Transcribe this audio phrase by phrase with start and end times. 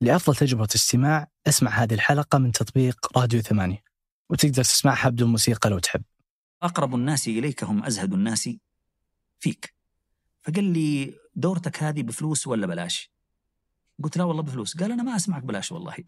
[0.00, 3.82] لأفضل تجربة استماع اسمع هذه الحلقة من تطبيق راديو ثمانية
[4.30, 6.02] وتقدر تسمعها بدون موسيقى لو تحب.
[6.62, 8.48] أقرب الناس إليك هم أزهد الناس
[9.38, 9.74] فيك.
[10.42, 13.10] فقال لي دورتك هذه بفلوس ولا بلاش؟
[14.02, 14.76] قلت لا والله بفلوس.
[14.76, 15.94] قال أنا ما أسمعك بلاش والله.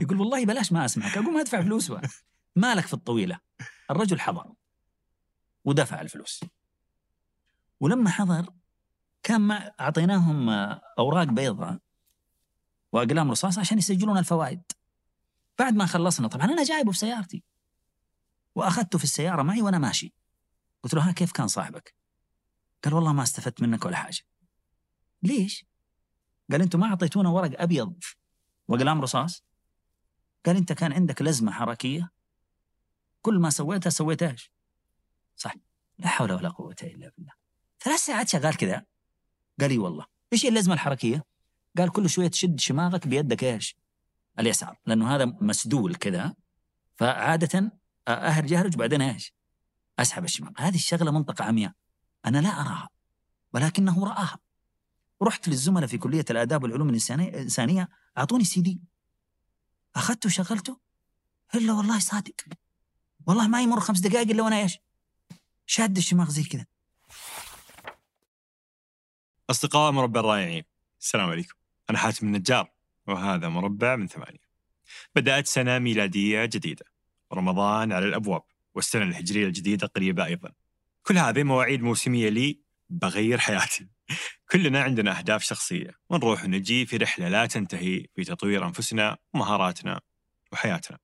[0.00, 1.18] يقول والله بلاش ما أسمعك.
[1.18, 2.08] أقوم أدفع فلوس بقى.
[2.56, 3.40] مالك في الطويلة.
[3.90, 4.52] الرجل حضر
[5.64, 6.40] ودفع الفلوس.
[7.80, 8.46] ولما حضر
[9.22, 10.50] كان مع أعطيناهم
[10.98, 11.78] أوراق بيضاء
[12.92, 14.62] وأقلام رصاص عشان يسجلون الفوائد.
[15.58, 17.44] بعد ما خلصنا طبعا أنا جايبه في سيارتي.
[18.54, 20.14] وأخذته في السيارة معي وأنا ماشي.
[20.82, 21.94] قلت له ها كيف كان صاحبك؟
[22.84, 24.22] قال والله ما استفدت منك ولا حاجة.
[25.22, 25.64] ليش؟
[26.50, 28.04] قال أنتم ما أعطيتونا ورق أبيض
[28.68, 29.44] وأقلام رصاص.
[30.46, 32.10] قال أنت كان عندك لزمة حركية.
[33.22, 34.52] كل ما سويتها سويتها إيش؟
[35.36, 35.54] صح.
[35.98, 37.32] لا حول ولا قوة إلا بالله.
[37.80, 38.86] ثلاث ساعات شغال كذا.
[39.60, 41.24] قال لي والله إيش هي اللزمة الحركية؟
[41.78, 43.76] قال كل شوية تشد شماغك بيدك إيش؟
[44.38, 46.34] اليسار لأنه هذا مسدول كذا
[46.96, 47.72] فعادة
[48.08, 49.34] أهرج أهرج بعدين إيش؟
[49.98, 51.72] أسحب الشماغ هذه الشغلة منطقة عمياء
[52.26, 52.88] أنا لا أراها
[53.54, 54.38] ولكنه رآها
[55.22, 58.80] رحت للزملاء في كلية الآداب والعلوم الإنسانية أعطوني سي دي
[59.96, 60.78] أخذته وشغلته
[61.54, 62.34] إلا والله صادق
[63.26, 64.78] والله ما يمر خمس دقائق إلا وأنا إيش
[65.66, 66.66] شاد الشماغ زي كذا
[69.50, 70.62] أصدقاء مربع الرائعين.
[71.00, 71.54] السلام عليكم.
[71.90, 72.70] أنا حاتم النجار
[73.06, 74.50] وهذا مربع من ثمانية.
[75.14, 76.84] بدأت سنة ميلادية جديدة.
[77.32, 78.42] رمضان على الأبواب
[78.74, 80.52] والسنة الهجرية الجديدة قريبة أيضا.
[81.02, 82.60] كل هذه مواعيد موسمية لي
[82.90, 83.88] بغير حياتي.
[84.52, 90.00] كلنا عندنا أهداف شخصية ونروح ونجي في رحلة لا تنتهي في تطوير أنفسنا ومهاراتنا
[90.52, 90.98] وحياتنا.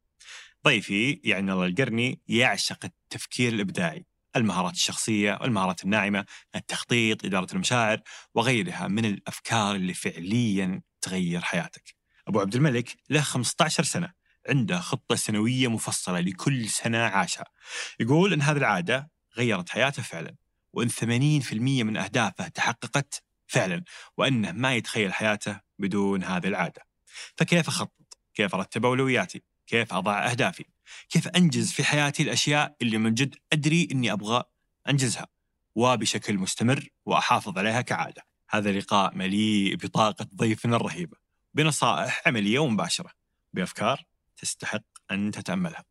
[0.65, 4.07] ضيفي يعني الله القرني يعشق التفكير الإبداعي.
[4.37, 8.01] المهارات الشخصية والمهارات الناعمة التخطيط إدارة المشاعر
[8.35, 11.95] وغيرها من الأفكار اللي فعليا تغير حياتك
[12.29, 14.13] أبو عبد الملك له 15 سنة
[14.49, 17.45] عنده خطة سنوية مفصلة لكل سنة عاشها
[18.01, 20.37] يقول أن هذه العادة غيرت حياته فعلا
[20.73, 23.85] وأن 80% من أهدافه تحققت فعلا
[24.17, 26.83] وأنه ما يتخيل حياته بدون هذه العادة
[27.37, 30.65] فكيف أخطط؟ كيف أرتب أولوياتي؟ كيف أضع أهدافي؟
[31.09, 34.45] كيف أنجز في حياتي الأشياء اللي من جد أدري أني أبغى
[34.89, 35.27] أنجزها.
[35.75, 38.23] وبشكل مستمر وأحافظ عليها كعادة.
[38.51, 41.17] هذا لقاء مليء بطاقة ضيفنا الرهيبة.
[41.55, 43.11] بنصائح عملية ومباشرة.
[43.53, 44.05] بأفكار
[44.37, 45.85] تستحق أن تتأملها.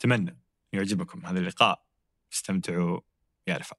[0.00, 0.38] أتمنى
[0.72, 1.84] يعجبكم هذا اللقاء.
[2.32, 3.00] استمتعوا
[3.46, 3.78] يا رفاق.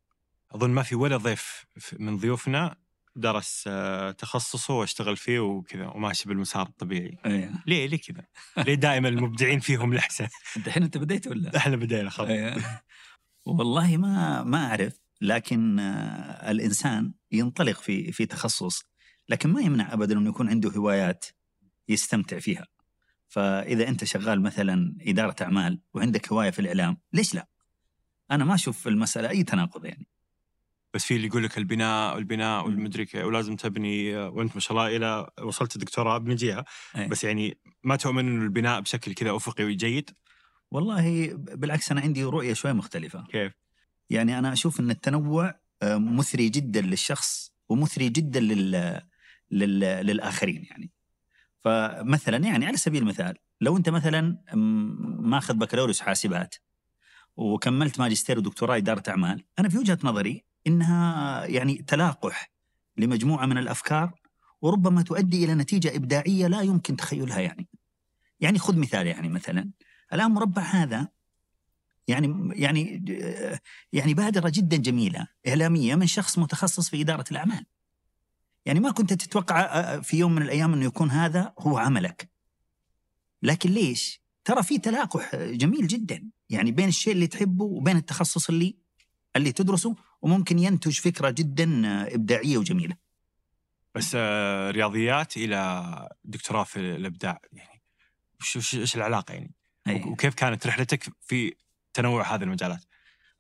[0.52, 2.76] أظن ما في ولا ضيف من ضيوفنا
[3.16, 7.18] درس آه، تخصصه واشتغل فيه وكذا وماشي بالمسار الطبيعي.
[7.26, 7.52] أيه.
[7.68, 8.26] ليه؟ ليه كذا؟
[8.58, 10.28] ليه دائما المبدعين فيهم الاحسن
[10.58, 12.30] الحين أنت بديت ولا؟ إحنا بدينا خلاص.
[12.30, 12.82] أيه.
[13.46, 18.84] والله ما ما أعرف لكن آه، الإنسان ينطلق في في تخصص
[19.30, 21.26] لكن ما يمنع ابدا انه يكون عنده هوايات
[21.90, 22.68] يستمتع فيها.
[23.28, 27.48] فإذا أنت شغال مثلا إدارة أعمال وعندك هواية في الإعلام ليش لا؟
[28.32, 30.08] أنا ما أشوف المسألة أي تناقض يعني.
[30.96, 35.30] بس في اللي يقول لك البناء والبناء والمدري ولازم تبني وانت ما شاء الله إلى
[35.42, 37.08] وصلت دكتوراه بنجيها أيه.
[37.08, 40.10] بس يعني ما تؤمن إنه البناء بشكل كذا أفقي وجيد؟
[40.72, 43.26] والله بالعكس أنا عندي رؤية شوي مختلفة.
[43.32, 43.54] كيف؟
[44.10, 49.02] يعني أنا أشوف إن التنوع آه، مثري جدا للشخص ومثري جدا لل...
[49.52, 49.80] لل...
[49.80, 50.92] للآخرين يعني.
[51.64, 54.38] فمثلا يعني على سبيل المثال لو أنت مثلا
[55.20, 56.56] ماخذ بكالوريوس حاسبات
[57.36, 62.52] وكملت ماجستير ودكتوراه إدارة أعمال أنا في وجهة نظري إنها يعني تلاقح
[62.98, 64.14] لمجموعة من الأفكار
[64.62, 67.68] وربما تؤدي إلى نتيجة إبداعية لا يمكن تخيلها يعني.
[68.40, 69.70] يعني خذ مثال يعني مثلا
[70.14, 71.08] الآن مربع هذا
[72.08, 73.06] يعني يعني
[73.94, 77.66] يعني بادرة جدا جميلة إعلامية من شخص متخصص في إدارة الأعمال.
[78.66, 82.30] يعني ما كنت تتوقع في يوم من الأيام إنه يكون هذا هو عملك.
[83.44, 88.76] لكن ليش؟ ترى في تلاقح جميل جدا يعني بين الشيء اللي تحبه وبين التخصص اللي
[89.36, 91.82] اللي تدرسه وممكن ينتج فكرة جدا
[92.16, 92.96] إبداعية وجميلة.
[93.96, 97.82] بس آه، رياضيات إلى دكتوراه في الإبداع يعني
[98.40, 99.52] وش إيش العلاقة يعني؟
[99.88, 100.04] أي.
[100.06, 101.54] وكيف كانت رحلتك في
[101.94, 102.84] تنوع هذه المجالات؟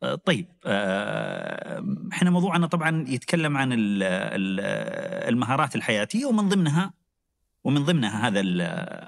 [0.03, 6.93] آه، طيب آه، إحنا موضوعنا طبعا يتكلم عن ال- ال- المهارات الحياتية ومن ضمنها
[7.63, 8.41] ومن ضمنها هذا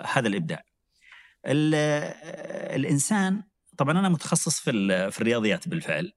[0.06, 0.64] هذا الإبداع.
[1.46, 1.76] ال-
[2.76, 3.44] الإنسان
[3.78, 4.72] طبعا أنا متخصص في
[5.12, 6.14] في الرياضيات بالفعل.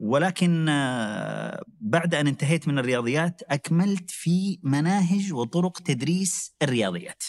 [0.00, 7.22] ولكن آه، بعد أن انتهيت من الرياضيات أكملت في مناهج وطرق تدريس الرياضيات.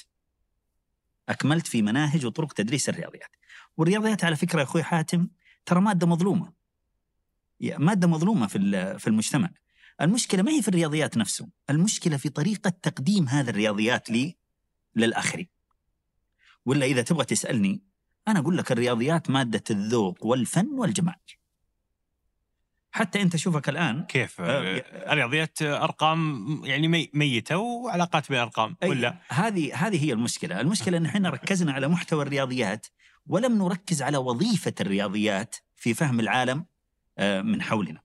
[1.29, 3.29] أكملت في مناهج وطرق تدريس الرياضيات.
[3.77, 5.27] والرياضيات على فكرة يا أخوي حاتم
[5.65, 6.53] ترى مادة مظلومة.
[7.61, 8.59] مادة مظلومة في
[8.99, 9.49] في المجتمع.
[10.01, 14.37] المشكلة ما هي في الرياضيات نفسه المشكلة في طريقة تقديم هذا الرياضيات لي
[14.95, 15.47] للآخرين
[16.65, 17.83] ولا إذا تبغى تسألني
[18.27, 21.15] أنا أقول لك الرياضيات مادة الذوق والفن والجمال
[22.95, 28.89] حتى انت شوفك الآن كيف آه، الرياضيات أرقام يعني مي- ميتة وعلاقات بين الارقام أي،
[28.89, 32.87] ولا هذه هذه هي المشكلة، المشكلة إن إحنا ركزنا على محتوى الرياضيات
[33.27, 36.65] ولم نركز على وظيفة الرياضيات في فهم العالم
[37.17, 38.01] آه، من حولنا.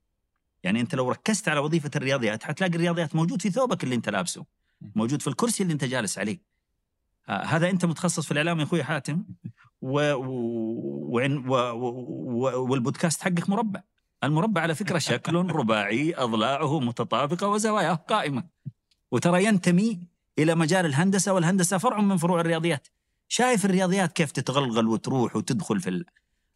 [0.63, 4.47] يعني أنت لو ركزت على وظيفة الرياضيات حتلاقي الرياضيات موجود في ثوبك اللي أنت لابسه،
[4.81, 6.43] موجود في الكرسي اللي أنت جالس عليه.
[7.29, 9.25] آه، هذا أنت متخصص في الإعلام يا أخوي حاتم
[9.81, 10.13] و...
[10.13, 11.21] و...
[11.47, 11.57] و...
[11.73, 12.71] و...
[12.71, 13.83] والبودكاست حقك مربع.
[14.25, 18.45] المربع على فكرة شكل رباعي أضلاعه متطابقة وزواياه قائمة.
[19.11, 20.01] وترى ينتمي
[20.39, 22.89] إلى مجال الهندسة والهندسة فرع من فروع الرياضيات.
[23.29, 26.05] شايف الرياضيات كيف تتغلغل وتروح وتدخل في ال...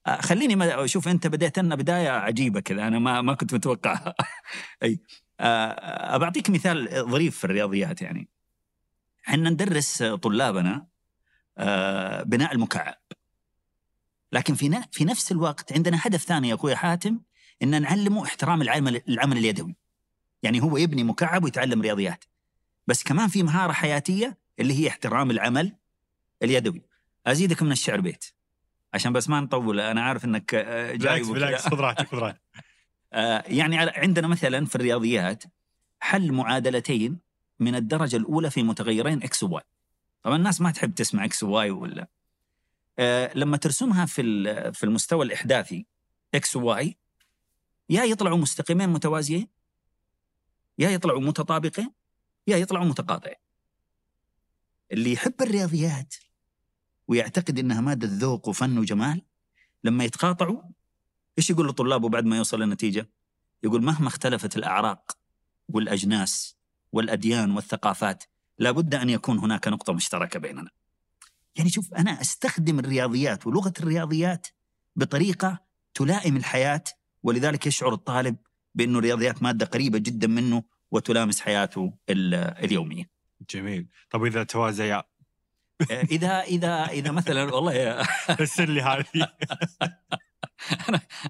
[0.07, 4.15] آه، خليني ما شوف أنت بديت لنا بداية عجيبة كذا أنا ما ما كنت متوقعها.
[4.83, 5.01] أي
[5.41, 8.29] آه، بعطيك مثال ظريف في الرياضيات يعني.
[9.29, 10.87] إحنا ندرس طلابنا
[11.59, 12.95] آه، بناء المكعب.
[14.33, 17.21] لكن في في نفس الوقت عندنا هدف ثاني يا أخوي حاتم
[17.63, 19.77] إن نعلمه احترام العمل العمل اليدوي.
[20.43, 22.25] يعني هو يبني مكعب ويتعلم رياضيات.
[22.87, 25.73] بس كمان في مهارة حياتية اللي هي احترام العمل
[26.43, 26.83] اليدوي.
[27.27, 28.25] أزيدك من الشعر بيت
[28.95, 32.41] عشان بس ما نطول أنا عارف إنك آه، جاي بالعكس خذ راحتك خذ راحتك
[33.13, 35.45] آه، يعني عندنا مثلا في الرياضيات
[36.01, 37.19] حل معادلتين
[37.61, 39.63] من الدرجة الأولى في متغيرين x و y.
[40.23, 42.09] طبعا الناس ما تحب تسمع x و y ولا
[42.99, 44.23] آه، لما ترسمها في
[44.73, 45.87] في المستوى الإحداثي
[46.35, 46.97] إكس وواي
[47.91, 49.49] يا يطلعوا مستقيمين متوازيين
[50.79, 51.91] يا يطلعوا متطابقين
[52.47, 53.37] يا يطلعوا متقاطعين.
[54.93, 56.15] اللي يحب الرياضيات
[57.09, 59.23] ويعتقد إنها مادة ذوق وفن وجمال
[59.85, 60.63] لما يتقاطعوا
[61.39, 63.09] إيش يقول لطلابه بعد ما يوصل للنتيجة؟
[63.63, 65.19] يقول مهما اختلفت الأعراق
[65.69, 66.57] والأجناس
[66.93, 68.25] والأديان والثقافات
[68.59, 70.71] لابد أن يكون هناك نقطة مشتركة بيننا.
[71.57, 74.47] يعني شوف أنا أستخدم الرياضيات ولغة الرياضيات
[74.97, 75.59] بطريقة
[75.95, 76.85] تلائم الحياة
[77.25, 78.37] ولذلك يشعر الطالب
[78.75, 83.11] بأنه الرياضيات مادة قريبة جدا منه وتلامس حياته ال- اليومية.
[83.51, 83.87] جميل.
[84.11, 84.97] طب إذا توازيا؟
[85.91, 88.03] آه، اذا اذا إذا مثلا والله يا
[88.39, 89.05] فسر لي هذه.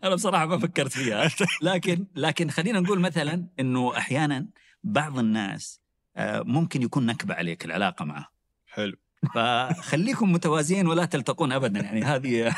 [0.04, 1.28] أنا بصراحة ما فكرت فيها.
[1.62, 4.48] لكن لكن خلينا نقول مثلا إنه أحيانا
[4.84, 5.80] بعض الناس
[6.16, 8.28] آه، ممكن يكون نكبة عليك العلاقة معه.
[8.66, 8.96] حلو.
[9.34, 12.54] فخليكم متوازيين ولا تلتقون ابدا يعني هذه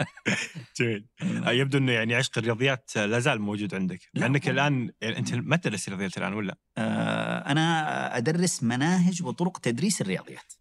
[0.80, 4.48] جميل آه، يبدو إنه يعني عشق الرياضيات لا زال موجود عندك لا، لأنك.
[4.48, 10.52] الآن يعني أنت ما تدرس رياضيات الآن ولا آه، أنا أدرس مناهج وطرق تدريس الرياضيات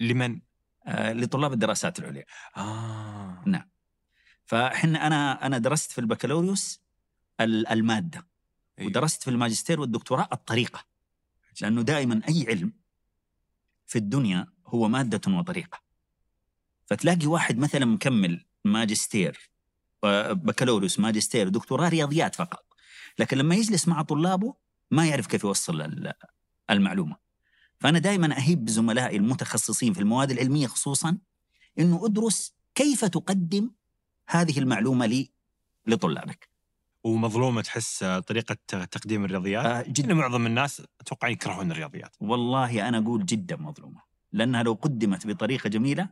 [0.00, 0.40] لمن؟
[0.86, 2.24] آه، لطلاب الدراسات العليا
[2.56, 3.70] آه نعم.
[4.44, 6.80] فإحنا أنا أنا درست في البكالوريوس
[7.40, 8.26] ال- المادة
[8.78, 8.90] أيوة.
[8.90, 10.84] ودرست في الماجستير والدكتوراه الطريقة
[11.60, 12.72] لأنه دائما أي علم
[13.86, 15.78] في الدنيا هو مادة وطريقة.
[16.86, 19.50] فتلاقي واحد مثلا مكمل ماجستير
[20.04, 22.64] آه، بكالوريوس ماجستير دكتوراه رياضيات فقط.
[23.18, 24.54] لكن لما يجلس مع طلابه
[24.90, 26.12] ما يعرف كيف يوصل ال-
[26.70, 27.16] المعلومة.
[27.80, 31.18] فأنا دائما أهيب زملائي المتخصصين في المواد العلمية خصوصا
[31.78, 33.70] إنه أدرس كيف تقدم
[34.28, 35.30] هذه المعلومة لي
[35.86, 36.48] لطلابك.
[37.04, 42.16] ومظلومة تحس طريقة تقديم الرياضيات؟ آه، جدا معظم الناس أتوقع يكرهون الرياضيات.
[42.20, 44.05] والله أنا أقول جدا مظلومة.
[44.32, 46.08] لأنها لو قدمت بطريقة جميلة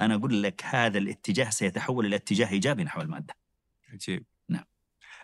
[0.00, 3.34] أنا أقول لك هذا الاتجاه سيتحول إلى اتجاه إيجابي نحو المادة
[3.92, 4.64] عجيب نعم.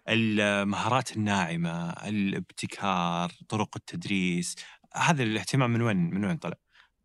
[0.09, 4.57] المهارات الناعمة الابتكار طرق التدريس
[4.95, 6.57] هذا الاهتمام من وين من وين طلع؟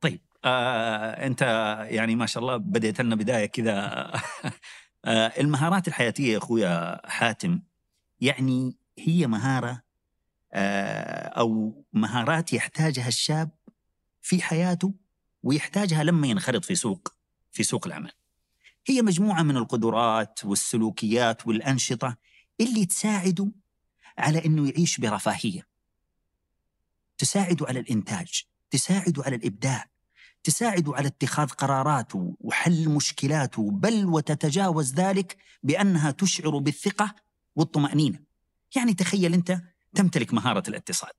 [0.01, 1.41] طيب آه أنت
[1.89, 3.73] يعني ما شاء الله بديت لنا بداية كذا
[5.05, 7.61] آه المهارات الحياتية يا أخويا حاتم
[8.21, 9.81] يعني هي مهارة
[10.53, 13.49] آه أو مهارات يحتاجها الشاب
[14.21, 14.93] في حياته
[15.43, 17.13] ويحتاجها لما ينخرط في سوق
[17.51, 18.11] في سوق العمل.
[18.87, 22.17] هي مجموعة من القدرات والسلوكيات والأنشطة
[22.61, 23.51] اللي تساعده
[24.17, 25.67] على إنه يعيش برفاهية.
[27.17, 29.89] تساعده على الإنتاج، تساعده على الإبداع،
[30.43, 37.15] تساعده على اتخاذ قراراته وحل مشكلاته بل وتتجاوز ذلك بأنها تشعر بالثقة
[37.55, 38.19] والطمأنينة.
[38.75, 39.61] يعني تخيل أنت
[39.95, 41.11] تمتلك مهارة الاتصال.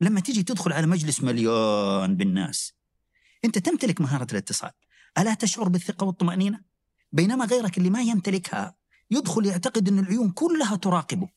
[0.00, 2.74] لما تيجي تدخل على مجلس مليان بالناس
[3.44, 4.70] أنت تمتلك مهارة الاتصال،
[5.18, 6.60] ألا تشعر بالثقة والطمأنينة؟
[7.12, 8.74] بينما غيرك اللي ما يمتلكها
[9.10, 11.28] يدخل يعتقد أن العيون كلها تراقبه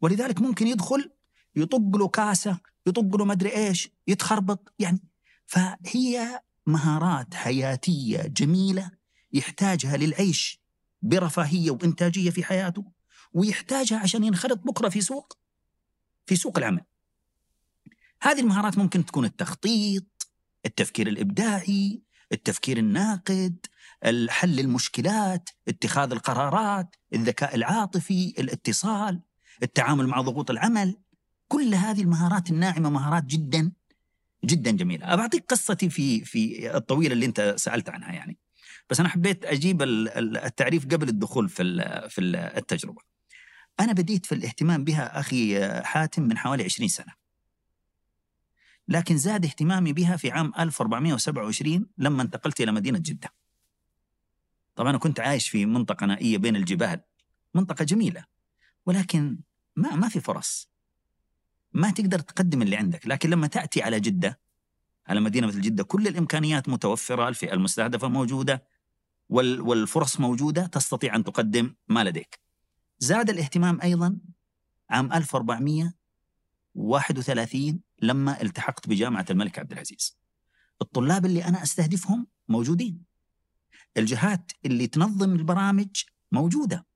[0.00, 1.10] ولذلك ممكن يدخل
[1.56, 5.00] يطق له كاسة يطق له مدري إيش يتخربط يعني
[5.46, 8.90] فهي مهارات حياتية جميلة
[9.32, 10.60] يحتاجها للعيش
[11.02, 12.84] برفاهية وإنتاجية في حياته
[13.32, 15.38] ويحتاجها عشان ينخرط بكرة في سوق
[16.26, 16.84] في سوق العمل
[18.22, 20.04] هذه المهارات ممكن تكون التخطيط
[20.66, 22.02] التفكير الإبداعي
[22.32, 23.66] التفكير الناقد
[24.28, 29.20] حل المشكلات اتخاذ القرارات الذكاء العاطفي الاتصال
[29.62, 30.96] التعامل مع ضغوط العمل.
[31.48, 33.72] كل هذه المهارات الناعمة مهارات جدا
[34.44, 35.16] جدا جميلة.
[35.16, 38.38] بعطيك قصتي في في الطويلة اللي أنت سألت عنها يعني.
[38.90, 41.64] بس أنا حبيت أجيب التعريف قبل الدخول في
[42.08, 42.20] في
[42.56, 43.02] التجربة.
[43.80, 47.21] أنا بديت في الاهتمام بها أخي حاتم من حوالي 20 سنة.
[48.88, 53.28] لكن زاد اهتمامي بها في عام 1427 لما انتقلت إلى مدينة جدة.
[54.74, 57.00] طبعا أنا كنت عايش في منطقة نائية بين الجبال
[57.54, 58.24] منطقة جميلة
[58.86, 59.38] ولكن
[59.76, 60.68] ما ما في فرص.
[61.72, 64.40] ما تقدر تقدم اللي عندك لكن لما تأتي على جدة
[65.06, 68.64] على مدينة مثل جدة كل الإمكانيات متوفرة الفئة المستهدفة موجودة
[69.28, 72.40] والفرص موجودة تستطيع أن تقدم ما لديك.
[72.98, 74.16] زاد الاهتمام أيضا
[74.90, 80.18] عام 1431 لما التحقت بجامعة الملك عبد العزيز.
[80.82, 83.04] الطلاب اللي أنا أستهدفهم موجودين.
[83.96, 86.86] الجهات اللي تنظم البرامج موجودة.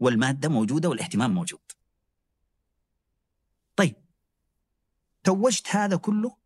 [0.00, 1.60] والمادة موجودة والاهتمام موجود.
[3.76, 3.96] طيب.
[5.24, 6.36] توجت هذا كله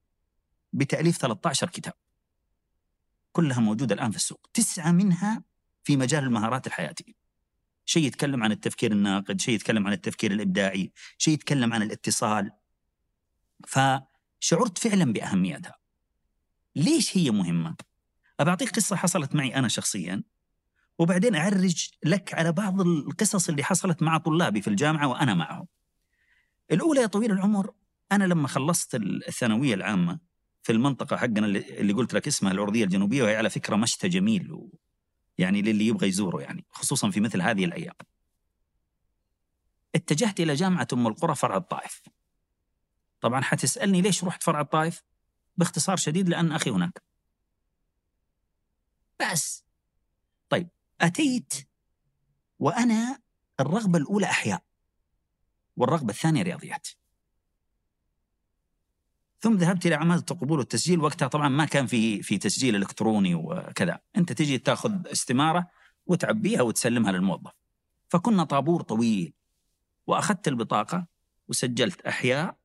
[0.72, 1.94] بتأليف 13 كتاب.
[3.32, 4.50] كلها موجودة الآن في السوق.
[4.54, 5.42] تسعة منها
[5.84, 7.12] في مجال المهارات الحياتية.
[7.84, 12.61] شيء يتكلم عن التفكير الناقد شيء يتكلم عن التفكير الإبداعي شيء يتكلم عن الاتصال.
[13.66, 15.74] فشعرت فعلا بأهميتها.
[16.76, 17.76] ليش هي مهمة؟
[18.40, 20.22] أبعطيك قصة حصلت معي أنا شخصيا
[20.98, 25.66] وبعدين أعرج لك على بعض القصص اللي حصلت مع طلابي في الجامعة وأنا معهم.
[26.72, 27.72] الأولى يا طويل العمر
[28.12, 28.94] أنا لما خلصت
[29.28, 30.18] الثانوية العامة
[30.62, 34.78] في المنطقة حقنا اللي قلت لك اسمها الأردية الجنوبية وهي على فكرة مشتى جميل و
[35.38, 37.94] يعني للي يبغى يزوره يعني خصوصا في مثل هذه الأيام.
[39.94, 42.02] اتجهت إلى جامعة أم القرى فرع الطائف.
[43.22, 45.02] طبعا حتسألني ليش رحت فرع الطائف؟
[45.56, 47.02] باختصار شديد لأن أخي هناك.
[49.20, 49.64] بس.
[50.48, 50.68] طيب
[51.00, 51.54] أتيت
[52.58, 53.18] وأنا
[53.60, 54.62] الرغبة الأولى أحياء
[55.76, 56.88] والرغبة الثانية رياضيات.
[59.40, 61.00] ثم ذهبت إلى عماده القبول والتسجيل.
[61.00, 64.00] وقتها طبعا ما كان في في تسجيل إلكتروني وكذا.
[64.16, 65.70] أنت تجي تأخذ استمارة
[66.06, 67.52] وتعبيها وتسلمها للموظف.
[68.08, 69.34] فكنا طابور طويل
[70.06, 71.06] وأخذت البطاقة
[71.48, 72.61] وسجلت أحياء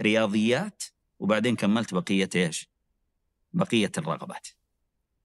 [0.00, 0.84] رياضيات
[1.18, 2.70] وبعدين كملت بقية إيش؟
[3.52, 4.48] بقية الرغبات.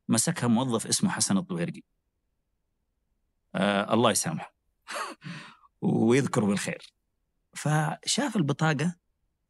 [0.09, 1.81] مسكها موظف اسمه حسن الطويرقي.
[3.55, 4.55] آه الله يسامحه.
[5.81, 6.93] ويذكره بالخير.
[7.53, 8.95] فشاف البطاقة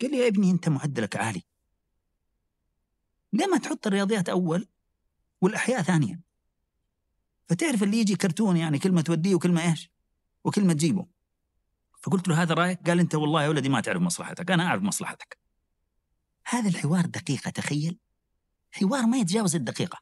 [0.01, 1.44] قال لي يا ابني أنت معدلك عالي.
[3.34, 4.67] ليه ما تحط الرياضيات أول
[5.41, 6.22] والأحياء ثانيا.
[7.50, 9.91] فتعرف اللي يجي كرتون يعني كلمة توديه وكلمة إيش؟
[10.44, 11.15] وكلمة تجيبه.
[12.06, 15.38] فقلت له هذا رأيك؟ قال أنت والله يا ولدي ما تعرف مصلحتك أنا أعرف مصلحتك.
[16.48, 18.00] هذا الحوار دقيقة تخيل.
[18.72, 20.00] حوار ما يتجاوز الدقيقة.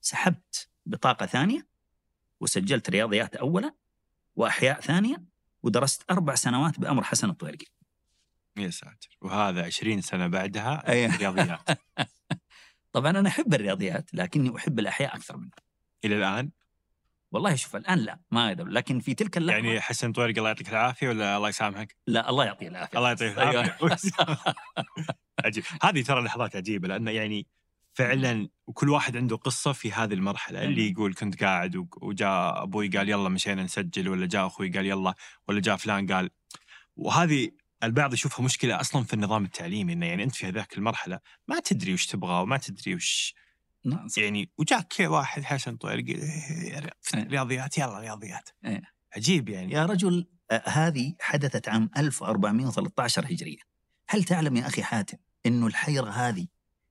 [0.00, 1.66] سحبت بطاقة ثانية
[2.40, 3.74] وسجلت رياضيات أولا
[4.36, 5.24] وأحياء ثانية
[5.62, 7.66] ودرست أربع سنوات بأمر حسن الطويرقي
[8.56, 9.18] يا ساتر.
[9.20, 10.82] وهذا 20 سنة بعدها.
[11.16, 11.60] رياضيات.
[12.92, 15.58] طبعا أنا أحب الرياضيات لكني أحب الأحياء أكثر منها.
[16.04, 16.50] إلى الآن؟
[17.34, 20.68] والله شوف الآن لا ما أقدر لكن في تلك اللحظة يعني حسن طويرقي الله يعطيك
[20.68, 22.98] العافية ولا الله يسامحك؟ لا الله يعطيه العافية.
[22.98, 23.76] الله يعطيه العافية.
[23.82, 23.98] أيوة.
[25.44, 25.64] عجيب.
[25.82, 27.46] هذه ترى لحظات عجيبة لأن يعني
[27.94, 30.64] فعلا وكل واحد عنده قصة في هذه المرحلة.
[30.64, 35.14] اللي يقول كنت قاعد وجاء أبوي قال يلا مشينا نسجل ولا جاء أخوي قال يلا
[35.48, 36.30] ولا جاء فلان قال.
[36.96, 37.50] وهذه
[37.82, 41.92] البعض يشوفها مشكلة أصلا في النظام التعليمي إنه يعني أنت في هذاك المرحلة ما تدري
[41.92, 43.34] وش تبغى وما تدري وش
[43.84, 46.90] نعم يعني وجاك واحد حسن طويل إيه.
[47.14, 48.48] رياضيات يلا رياضيات.
[48.64, 48.82] إيه.
[49.16, 49.72] عجيب يعني.
[49.72, 50.26] يا رجل
[50.64, 53.58] هذه حدثت عام 1413 هجرية.
[54.08, 56.46] هل تعلم يا أخي حاتم انه الحيرة هذه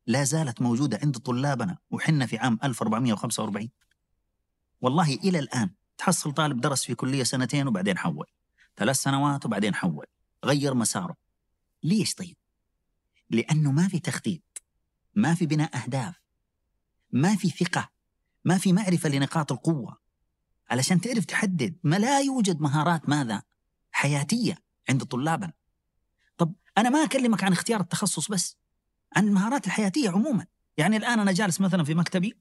[0.08, 3.70] لا زالت موجودة عند طلابنا وحنا في عام 1445
[4.82, 8.26] والله إلى الآن تحصل طالب درس في كلية سنتين وبعدين حول
[8.78, 10.06] ثلاث سنوات وبعدين حول
[10.46, 11.16] غير مساره.
[11.84, 12.38] ليش طيب؟
[13.30, 14.64] لأنه ما في تخطيط
[15.16, 16.23] ما في بناء أهداف.
[17.14, 17.90] ما في ثقة
[18.46, 19.98] ما في معرفة لنقاط القوة.
[20.70, 23.44] علشان تعرف تحدد ما لا يوجد مهارات ماذا؟
[23.92, 24.58] حياتية
[24.90, 25.54] عند طلابنا.
[26.38, 28.58] طب أنا ما أكلمك عن اختيار التخصص بس
[29.16, 30.46] عن المهارات الحياتية عموما.
[30.78, 32.38] يعني الآن أنا جالس مثلا في مكتبي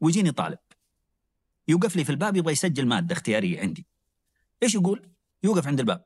[0.00, 0.58] ويجيني طالب.
[1.68, 3.86] يوقف لي في الباب يبغى يسجل مادة اختيارية عندي.
[4.62, 5.10] إيش يقول؟
[5.42, 6.04] يوقف عند الباب.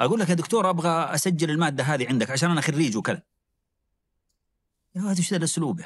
[0.00, 3.22] أقول لك يا دكتور أبغى أسجل المادة هذه عندك عشان أنا خريج وكذا.
[4.94, 5.80] يا ولد إيش ذا الأسلوب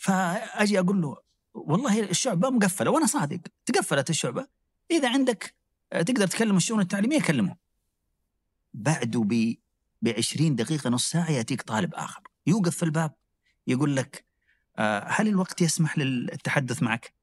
[0.00, 1.16] فأجي أقول له
[1.54, 4.46] والله الشعبة مقفلة وأنا صادق تقفلت الشعبة.
[4.90, 5.54] إذا عندك
[5.90, 7.56] تقدر تكلم الشؤون التعليمية كلمهم
[8.74, 9.20] بعده
[10.02, 12.22] ب 20 دقيقة نص ساعة يأتيك طالب آخر.
[12.46, 13.12] يوقف في الباب
[13.66, 14.24] يقول لك
[14.78, 17.14] آه، هل الوقت يسمح للتحدث معك؟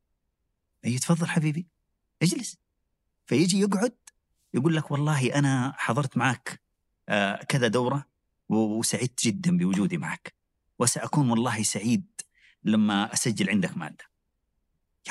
[0.86, 1.68] أي تفضل حبيبي.
[2.22, 2.58] اجلس.
[3.26, 3.96] فيجي يقعد
[4.54, 6.62] يقول لك والله أنا حضرت معك
[7.10, 8.06] آه، كذا دورة
[8.50, 10.34] وسعدت جدا بوجودي معك
[10.80, 12.06] وسأكون والله سعيد
[12.68, 14.06] لما أسجل عندك مادة.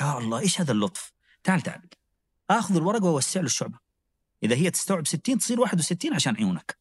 [0.01, 1.81] يا الله إيش هذا اللطف؟ تعال تعال
[2.49, 3.79] آخذ الورقة وأوسع له الشعبة.
[4.43, 6.77] إذا هي تستوعب 60 تصير 61 عشان عيونك.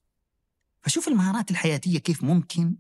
[0.83, 2.76] فشوف المهارات الحياتية كيف ممكن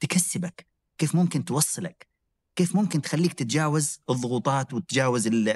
[0.00, 0.66] تكسبك،
[0.98, 2.08] كيف ممكن توصلك،
[2.56, 5.48] كيف ممكن تخليك تتجاوز الضغوطات وتتجاوز ال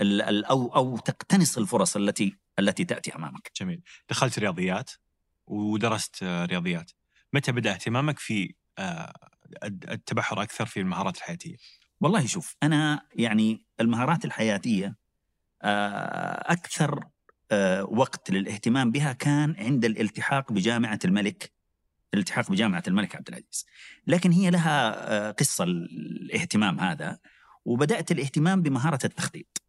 [0.00, 3.50] ال ال أو أو تقتنص الفرص التي التي تأتي أمامك.
[3.56, 3.82] جميل.
[4.10, 4.90] دخلت رياضيات
[5.46, 6.90] ودرست رياضيات.
[7.32, 9.12] متى بدأ اهتمامك في آه،
[9.64, 11.56] التبحر أكثر في المهارات الحياتية؟
[12.00, 14.96] والله شوف أنا يعني المهارات الحياتية
[15.62, 17.04] آه، أكثر
[17.50, 21.52] آه، وقت للاهتمام بها كان عند الالتحاق بجامعة الملك
[22.14, 23.66] الالتحاق بجامعة الملك عبد العزيز.
[24.06, 27.18] لكن هي لها قصة الاهتمام هذا
[27.64, 29.62] وبدأت الاهتمام بمهارة التخطيط.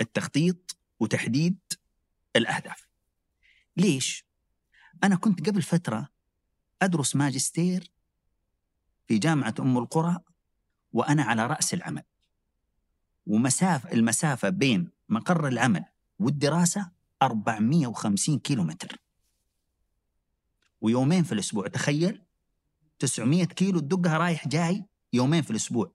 [0.00, 1.58] التخطيط وتحديد
[2.36, 2.86] الأهداف.
[3.76, 4.24] ليش؟
[5.04, 6.08] أنا كنت قبل فترة
[6.82, 7.90] أدرس ماجستير
[9.10, 10.18] في جامعة أم القرى
[10.92, 12.02] وأنا على رأس العمل.
[13.26, 15.84] ومسافة المسافة بين مقر العمل
[16.18, 16.90] والدراسة
[17.22, 18.96] 450 كيلو متر
[20.80, 22.22] ويومين في الأسبوع تخيل!
[22.98, 25.92] 900 كيلو تدقها رايح جاي يومين في الأسبوع.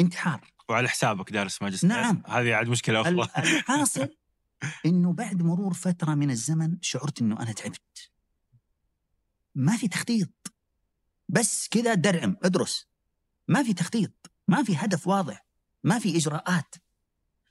[0.00, 1.90] انتحار وعلى حسابك دارس ماجستير.
[1.90, 2.22] نعم.
[2.26, 4.08] هذه عاد مشكلة أخرى الحاصل
[4.86, 8.10] إنه بعد مرور فترة من الزمن شعرت إنه أنا تعبت.
[9.54, 10.45] ما في تخطيط.
[11.28, 12.86] بس كذا درعم ادرس.
[13.48, 14.12] ما في تخطيط
[14.48, 15.46] ما في هدف واضح
[15.84, 16.74] ما في إجراءات.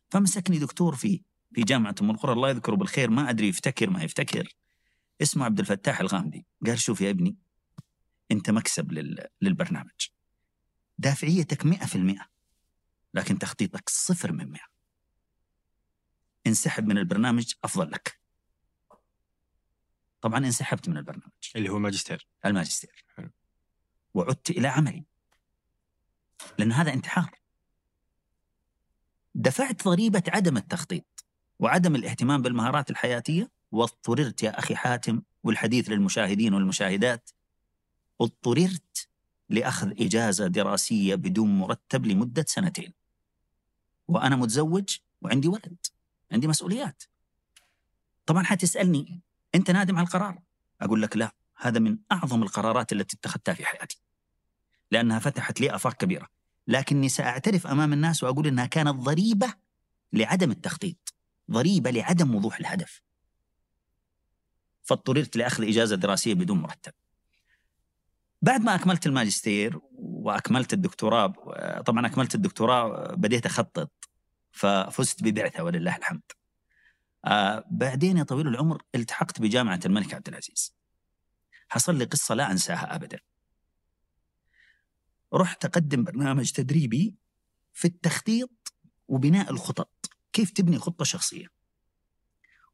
[0.09, 1.21] فمسكني دكتور في
[1.53, 4.55] في جامعة أم القرى الله يذكره بالخير ما أدري يفتكر ما يفتكر.
[5.21, 6.45] اسمه عبد الفتاح الغامدي.
[6.65, 7.37] قال شوف يا ابني
[8.31, 9.27] أنت مكسب لل...
[9.41, 10.09] للبرنامج.
[10.97, 12.25] دافعيتك مئة في المئة
[13.13, 14.67] لكن تخطيطك صفر من مئة.
[16.47, 18.19] انسحب من البرنامج أفضل لك.
[20.21, 21.31] طبعا انسحبت من البرنامج.
[21.55, 23.05] اللي هو الماجستير الماجستير.
[23.15, 23.29] حلو.
[24.15, 25.03] وعدت إلى عملي.
[26.59, 27.39] لأن هذا انتحار.
[29.35, 31.25] دفعت ضريبة عدم التخطيط
[31.59, 37.29] وعدم الاهتمام بالمهارات الحياتية واضطررت يا أخي حاتم والحديث للمشاهدين والمشاهدات
[38.21, 39.07] اضطررت
[39.49, 42.93] لأخذ إجازة دراسية بدون مرتب لمدة سنتين.
[44.07, 45.77] وأنا متزوج وعندي ولد
[46.31, 47.03] عندي مسؤوليات.
[48.25, 49.21] طبعا حتسألني
[49.55, 50.41] أنت نادم على القرار؟
[50.81, 54.04] أقول لك لا هذا من أعظم القرارات التي اتخذتها في حياتي.
[54.95, 56.27] لأنها فتحت لي آفاق كبيرة.
[56.67, 59.53] لكني سأعترف أمام الناس وأقول أنها كانت ضريبة
[60.13, 61.13] لعدم التخطيط
[61.51, 63.01] ضريبة لعدم وضوح الهدف.
[64.83, 66.93] فاضطررت لأخذ إجازة دراسية بدون مرتب.
[68.41, 71.27] بعد ما أكملت الماجستير وأكملت الدكتوراه
[71.85, 73.91] طبعا أكملت الدكتوراه بديت أخطط
[74.51, 76.21] ففزت ببعثة ولله الحمد.
[77.25, 80.75] آه بعدين يا طويل العمر التحقت بجامعة الملك عبد العزيز.
[81.69, 83.19] حصل لي قصة لا أنساها أبدا.
[85.35, 87.15] رحت أقدم برنامج تدريبي
[87.73, 88.73] في التخطيط
[89.07, 91.47] وبناء الخطط كيف تبني خطة شخصية.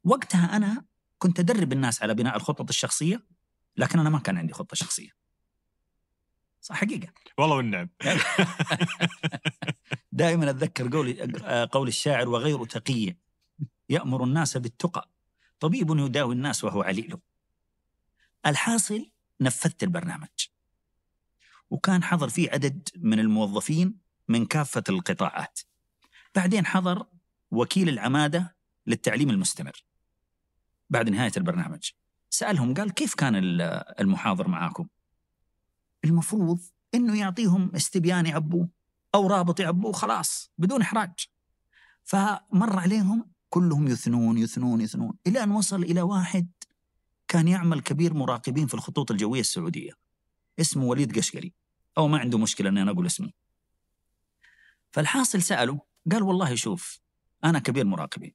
[0.03, 0.85] وقتها أنا
[1.17, 3.25] كنت أدرب الناس على بناء الخطط الشخصية
[3.77, 5.09] لكن أنا ما كان عندي خطة شخصية.
[6.61, 7.89] صح حقيقة؟ والله والنعم.
[10.11, 13.15] دائما أتذكر قول قول الشاعر وغير تقي
[13.89, 15.09] يأمر الناس بالتقى.
[15.59, 17.17] طبيب يداوي الناس وهو عليل.
[18.45, 20.50] الحاصل نفذت البرنامج.
[21.71, 25.59] وكان حضر فيه عدد من الموظفين من كافة القطاعات.
[26.35, 27.05] بعدين حضر
[27.51, 28.55] وكيل العمادة
[28.87, 29.83] للتعليم المستمر.
[30.89, 31.91] بعد نهاية البرنامج.
[32.29, 33.35] سألهم قال كيف كان
[33.99, 34.87] المحاضر معاكم؟
[36.05, 36.59] المفروض
[36.95, 38.69] أنه يعطيهم استبيان يعبوه
[39.15, 41.27] أو رابط يعبوه وخلاص بدون إحراج.
[42.03, 46.47] فمر عليهم كلهم يثنون يثنون يثنون إلى أن وصل إلى واحد
[47.27, 49.91] كان يعمل كبير مراقبين في الخطوط الجوية السعودية
[50.59, 51.60] اسمه وليد قشقري.
[51.97, 53.31] أو ما عنده مشكلة أني أنا أقول اسمه
[54.91, 56.99] فالحاصل سأله قال والله شوف
[57.43, 58.33] أنا كبير مراقبين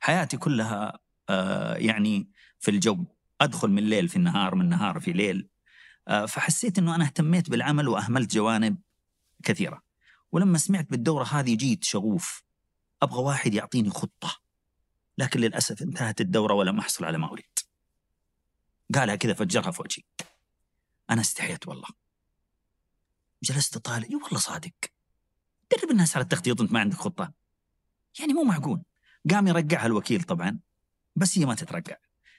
[0.00, 3.04] حياتي كلها آه يعني في الجو
[3.40, 5.48] أدخل من ليل في النهار من نهار في ليل.
[6.08, 8.78] آه فحسيت أنه أنا اهتميت بالعمل وأهملت جوانب
[9.42, 9.82] كثيرة.
[10.32, 12.42] ولما سمعت بالدورة هذه جيت شغوف.
[13.02, 14.40] أبغى واحد يعطيني خطة.
[15.18, 17.58] لكن للأسف انتهت الدورة ولم أحصل على ما أريد.
[18.94, 20.04] قالها كذا فجرها في وجهي.
[21.10, 21.88] أنا استحيت والله.
[23.44, 24.06] جلست طالع.
[24.10, 24.72] إي والله صادق.
[25.72, 27.32] درب الناس على التخطيط أنت ما عندك خطة.
[28.20, 28.82] يعني مو معقول.
[29.30, 30.60] قام يرقعها الوكيل طبعا
[31.16, 31.96] بس هي ما تترقع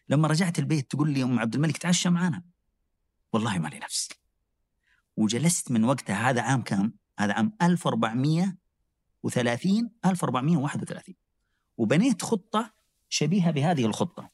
[0.10, 2.44] لما رجعت البيت تقول لي أم عبد الملك تعشى معانا.
[3.34, 4.10] والله ما لي نفس.
[5.18, 11.16] وجلست من وقتها هذا عام كم؟ هذا عام 1430 1431
[11.78, 12.74] وبنيت خطة
[13.10, 14.30] شبيهة بهذه الخطة.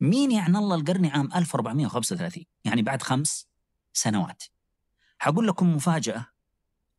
[0.00, 3.53] مين يعني الله القرني عام 1435 يعني بعد خمس؟
[3.94, 4.42] سنوات.
[5.18, 6.26] حقول لكم مفاجأة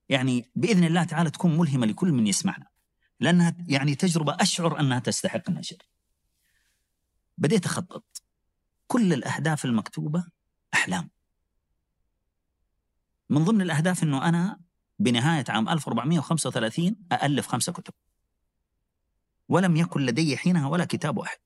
[0.10, 2.68] يعني بإذن الله تعالى تكون ملهمة لكل من يسمعنا
[3.20, 5.78] لأنها يعني تجربة أشعر أنها تستحق النشر.
[7.38, 8.24] بديت أخطط.
[8.88, 10.26] كل الأهداف المكتوبة
[10.74, 11.10] أحلام.
[13.30, 14.60] من ضمن الأهداف أنه أنا
[15.00, 17.94] بنهاية عام 1435 أألف خمسة كتب.
[19.50, 21.40] ولم يكن لدي حينها ولا كتاب واحد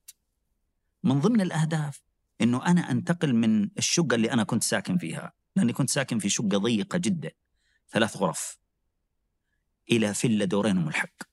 [1.04, 2.02] من ضمن الأهداف
[2.42, 6.58] أنه أنا أنتقل من الشقة اللي أنا كنت ساكن فيها لأني كنت ساكن في شقة
[6.58, 7.32] ضيقة جدا
[7.90, 8.60] ثلاث غرف.
[9.92, 11.24] إلى فيلا دورين وملحق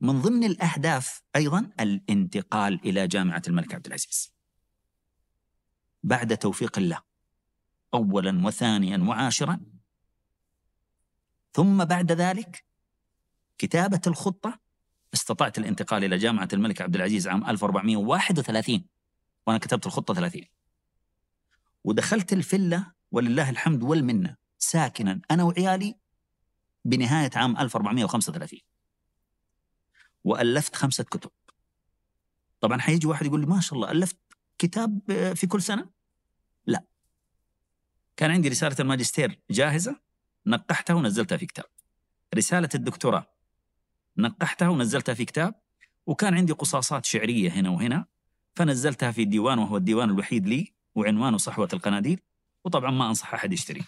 [0.00, 4.32] من ضمن الأهداف أيضا الانتقال إلى جامعة الملك عبد العزيز.
[6.02, 7.02] بعد توفيق الله
[7.94, 9.60] أولا وثانيا وعاشرا.
[11.52, 12.64] ثم بعد ذلك
[13.58, 14.60] كتابة الخطة
[15.14, 18.84] استطعت الانتقال إلى جامعة الملك عبد العزيز عام 1431
[19.46, 20.42] وأنا كتبت الخطة 30
[21.84, 25.94] ودخلت الفلة ولله الحمد والمنة ساكنا أنا وعيالي
[26.84, 28.60] بنهاية عام 1435
[30.24, 31.30] وألفت خمسة كتب.
[32.60, 34.16] طبعا حيجي واحد يقول لي ما شاء الله ألفت
[34.58, 35.00] كتاب
[35.36, 35.90] في كل سنة؟
[36.66, 36.84] لا.
[38.16, 40.00] كان عندي رسالة الماجستير جاهزة
[40.46, 41.64] نقحتها ونزلتها في كتاب.
[42.34, 43.26] رسالة الدكتوراه
[44.16, 45.54] نقحتها ونزلتها في كتاب.
[46.06, 48.06] وكان عندي قصاصات شعرية هنا وهنا
[48.54, 50.74] فنزلتها في الديوان وهو الديوان الوحيد لي.
[50.94, 52.20] وعنوانه صحوة القناديل
[52.64, 53.82] وطبعا ما أنصح أحد يشتري.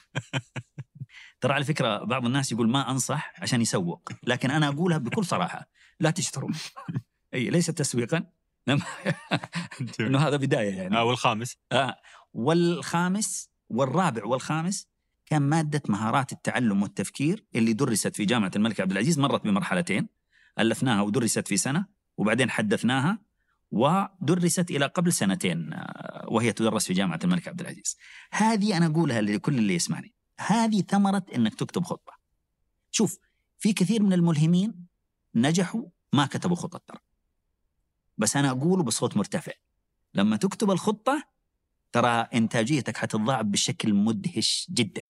[1.40, 5.68] ترى على فكرة بعض الناس يقول ما أنصح عشان يسوق لكن أنا أقولها بكل صراحة
[6.00, 6.50] لا تشتروا.
[7.34, 8.26] أي ليس تسويقا.
[10.00, 10.96] إنه هذا بداية يعني.
[10.96, 11.56] آه والخامس.
[11.72, 11.96] آه
[12.34, 14.88] والخامس والرابع والخامس
[15.26, 20.08] كان مادة مهارات التعلم والتفكير اللي درست في جامعة الملك عبد العزيز مرت بمرحلتين
[20.58, 21.86] ألفناها ودرست في سنة
[22.16, 23.18] وبعدين حدثناها
[23.74, 27.96] ودرست إلى قبل سنتين آه، وهي تدرس في جامعة الملك عبد العزيز.
[28.30, 30.14] هذه أنا أقولها لكل اللي يسمعني.
[30.40, 32.12] هذه ثمرة أنك تكتب خطة.
[32.90, 33.18] شوف
[33.58, 34.86] في كثير من الملهمين
[35.34, 35.82] نجحوا
[36.12, 36.98] ما كتبوا خطط ترى.
[38.18, 39.52] بس أنا أقوله بصوت مرتفع.
[40.14, 41.24] لما تكتب الخطة
[41.92, 45.00] ترى إنتاجيتك حتتضاعف بشكل مدهش جدا.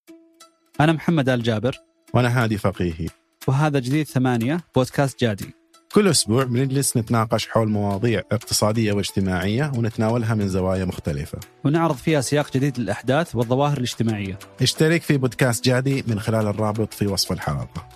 [0.81, 1.77] أنا محمد آل جابر.
[2.15, 3.09] وأنا هادي فقيهي.
[3.49, 5.64] وهذا جديد ثمانية بودكاست جادي.
[5.95, 12.53] كل أسبوع بنجلس نتناقش حول مواضيع اقتصادية واجتماعية ونتناولها من زوايا مختلفة ونعرض فيها سياق
[12.53, 17.89] جديد للأحداث والظواهر الاجتماعية اشترك في بودكاست جادي من خلال الرابط في وصف الحلقة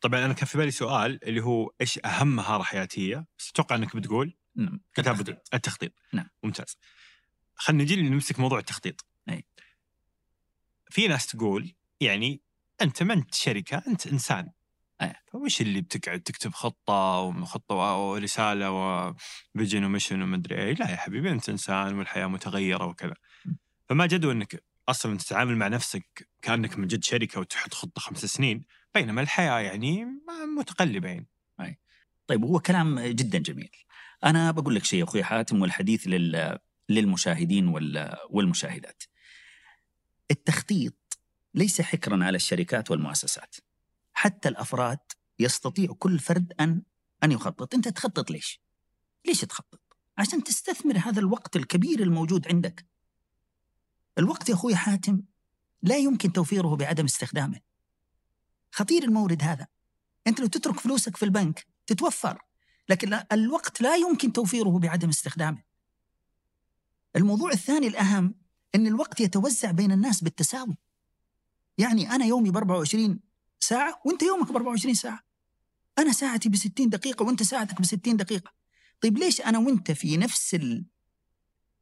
[0.00, 3.96] طبعا أنا كان في بالي سؤال اللي هو إيش اهم مهاره حياتيه؟ بس أتوقع إنك
[3.96, 5.54] بتقول نعم كتابه التخطيط.
[5.54, 6.28] التخطيط نعم.
[6.42, 6.78] ممتاز
[7.54, 9.44] خلينا نجي نمسك موضوع التخطيط أي.
[10.90, 12.43] في ناس تقول يعني
[12.82, 14.50] أنت ما أنت شركه انت انسان.
[15.32, 21.48] فوش اللي بتقعد تكتب خطة وخطه ورسالة وفيجن وميشن ومدري إيه؟ لا يا حبيبي أنت
[21.48, 23.14] إنسان والحياة متغيرة وكذا.
[23.88, 28.64] فما جدوى إنك أصلا تتعامل مع نفسك كأنك من جد شركة وتحط خطة خمس سنين
[28.94, 30.06] بينما الحياة يعني
[30.58, 31.28] متقلبه يعني
[32.26, 33.70] طيب هو كلام جدا جميل.
[34.24, 36.58] أنا بقول لك شيء أخوي حاتم والحديث لل...
[36.88, 38.16] للمشاهدين وال...
[38.30, 39.02] والمشاهدات.
[40.30, 40.94] التخطيط
[41.54, 43.56] ليس حكرا على الشركات والمؤسسات.
[44.12, 44.98] حتى الأفراد
[45.38, 46.82] يستطيع كل فرد أن
[47.24, 47.74] أن يخطط.
[47.74, 48.60] أنت تخطط ليش؟
[49.26, 49.80] ليش تخطط؟
[50.18, 52.86] عشان تستثمر هذا الوقت الكبير الموجود عندك.
[54.18, 55.22] الوقت يا أخوي حاتم
[55.82, 57.60] لا يمكن توفيره بعدم استخدامه.
[58.72, 59.66] خطير المورد هذا.
[60.26, 62.42] أنت لو تترك فلوسك في البنك تتوفر
[62.88, 65.62] لكن الوقت لا يمكن توفيره بعدم استخدامه.
[67.16, 68.34] الموضوع الثاني الأهم
[68.74, 70.76] أن الوقت يتوزع بين الناس بالتساوي.
[71.78, 73.20] يعني أنا يومي ب 24
[73.60, 75.20] ساعة وأنت يومك ب 24 ساعة.
[75.98, 78.52] أنا ساعتي ب 60 دقيقة وأنت ساعتك ب 60 دقيقة.
[79.00, 80.84] طيب ليش أنا وأنت في نفس ال...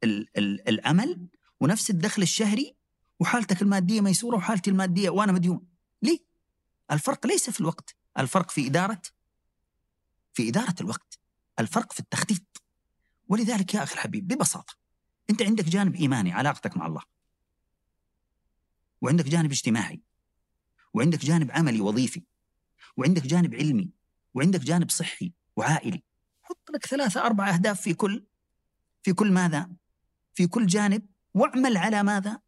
[0.03, 0.37] ال...
[0.37, 0.69] ال...
[0.69, 1.27] العمل
[1.59, 2.75] ونفس الدخل الشهري
[3.19, 5.67] وحالتك المادية ميسورة وحالتي المادية وأنا مديون؟
[6.01, 6.19] ليه؟
[6.91, 9.01] الفرق ليس في الوقت الفرق في إدارة
[10.33, 11.19] في إدارة الوقت
[11.59, 12.63] الفرق في التخطيط.
[13.27, 14.73] ولذلك يا أخي الحبيب ببساطة
[15.29, 17.01] أنت عندك جانب إيماني علاقتك مع الله.
[19.03, 20.01] وعندك جانب اجتماعي
[20.93, 22.23] وعندك جانب عملي وظيفي
[22.97, 23.89] وعندك جانب علمي
[24.33, 26.03] وعندك جانب صحي وعائلي.
[26.43, 28.25] حط لك ثلاثة أربع أهداف في كل
[29.03, 29.69] في كل ماذا؟
[30.33, 32.39] في كل جانب واعمل على ماذا؟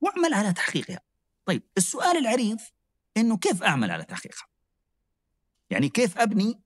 [0.00, 1.00] واعمل على تحقيقها.
[1.44, 2.60] طيب السؤال العريض
[3.16, 4.46] إنه كيف أعمل على تحقيقها؟
[5.70, 6.60] يعني كيف أبني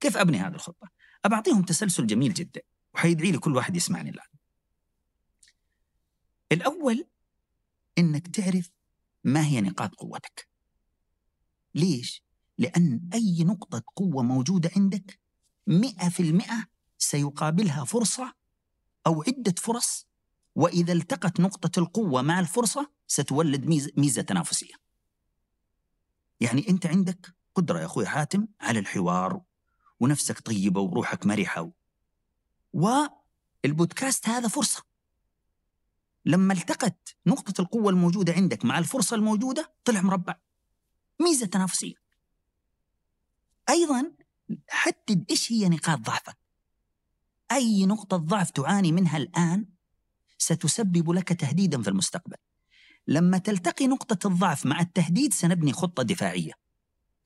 [0.00, 0.90] كيف أبني هذه الخطة؟
[1.24, 2.60] أبعطيهم تسلسل جميل جدا
[2.94, 4.28] وحيدعي لي كل واحد يسمعني الآن.
[6.52, 7.06] الأول
[7.98, 8.70] إنك تعرف
[9.24, 10.48] ما هي نقاط قوتك.
[11.74, 12.22] ليش؟
[12.58, 15.20] لأن أي نقطة قوة موجودة عندك
[15.66, 16.66] مئة في المئة
[16.98, 18.34] سيقابلها فرصة
[19.06, 20.06] أو عدة فرص
[20.54, 23.64] وإذا التقت نقطة القوة مع الفرصة ستولد
[23.96, 24.74] ميزة, تنافسية.
[26.40, 29.40] يعني أنت عندك قدرة يا أخوي حاتم على الحوار
[30.00, 31.70] ونفسك طيبة وروحك مرحة
[32.72, 34.82] والبودكاست هذا فرصة.
[36.26, 40.34] لما التقت نقطة القوة الموجودة عندك مع الفرصة الموجودة طلع مربع.
[41.20, 41.94] ميزة تنافسية.
[43.68, 44.12] أيضا
[44.68, 46.36] حدد إيش هي نقاط ضعفك.
[47.52, 49.66] أي نقطة ضعف تعاني منها الآن
[50.38, 52.36] ستسبب لك تهديدا في المستقبل.
[53.06, 56.52] لما تلتقي نقطة الضعف مع التهديد سنبني خطة دفاعية.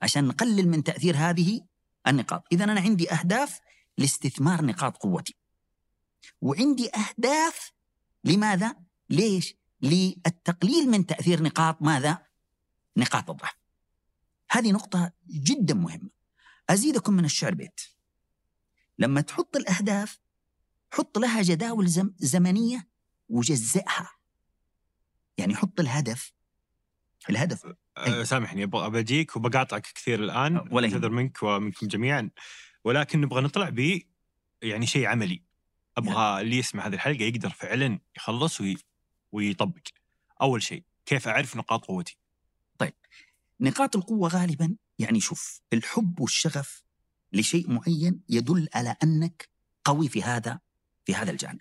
[0.02, 1.60] عشان نقلل من تأثير هذه
[2.06, 2.44] النقاط.
[2.52, 3.60] إذا أنا عندي أهداف
[3.98, 5.36] لاستثمار نقاط قوتي.
[6.40, 7.72] وعندي أهداف
[8.24, 12.26] لماذا؟ ليش؟ للتقليل من تأثير نقاط ماذا؟
[12.96, 13.54] نقاط الضعف.
[14.50, 16.10] هذه نقطة جدا مهمة.
[16.70, 17.80] أزيدكم من الشعر بيت.
[18.98, 20.18] لما تحط الأهداف
[20.92, 22.88] حط لها جداول زم زمنية
[23.28, 24.10] وجزئها.
[25.38, 26.32] يعني حط الهدف.
[27.30, 27.66] الهدف.
[27.96, 30.56] أه سامحني أبغى بجيك وبقاطعك كثير الآن.
[30.56, 30.94] ولا يهمك.
[30.94, 32.30] اعتذر منك ومنكم جميعا.
[32.84, 34.00] ولكن نبغى نطلع ب
[34.62, 35.42] يعني شيء عملي.
[35.96, 38.76] أبغى اللي يسمع هذه الحلقة يقدر فعلا يخلص وي...
[39.32, 39.88] ويطبق.
[40.42, 42.16] أول شيء كيف أعرف نقاط قوتي؟
[43.60, 46.82] نقاط القوة غالبا يعني شوف الحب والشغف
[47.32, 49.48] لشيء معين يدل على أنك
[49.84, 50.60] قوي في هذا
[51.04, 51.60] في هذا الجانب.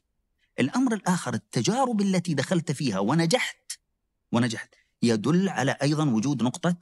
[0.59, 3.71] الأمر الآخر التجارب التي دخلت فيها ونجحت
[4.31, 6.75] ونجحت يدل على أيضا وجود نقطة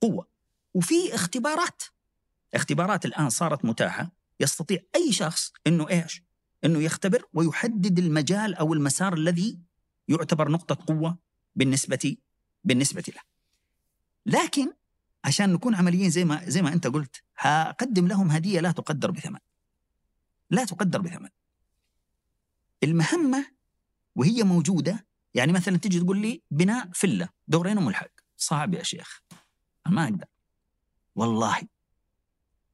[0.00, 0.28] قوة.
[0.74, 1.82] وفي اختبارات
[2.54, 4.12] اختبارات الآن صارت متاحة.
[4.40, 6.22] يستطيع أي شخص أنه إيش؟
[6.64, 9.58] أنه يختبر ويحدد المجال أو المسار الذي
[10.08, 11.18] يعتبر نقطة قوة
[11.54, 12.16] بالنسبة
[12.64, 13.20] بالنسبة له.
[14.26, 14.72] لكن
[15.24, 19.38] عشان نكون عمليين زي ما زي ما أنت قلت هقدم لهم هدية لا تقدر بثمن.
[20.50, 21.28] لا تقدر بثمن.
[22.82, 23.46] المهمة
[24.14, 28.10] وهي موجودة يعني مثلا تجي تقول لي بناء فله دورين وملحق.
[28.36, 29.22] صعب يا شيخ.
[29.86, 30.26] ما أقدر.
[31.14, 31.62] والله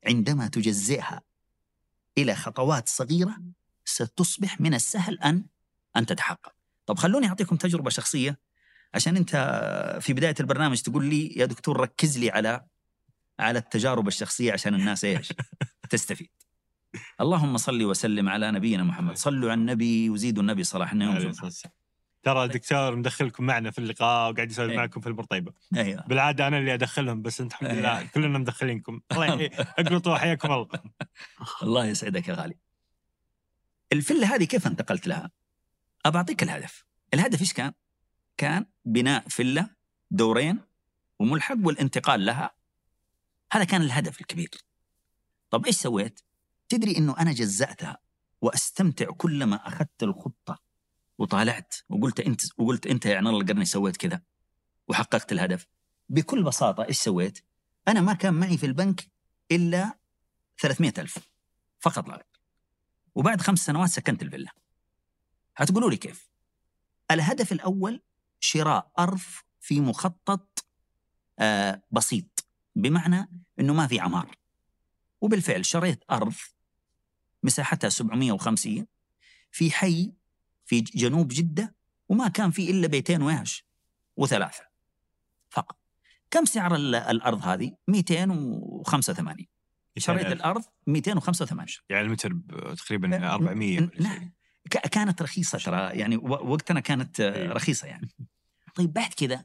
[0.06, 1.22] عندما تجزئها
[2.18, 3.42] إلى خطوات صغيرة
[3.84, 5.46] ستصبح من السهل ان
[5.96, 6.59] أن تتحقق.
[6.90, 8.38] طب خلوني أعطيكم تجربة شخصية
[8.94, 9.30] عشان أنت
[10.00, 12.64] في بداية البرنامج تقول لي يا دكتور ركز لي على
[13.40, 15.32] على التجارب الشخصية عشان الناس إيش؟
[15.90, 16.30] تستفيد.
[17.20, 21.52] اللهم صل وسلم على نبينا محمد، صلوا على النبي وزيدوا النبي صلاح إنه يوم جمعة.
[22.22, 24.76] ترى الدكتور مدخلكم معنا في اللقاء وقاعد يسولف إيه.
[24.76, 28.06] معكم في البرطيبة أيوه بالعادة أنا اللي أدخلهم بس أنت الحمد لله إيه.
[28.06, 30.68] كلنا مدخلينكم الله اقلطوا حياكم الله
[31.62, 32.56] الله يسعدك يا غالي.
[33.92, 35.30] الفلة هذه كيف انتقلت لها؟
[36.06, 36.84] أبى أعطيك الهدف.
[37.14, 37.72] الهدف إيش كان؟
[38.36, 39.70] كان بناء فله
[40.10, 40.60] دورين
[41.18, 42.50] وملحق والانتقال لها.
[43.52, 44.50] هذا كان الهدف الكبير.
[45.50, 46.20] طب إيش سويت؟
[46.68, 47.98] تدري إنه أنا جزأتها
[48.40, 50.58] وأستمتع كلما أخذت الخطة
[51.18, 54.22] وطالعت وقلت أنت وقلت أنت يا الله القرني سويت كذا
[54.88, 55.66] وحققت الهدف.
[56.08, 57.44] بكل بساطة إيش سويت؟
[57.88, 59.06] أنا ما كان معي في البنك
[59.52, 59.98] إلا
[60.60, 61.18] 300 ألف
[61.80, 62.26] فقط لا غير
[63.14, 64.50] وبعد خمس سنوات سكنت الفيلا
[65.60, 66.30] هتقولوا لي كيف؟
[67.10, 68.02] الهدف الأول
[68.40, 69.20] شراء أرض
[69.60, 70.64] في مخطط
[71.38, 72.46] آه بسيط
[72.76, 73.28] بمعنى
[73.60, 74.36] أنه ما في عمار.
[75.20, 76.34] وبالفعل شريت أرض
[77.42, 78.86] مساحتها 750
[79.50, 80.12] في حي
[80.66, 81.74] في جنوب جدة
[82.08, 83.66] وما كان فيه إلا بيتين وإيش
[84.16, 84.64] وثلاثة
[85.50, 85.78] فقط.
[86.30, 89.46] كم سعر ال- الأرض هذه؟ 285
[89.98, 92.38] شريت الأرض 285 يعني المتر
[92.74, 94.02] تقريبا أه، 400 ولا شيء.
[94.02, 94.32] نعم
[94.70, 97.48] كانت رخيصة ترى يعني وقتنا كانت آه، إيه.
[97.48, 98.08] رخيصة يعني
[98.74, 99.44] طيب بعد كذا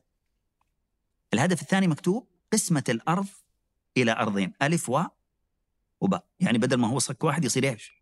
[1.34, 3.28] الهدف الثاني مكتوب قسمة الأرض
[3.98, 5.04] إلى أرضين ألف و
[6.02, 7.94] وباء يعني بدل ما هو صك واحد يصير إيش؟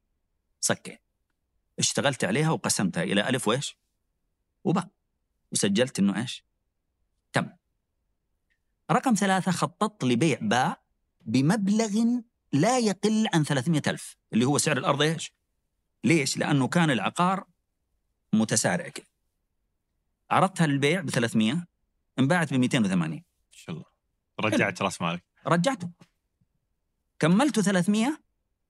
[0.62, 0.98] صكين
[1.80, 3.78] اشتغلت عليها وقسمتها إلى ألف وإيش؟
[4.64, 4.90] وباء
[5.52, 6.44] وسجلت إنه إيش؟
[7.34, 7.50] تم
[8.92, 10.84] رقم ثلاثة خططت لبيع باء
[11.22, 12.22] بمبلغ
[12.54, 15.34] لا يقل عن 300 ألف اللي هو سعر الأرض إيش؟
[16.04, 17.46] ليش؟ لأنه كان العقار
[18.34, 19.06] متسارع كذا
[20.32, 21.68] عرضتها للبيع ب 300
[22.20, 23.86] انباعت ب 280 ما شاء الله.
[24.40, 25.24] رجعت راس مالك.
[25.48, 25.92] رجعته.
[27.20, 28.22] كملته 300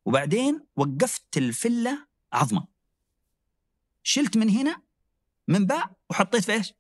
[0.06, 2.68] وبعدين وقفت الفلة عظمة.
[4.04, 4.82] شلت من هنا
[5.48, 6.74] من باع وحطيت في إيش؟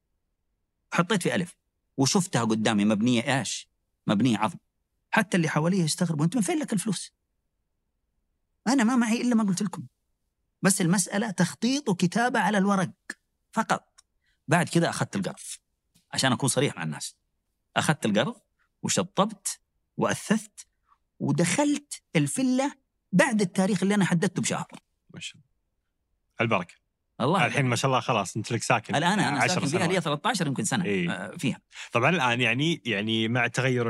[0.94, 1.56] حطيت في ألف.
[1.98, 3.68] وشفتها قدامي مبنية إيش؟
[4.08, 4.58] مبنية عظم.
[5.12, 7.13] حتى اللي حواليه يستغربوا أنت من فين لك الفلوس؟
[8.68, 9.84] أنا ما معي إلا ما قلت لكم.
[10.63, 12.91] بس المسألة تخطيط وكتابة على الورق
[13.52, 14.04] فقط.
[14.47, 15.39] بعد كذا أخذت القرض
[16.12, 17.15] عشان أكون صريح مع الناس.
[17.78, 18.36] أخذت القرض
[18.84, 19.60] وشطبت
[19.97, 20.67] وأثثت
[21.19, 22.73] ودخلت الفلة
[23.12, 24.67] بعد التاريخ اللي أنا حددته بشهر.
[25.13, 25.49] ما شاء الله.
[26.41, 26.76] البركة.
[27.21, 29.88] الله الحين ما شاء الله خلاص انت لك ساكن الآن أنا ساكن فيها.
[29.88, 31.12] لي 13 يمكن سنة إيه.
[31.12, 31.60] آه، فيها
[31.91, 33.89] طبعا الآن يعني يعني مع تغير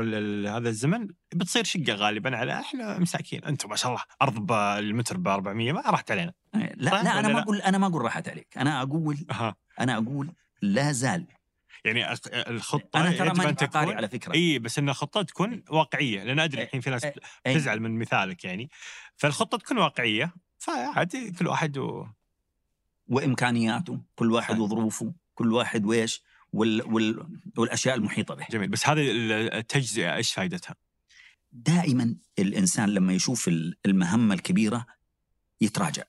[0.56, 5.28] هذا الزمن بتصير شقة غالبا على إحنا مساكين أنتم ما شاء الله أرض المتر ب
[5.28, 8.58] 400 ما راحت علينا آه، لا لا أنا ما؟ أقول أنا ما أقول راحت عليك
[8.58, 10.32] أنا أقول أها أنا أقول
[10.62, 11.26] لا زال
[11.84, 12.12] يعني
[12.48, 16.60] الخطة أنا ترى ماني تكون على فكرة اي بس إن الخطة تكون واقعية لأن أدري
[16.60, 16.66] إيه.
[16.66, 17.14] الحين في ناس إيه.
[17.46, 17.54] إيه.
[17.54, 18.70] تزعل من مثالك يعني
[19.16, 22.06] فالخطة تكون واقعية فعادي كل واحد و...
[23.08, 24.58] وإمكانياته كل واحد.
[24.58, 28.46] وظروفه كل واحد ويش وال وال والأشياء المحيطة به.
[28.50, 28.68] جميل.
[28.68, 30.76] بس هذه ال- التجزئة إيش فائدتها؟
[31.52, 34.86] دائما الإنسان لما يشوف ال- المهمة الكبيرة
[35.60, 36.04] يتراجع.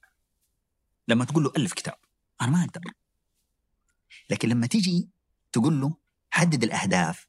[1.07, 1.97] لما تقول له ألف كتاب
[2.41, 2.81] أنا ما أقدر.
[4.29, 5.09] لكن لما تيجي
[5.51, 5.93] تقول له
[6.31, 7.27] حدد الأهداف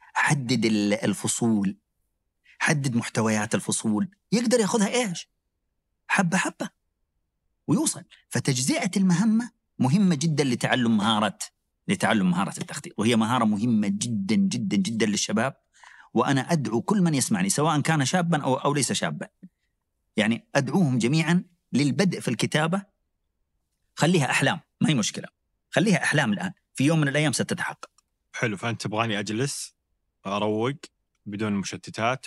[0.00, 1.76] حدد ال- الفصول
[2.58, 5.28] حدد محتويات الفصول يقدر ياخذها إيش؟
[6.08, 6.70] حبة حبة.
[7.70, 8.04] ويوصل.
[8.28, 11.38] فتجزئة المهمة مهمة جدا لتعلم مهارة
[11.88, 12.92] لتعلم مهارة التخطيط.
[12.98, 15.56] وهي مهارة مهمة جدا جدا جدا للشباب.
[16.14, 19.28] وأنا أدعو كل من يسمعني سواء كان شابا أو أو ليس شابا.
[20.16, 22.82] يعني أدعوهم جميعا للبدء في الكتابة.
[23.94, 25.28] خليها أحلام ما هي مشكلة.
[25.70, 26.52] خليها أحلام الآن.
[26.74, 27.90] في يوم من الأيام ستتحقق.
[28.32, 29.74] حلو فأنت تبغاني أجلس
[30.26, 30.76] أروق
[31.26, 32.26] بدون مشتتات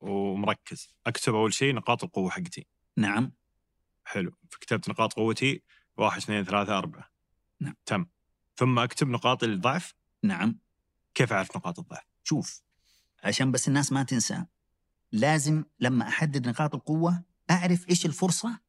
[0.00, 0.94] ومركز.
[1.06, 2.66] أكتب أول شيء نقاط القوة حقتي.
[2.96, 3.39] نعم.
[4.04, 5.62] حلو فكتبت نقاط قوتي
[5.96, 7.10] واحد اثنين ثلاثة أربعة
[7.60, 7.74] نعم.
[7.86, 8.06] تم
[8.56, 10.58] ثم أكتب نقاط الضعف نعم
[11.14, 12.62] كيف أعرف نقاط الضعف شوف
[13.24, 14.44] عشان بس الناس ما تنسى
[15.12, 18.60] لازم لما أحدد نقاط القوة أعرف إيش الفرصة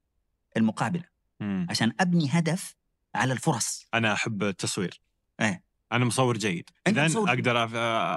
[0.58, 1.04] المقابلة
[1.40, 1.68] مم.
[1.70, 2.76] عشان أبني هدف
[3.16, 3.86] على الفرص.
[3.94, 5.02] أنا أحب التصوير
[5.40, 5.64] إيه.
[5.92, 7.30] أنا مصور جيد أنت إذا مصور.
[7.30, 7.72] أقدر أف-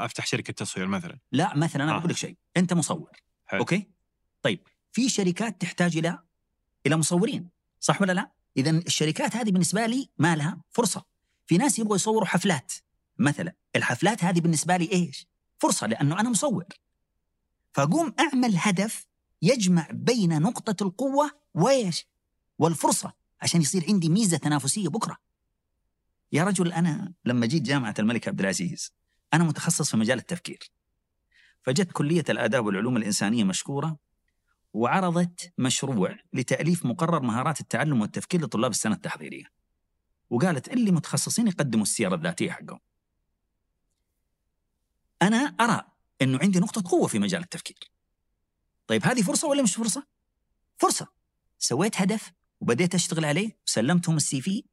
[0.04, 1.98] أفتح شركة تصوير مثلا لا مثلا أنا آه.
[1.98, 3.10] بقول لك شيء أنت مصور
[3.46, 3.60] حلو.
[3.60, 3.90] أوكي
[4.42, 4.60] طيب
[4.92, 6.18] في شركات تحتاج إلى
[6.86, 7.48] إلى مصورين
[7.80, 11.04] صح ولا لا؟ اذا الشركات هذه بالنسبة لي ما لها فرصة.
[11.46, 12.72] في ناس يبغوا يصوروا حفلات
[13.18, 13.54] مثلا.
[13.76, 15.26] الحفلات هذه بالنسبة لي إيش؟
[15.58, 16.64] فرصة لأنه أنا مصور.
[17.72, 19.06] فأقوم أعمل هدف
[19.42, 22.06] يجمع بين نقطة القوة وإيش؟
[22.58, 25.16] والفرصة عشان يصير عندي ميزة تنافسية بكرة.
[26.32, 28.92] يا رجل أنا لما جيت جامعة الملك عبد العزيز
[29.34, 30.70] أنا متخصص في مجال التفكير.
[31.62, 33.96] فجت كلية الآداب والعلوم الإنسانية مشكورة
[34.74, 39.44] وعرضت مشروع لتأليف مقرر مهارات التعلم والتفكير لطلاب السنة التحضيرية
[40.30, 42.80] وقالت اللي متخصصين يقدموا السيرة الذاتية حقهم
[45.22, 45.82] أنا أرى
[46.22, 47.90] أنه عندي نقطة قوة في مجال التفكير
[48.86, 50.06] طيب هذه فرصة ولا مش فرصة؟
[50.76, 51.08] فرصة
[51.58, 54.64] سويت هدف وبديت أشتغل عليه وسلمتهم السي في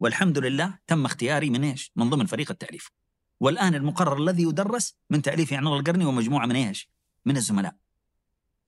[0.00, 2.90] والحمد لله تم اختياري من إيش؟ من ضمن فريق التأليف
[3.40, 6.90] والآن المقرر الذي يدرس من تأليف عنور القرني ومجموعة من إيش؟
[7.24, 7.83] من الزملاء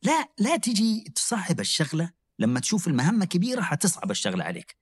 [0.07, 2.11] لا لا تجي تصعب الشغلة.
[2.39, 4.77] لما تشوف المهمة كبيرة حتصعب الشغلة عليك.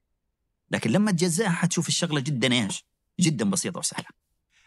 [0.71, 2.85] لكن لما تجزئها حتشوف الشغلة جدا إيش؟
[3.21, 4.07] جدا بسيطة وسهلة.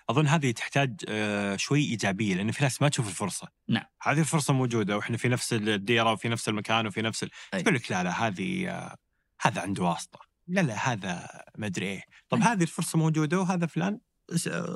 [0.09, 3.47] أظن هذه تحتاج آه، شوي إيجابية لأن في ناس ما تشوف الفرصة.
[3.67, 3.83] نعم.
[4.01, 7.29] هذه الفرصة موجودة وإحنا في نفس الديرة وفي نفس المكان وفي نفس ال...
[7.51, 8.95] تقول لك لا لا هذه آه،
[9.41, 10.19] هذا عنده واسطة.
[10.47, 12.03] لا لا هذا ما أدري إيه.
[12.29, 12.43] طب أي.
[12.43, 13.99] هذه الفرصة موجودة وهذا فلان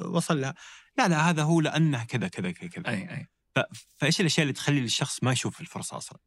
[0.06, 0.54] وصل لها.
[0.98, 2.89] لا لا هذا هو لأنه كذا كذا كذا كذا.
[2.89, 3.28] أي.
[3.58, 6.20] أي ف- فإيش الأشياء اللي تخلي الشخص ما يشوف الفرصة أصلا؟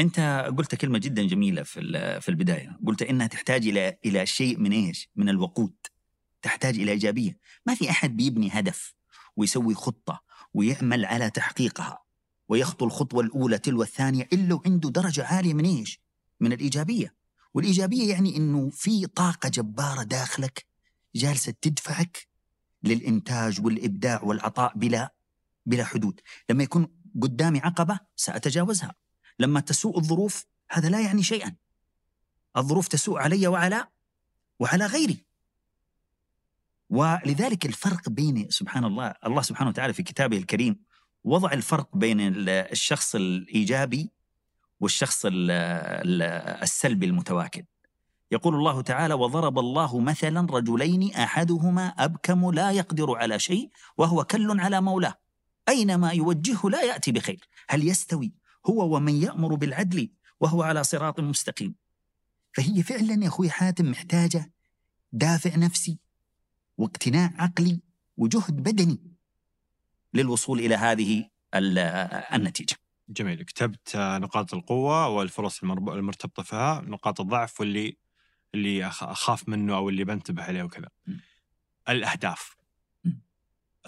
[0.00, 0.20] أنت
[0.58, 1.80] قلت كلمة جدا جميلة في
[2.20, 2.78] في البداية.
[2.86, 5.74] قلت إنها تحتاج إلى إلى شيء من إيش؟ من الوقود.
[6.42, 7.38] تحتاج إلى إيجابية.
[7.66, 8.94] ما في أحد بيبني هدف
[9.36, 10.22] ويسوي خطة
[10.54, 11.98] ويعمل على تحقيقها
[12.48, 16.00] ويخطو الخطوة الأولى تلو الثانية إلا وعنده درجة عالية من إيش؟
[16.40, 17.14] من الإيجابية.
[17.54, 20.66] والإيجابية يعني إنه في طاقة جبارة داخلك
[21.14, 22.28] جالسة تدفعك
[22.82, 25.14] للإنتاج والإبداع والعطاء بلا
[25.66, 26.20] بلا حدود.
[26.50, 26.88] لما يكون
[27.22, 28.94] قدامي عقبة سأتجاوزها.
[29.38, 31.56] لما تسوء الظروف هذا لا يعني شيئا.
[32.56, 33.86] الظروف تسوء علي وعلى
[34.58, 35.24] وعلى غيري.
[36.90, 40.80] ولذلك الفرق بين سبحان الله الله سبحانه وتعالى في كتابه الكريم
[41.24, 44.10] وضع الفرق بين ال- الشخص الإيجابي
[44.80, 46.22] والشخص ال- ال-
[46.62, 47.64] السلبي المتواكل
[48.30, 54.60] يقول الله تعالى وضرب الله مثلا رجلين أحدهما أبكم لا يقدر على شيء وهو كل
[54.60, 55.14] على مولاه.
[55.68, 58.32] أينما يوجهه لا يأتي بخير هل يستوي
[58.66, 60.10] هو ومن يأمر بالعدل
[60.40, 61.74] وهو على صراط مستقيم
[62.52, 64.52] فهي فعلا يا أخوي حاتم محتاجة
[65.12, 65.98] دافع نفسي
[66.78, 67.80] واقتناع عقلي
[68.16, 68.98] وجهد بدني
[70.14, 71.78] للوصول إلى هذه ال-
[72.34, 72.76] النتيجة.
[73.08, 77.96] جميل كتبت نقاط القوة والفرص المرتبطة فيها نقاط الضعف واللي
[78.54, 80.88] اللي أخ- أخاف منه أو اللي بنتبه عليه وكذا.
[81.88, 82.56] الأهداف.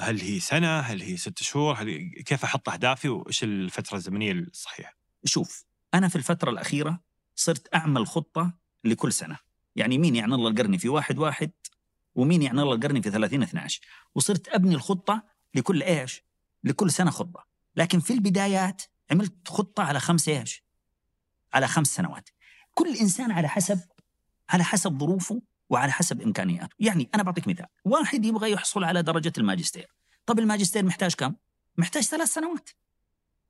[0.00, 4.96] هل هي سنة هل هي ست شهور هل كيف أحط أهدافي وإيش الفترة الزمنية الصحيحة؟
[5.24, 7.00] شوف أنا في الفترة الأخيرة
[7.36, 8.52] صرت أعمل خطة
[8.84, 9.38] لكل سنة.
[9.76, 11.50] يعني مين يعني الله القرني في واحد واحد
[12.14, 13.80] ومين يعني الله القرني في 30 12
[14.14, 15.22] وصرت أبني الخطة
[15.54, 16.22] لكل إيش؟
[16.64, 17.46] لكل سنة خطة.
[17.76, 20.64] لكن في البدايات عملت خطة على خمس إيش؟
[21.54, 22.30] على خمس سنوات.
[22.74, 23.80] كل إنسان على حسب
[24.50, 26.74] على حسب ظروفه وعلى حسب إمكانياته.
[26.78, 27.66] يعني أنا بعطيك مثال.
[27.84, 29.94] واحد يبغى يحصل على درجة الماجستير.
[30.26, 31.34] طب الماجستير محتاج كم؟
[31.76, 32.70] محتاج ثلاث سنوات.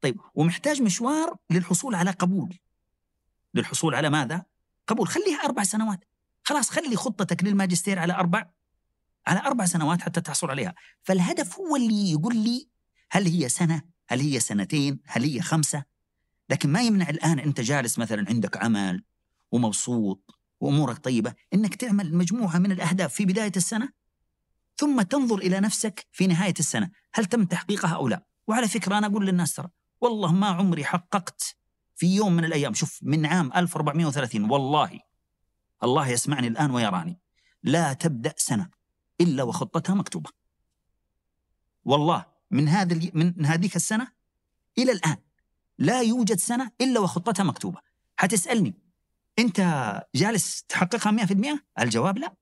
[0.01, 2.59] طيب ومحتاج مشوار للحصول على قبول.
[3.55, 4.45] للحصول على ماذا؟
[4.87, 5.09] قبول.
[5.09, 6.05] خليها أربع سنوات.
[6.45, 8.51] خلاص خلي خطتك للماجستير على أربع
[9.27, 10.75] على أربع سنوات حتى تحصل عليها.
[11.03, 12.69] فالهدف هو اللي يقول لي
[13.11, 15.85] هل هي سنة؟ هل هي سنتين؟ هل هي خمسة؟
[16.51, 19.05] لكن ما يمنع الآن أنت جالس مثلا عندك عمل
[19.53, 23.93] ومبسوط وأمورك طيبة أنك تعمل مجموعة من الأهداف في بداية السنة
[24.77, 26.91] ثم تنظر إلى نفسك في نهاية السنة.
[27.15, 29.69] هل تم تحقيقها أو لا؟ وعلى فكرة أنا أقول للناس ترى
[30.01, 31.57] والله ما عمري حققت
[31.97, 35.01] في يوم من الأيام شوف من عام 1430 والله
[35.83, 37.21] الله يسمعني الآن ويراني
[37.63, 38.71] لا تبدأ سنة
[39.21, 40.31] إلا وخطتها مكتوبة.
[41.85, 44.13] والله من هذا من هذيك السنة
[44.79, 45.17] إلى الآن
[45.79, 47.79] لا يوجد سنة إلا وخطتها مكتوبة.
[48.17, 48.75] حتسألني
[49.41, 49.61] أنت
[50.15, 52.35] جالس تحققها 100% الجواب لا.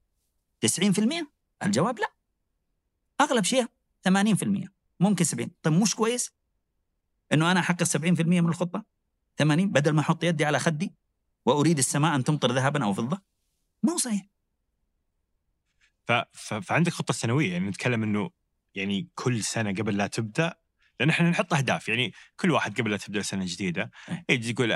[0.66, 1.26] 90%
[1.62, 2.12] الجواب لا.
[3.20, 3.66] أغلب شيء
[4.08, 4.68] 80%
[5.00, 6.32] ممكن 70 طيب مش كويس
[7.32, 8.84] إنه أنا أحقق 70% من الخطة؟
[9.38, 10.94] 80 بدل ما أحط يدي على خدي
[11.46, 13.22] وأريد السماء أن تمطر ذهبا أو فضة؟
[13.82, 14.26] ما هو صحيح.
[16.04, 16.12] ف...
[16.32, 16.54] ف...
[16.54, 17.52] فعندك خطة سنوية.
[17.52, 18.30] يعني نتكلم إنه
[18.74, 20.54] يعني كل سنة قبل لا تبدأ
[21.00, 24.24] لأن إحنا نحط أهداف يعني كل واحد قبل لا تبدأ سنة جديدة إيه.
[24.28, 24.74] يجي يقول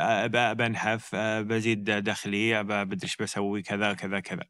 [0.54, 4.44] بنحف بزيد دخلي بدري إيش بسوي كذا كذا كذا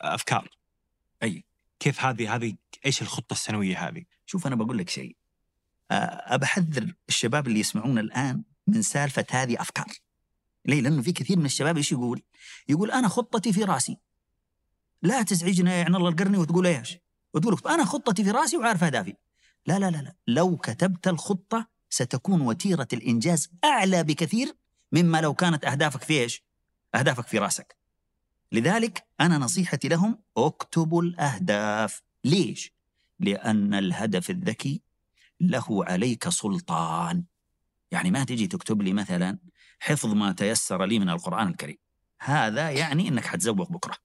[0.00, 0.48] أفكار
[1.22, 1.44] أي.
[1.78, 2.54] كيف هذه هذه
[2.86, 5.16] إيش الخطة السنوية هذه؟ شوف أنا بقول لك شيء
[6.42, 9.86] احذر الشباب اللي يسمعونا الآن من سالفة هذه أفكار
[10.66, 12.22] ليه؟ لأنه في كثير من الشباب إيش يقول؟
[12.68, 13.98] يقول أنا خطتي في رأسي
[15.02, 16.98] لا تزعجنا يا عن الله القرني وتقول إيش؟
[17.34, 19.14] وتقول أنا خطتي في رأسي وعارف أهدافي
[19.66, 20.14] لا لا لا لا.
[20.26, 24.56] لو كتبت الخطة ستكون وتيرة الإنجاز أعلى بكثير
[24.92, 26.44] مما لو كانت أهدافك في إيش؟
[26.94, 27.76] أهدافك في رأسك.
[28.52, 32.02] لذلك أنا نصيحتي لهم اكتبوا الأهداف.
[32.24, 32.74] ليش؟
[33.20, 34.82] لأن الهدف الذكي
[35.40, 37.24] له عليك سلطان.
[37.90, 39.38] يعني ما تجي تكتب لي مثلا
[39.80, 41.78] حفظ ما تيسر لي من القرآن الكريم.
[42.20, 43.96] هذا يعني أنك حتزوق بكرة.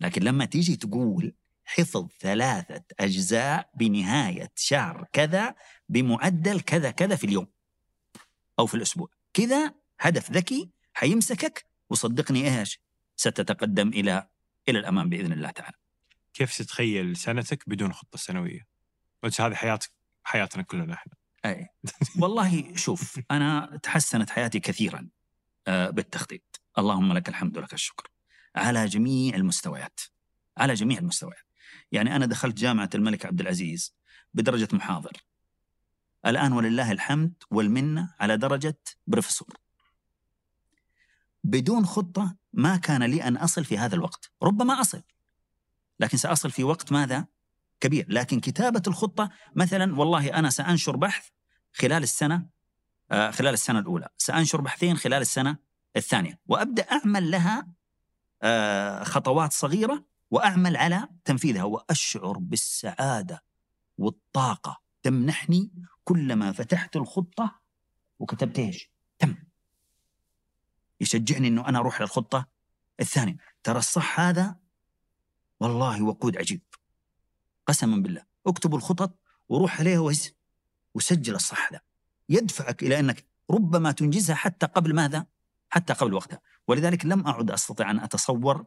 [0.00, 1.34] لكن لما تيجي تقول
[1.66, 5.54] حفظ ثلاثة أجزاء بنهاية شهر كذا
[5.88, 7.46] بمعدل كذا كذا في اليوم
[8.58, 9.08] أو في الأسبوع.
[9.32, 12.80] كذا هدف ذكي حيمسكك وصدقني إيش؟
[13.16, 14.28] ستتقدم إلى
[14.68, 15.76] إلى الأمام بإذن الله تعالى.
[16.34, 18.66] كيف تتخيل سنتك بدون خطة سنوية؟
[19.40, 19.90] هذه حياتك
[20.24, 21.12] حياتنا كلنا إحنا.
[21.44, 21.68] أي.
[22.20, 25.08] والله شوف أنا تحسنت حياتي كثيرا
[25.68, 26.60] آه، بالتخطيط.
[26.78, 28.10] اللهم لك الحمد ولك الشكر.
[28.56, 30.00] على جميع المستويات.
[30.58, 31.45] على جميع المستويات.
[31.92, 33.94] يعني أنا دخلت جامعة الملك عبد العزيز
[34.34, 35.12] بدرجة محاضر.
[36.26, 39.56] الآن ولله الحمد والمنة على درجة بروفيسور.
[41.44, 45.02] بدون خطة ما كان لي أن أصل في هذا الوقت ربما أصل
[46.00, 47.26] لكن سأصل في وقت ماذا؟
[47.80, 48.06] كبير.
[48.08, 51.28] لكن كتابة الخطة مثلا والله أنا سأنشر بحث
[51.72, 52.46] خلال السنة
[53.10, 54.08] آه، خلال السنة الأولى.
[54.18, 55.56] سأنشر بحثين خلال السنة
[55.96, 57.68] الثانية وأبدأ أعمل لها
[58.42, 61.64] آه، خطوات صغيرة وأعمل على تنفيذها.
[61.64, 63.44] وأشعر بالسعادة
[63.98, 64.80] والطاقة.
[65.02, 65.70] تمنحني
[66.04, 67.60] كلما فتحت الخطة
[68.18, 69.36] وكتبت إيش؟ تم.
[71.00, 72.46] يشجعني إنه أنا أروح للخطة
[73.00, 73.36] الثانية.
[73.62, 74.56] ترى الصح هذا؟
[75.60, 76.62] والله وقود عجيب.
[77.66, 78.24] قسما بالله.
[78.46, 79.18] اكتبوا الخطط
[79.48, 80.12] وروح عليها
[80.94, 81.80] وسجل الصح ذا
[82.28, 85.26] يدفعك إلى أنك ربما تنجزها حتى قبل ماذا؟
[85.68, 86.40] حتى قبل وقتها.
[86.68, 88.66] ولذلك لم أعد أستطيع أن أتصور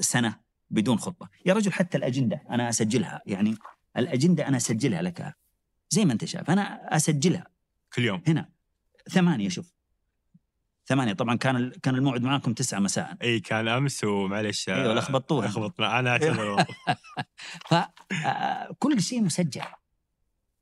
[0.00, 3.56] سنة بدون خطه يا رجل حتى الأجندة أنا أسجلها يعني
[3.96, 5.34] الأجندة أنا أسجلها لك.
[5.90, 7.46] زي ما أنت شايف أنا أسجلها.
[7.94, 8.22] كل يوم.
[8.26, 8.48] هنا.
[9.10, 9.72] ثمانية شوف.
[10.86, 13.16] ثمانية طبعا كان كان الموعد معكم تسعة مساء.
[13.22, 15.98] إي كان أمس ومعلش آه، أيوه لخبطوها لخبطنا.
[15.98, 16.64] أنا اعتذر
[17.68, 19.62] فكل آه، شيء مسجل.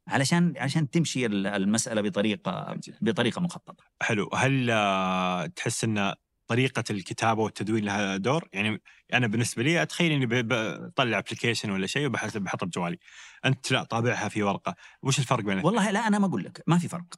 [0.08, 3.84] علشان عشان تمشي ال- المسألة بطريقة بطريقة مخططة.
[4.02, 4.30] حلو.
[4.34, 6.14] هل آه، تحس إن
[6.50, 8.48] طريقة الكتابة والتدوين لها دور.
[8.52, 8.82] يعني
[9.12, 12.98] أنا بالنسبة لي أتخيل إني بطلع ابلكيشن ولا شيء وبحط بحطه بجوالي.
[13.44, 14.74] أنت لا طابعها في ورقة.
[15.02, 16.62] وش الفرق بين والله لا أنا ما أقول لك.
[16.66, 17.14] ما في فرق.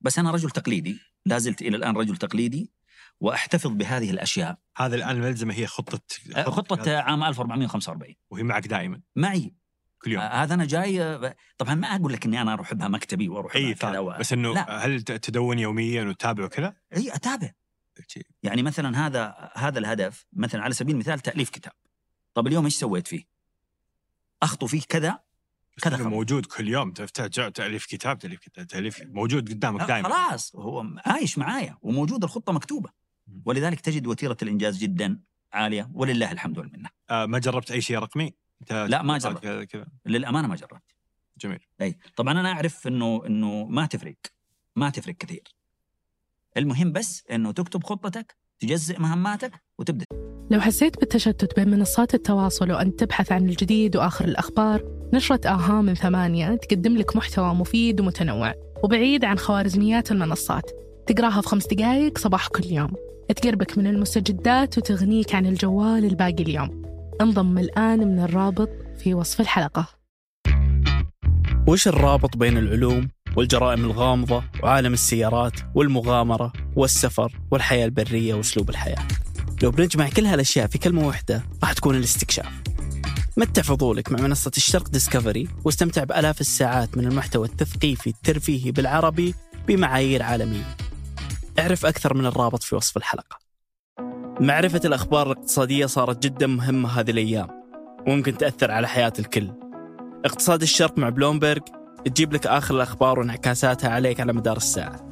[0.00, 0.98] بس أنا رجل تقليدي.
[1.26, 2.72] لا زلت إلى الآن رجل تقليدي
[3.20, 4.58] وأحتفظ بهذه الأشياء.
[4.76, 6.00] هذا الآن الملزمه هي خطة
[6.36, 9.00] آه، خطة عام 1445 وهي معك دائما.
[9.16, 9.54] معي.
[10.02, 10.22] كل يوم.
[10.22, 13.56] آه، هذا أنا جاي آه، طبعا ما أقول لك إني أنا أروح بها مكتبي وأروح
[13.56, 14.16] إي كذا و...
[14.18, 14.86] بس إنه لا.
[14.86, 17.50] هل تدون يوميا وتتابع وكذا؟ إي أتابع.
[18.42, 21.72] يعني مثلا هذا هذا الهدف مثلا على سبيل المثال تأليف كتاب.
[22.34, 23.24] طب اليوم إيش سويت فيه؟
[24.42, 25.18] أخطو فيه كذا
[25.82, 26.08] كذا.
[26.08, 31.38] موجود كل يوم تفتح تأليف كتاب تأليف كتاب تأليف موجود قدامك دائما خلاص هو عايش
[31.38, 32.90] معايا وموجود الخطة مكتوبة.
[33.44, 35.20] ولذلك تجد وتيرة الإنجاز جدا
[35.52, 35.90] عالية.
[35.94, 36.88] ولله الحمد والمنة.
[37.10, 38.34] آه ما جربت أي شيء رقمي؟
[38.70, 39.68] لا، ما جربت.
[39.70, 39.86] كذا.
[40.06, 40.82] للأمانة ما جربت.
[41.38, 41.66] جميل.
[41.80, 44.16] أي طبعا أنا أعرف إنه إنه ما تفرق.
[44.76, 45.54] ما تفرق كثير.
[46.56, 50.04] المهم بس إنه تكتب خطتك تجزئ مهماتك وتبدأ.
[50.50, 55.94] لو حسيت بالتشتت بين منصات التواصل وأنت تبحث عن الجديد وآخر الأخبار نشرة آها من
[55.94, 60.70] ثمانية تقدم لك محتوى مفيد ومتنوع وبعيد عن خوارزميات المنصات.
[61.06, 62.92] تقراها في خمس دقايق صباح كل يوم.
[63.36, 66.82] تقربك من المستجدات وتغنيك عن الجوال الباقي اليوم.
[67.20, 69.86] انضم الآن من الرابط في وصف الحلقة.
[71.68, 79.08] وش الرابط بين العلوم؟ والجرائم الغامضة وعالم السيارات والمغامرة والسفر والحياة البرية وأسلوب الحياة.
[79.62, 82.52] لو بنجمع كل هالأشياء في كلمة واحدة راح تكون الاستكشاف.
[83.36, 89.34] متع فضولك مع منصة الشرق ديسكفري واستمتع بآلاف الساعات من المحتوى التثقيفي الترفيهي بالعربي
[89.68, 90.76] بمعايير عالمية؟
[91.58, 93.38] اعرف أكثر من الرابط في وصف الحلقة.
[94.40, 97.48] معرفة الأخبار الاقتصادية صارت جدا مهمة هذه الأيام
[98.06, 99.50] وممكن تأثر على حياة الكل.
[100.24, 101.62] اقتصاد الشرق مع بلومبرج
[102.04, 105.08] تجيب لك آخر الأخبار وانعكاساتها عليك على مدار الساعة.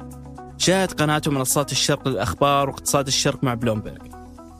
[0.57, 4.11] شاهد قناة منصات الشرق للأخبار واقتصاد الشرق مع بلومبرج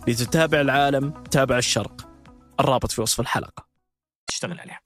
[0.07, 2.09] لتتابع العالم تابع الشرق.
[2.59, 3.67] الرابط في وصف الحلقة.
[4.27, 4.79] تشتغل عليها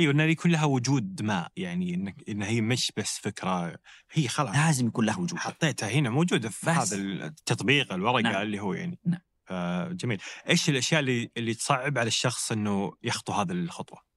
[0.00, 3.78] أيوه إنه يكون لها وجود ما يعني انك إن هي مش بس فكرة
[4.12, 4.56] هي خلاص.
[4.56, 5.38] لازم يكون له وجود.
[5.38, 6.76] حطيتها هنا موجودة في بس.
[6.76, 8.42] هذا التطبيق الورقة نعم.
[8.42, 8.98] اللي هو يعني.
[9.04, 9.20] نعم.
[9.52, 14.12] آه جميل إيش الأشياء اللي اللي تصعب على الشخص إنه يخطو هذه الخطوة؟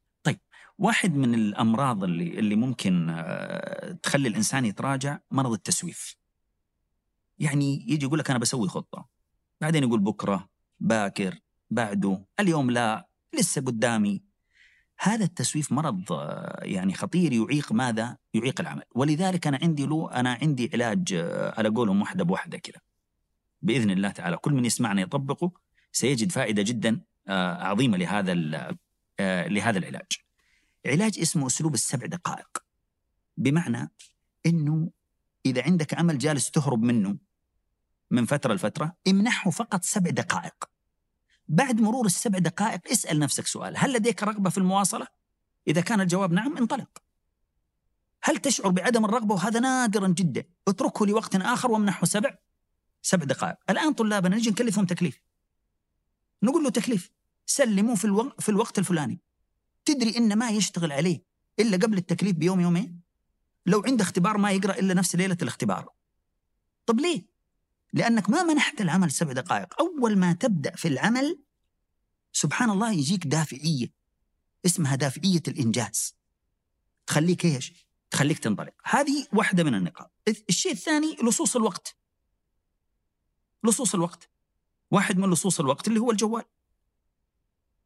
[0.77, 6.15] واحد من الأمراض اللي اللي ممكن آه، تخلي الإنسان يتراجع مرض التسويف.
[7.39, 9.07] يعني يجي يقول لك أنا بسوي خطة
[9.61, 14.23] بعدين يقول بكرة باكر بعده اليوم لا لسه قدامي.
[14.99, 18.83] هذا التسويف مرض آه، يعني خطير يعيق ماذا؟ يعيق العمل.
[18.95, 22.79] ولذلك أنا عندي له أنا عندي علاج آه، على قولهم واحدة بواحدة كذا
[23.61, 24.37] بإذن الله تعالى.
[24.37, 25.51] كل من يسمعنا يطبقه
[25.91, 28.33] سيجد فائدة جدا آه، عظيمة لهذا
[29.19, 30.11] آه، لهذا العلاج.
[30.85, 32.57] علاج اسمه أسلوب السبع دقائق.
[33.37, 33.91] بمعنى
[34.45, 34.91] إنه
[35.45, 37.17] إذا عندك عمل جالس تهرب منه
[38.11, 40.69] من فترة لفترة امنحه فقط سبع دقائق.
[41.47, 43.77] بعد مرور السبع دقائق اسأل نفسك سؤال.
[43.77, 45.07] هل لديك رغبة في المواصلة؟
[45.67, 46.89] إذا كان الجواب نعم انطلق.
[48.23, 50.43] هل تشعر بعدم الرغبة؟ وهذا نادرا جدا.
[50.67, 52.37] اتركه لوقت آخر وامنحه سبع.
[53.05, 53.55] سبع دقائق.
[53.69, 55.21] الآن طلابنا نجي نكلفهم تكليف.
[56.43, 57.11] نقول له تكليف.
[57.45, 58.41] سلموه في, الوق...
[58.41, 59.19] في الوقت الفلاني.
[59.85, 61.23] تدري إن ما يشتغل عليه
[61.59, 63.01] إلا قبل التكليف بيوم يومين؟
[63.65, 65.89] لو عنده اختبار ما يقرأ إلا نفس ليلة الاختبار.
[66.85, 67.25] طب ليه؟
[67.93, 69.81] لأنك ما منحت العمل سبع دقائق.
[69.81, 71.39] أول ما تبدأ في العمل
[72.33, 73.93] سبحان الله يجيك دافعيه
[74.65, 76.15] اسمها دافعيه الإنجاز.
[77.07, 77.73] تخليك إيش؟
[78.11, 78.73] تخليك تنطلق.
[78.83, 80.11] هذه واحدة من النقاط.
[80.49, 81.95] الشيء الثاني لصوص الوقت.
[83.63, 84.29] لصوص الوقت.
[84.91, 86.43] واحد من لصوص الوقت اللي هو الجوال.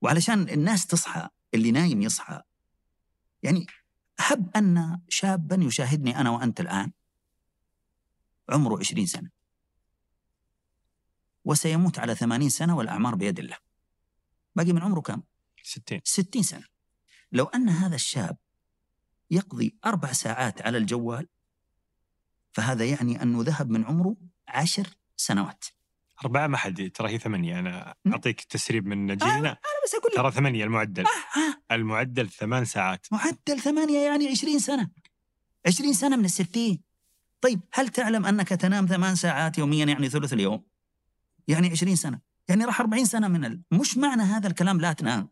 [0.02, 2.42] وعلشان الناس تصحى اللي نايم يصحى.
[3.44, 3.66] يعني
[4.20, 6.92] هب أن شابا يشاهدني أنا وأنت الآن.
[8.50, 9.30] عمره عشرين سنة.
[11.46, 13.58] وسيموت على ثمانين سنة والأعمار بيد الله.
[14.56, 15.22] باقي من عمره كم؟
[15.64, 16.66] 60 ستين سنة.
[17.32, 18.38] لو أن هذا الشاب
[19.32, 21.28] يقضي أربع ساعات على الجوال
[22.52, 24.16] فهذا يعني أنه ذهب من عمره
[24.48, 24.88] عشر
[25.20, 25.66] سنوات.
[26.24, 27.60] أربعة ما حد ترى هي ثمانية.
[27.60, 27.96] أنا.
[28.08, 30.18] أعطيك تسريب من آه، نجيلنا أنا بس أقول لك.
[30.18, 31.04] ترى ثمانية المعدل.
[31.06, 31.76] آه آه.
[31.76, 33.08] المعدل ثمان ساعات.
[33.12, 34.90] معدل ثمانية يعني عشرين سنة.
[35.68, 36.82] عشرين سنة من الستين.
[37.42, 40.64] طيب هل تعلم أنك تنام ثمان ساعات يوميا يعني ثلث اليوم؟
[41.48, 42.20] يعني عشرين سنة.
[42.50, 43.62] يعني راح أربعين سنة من ال...
[43.72, 45.30] مش معنى هذا الكلام لا تنام.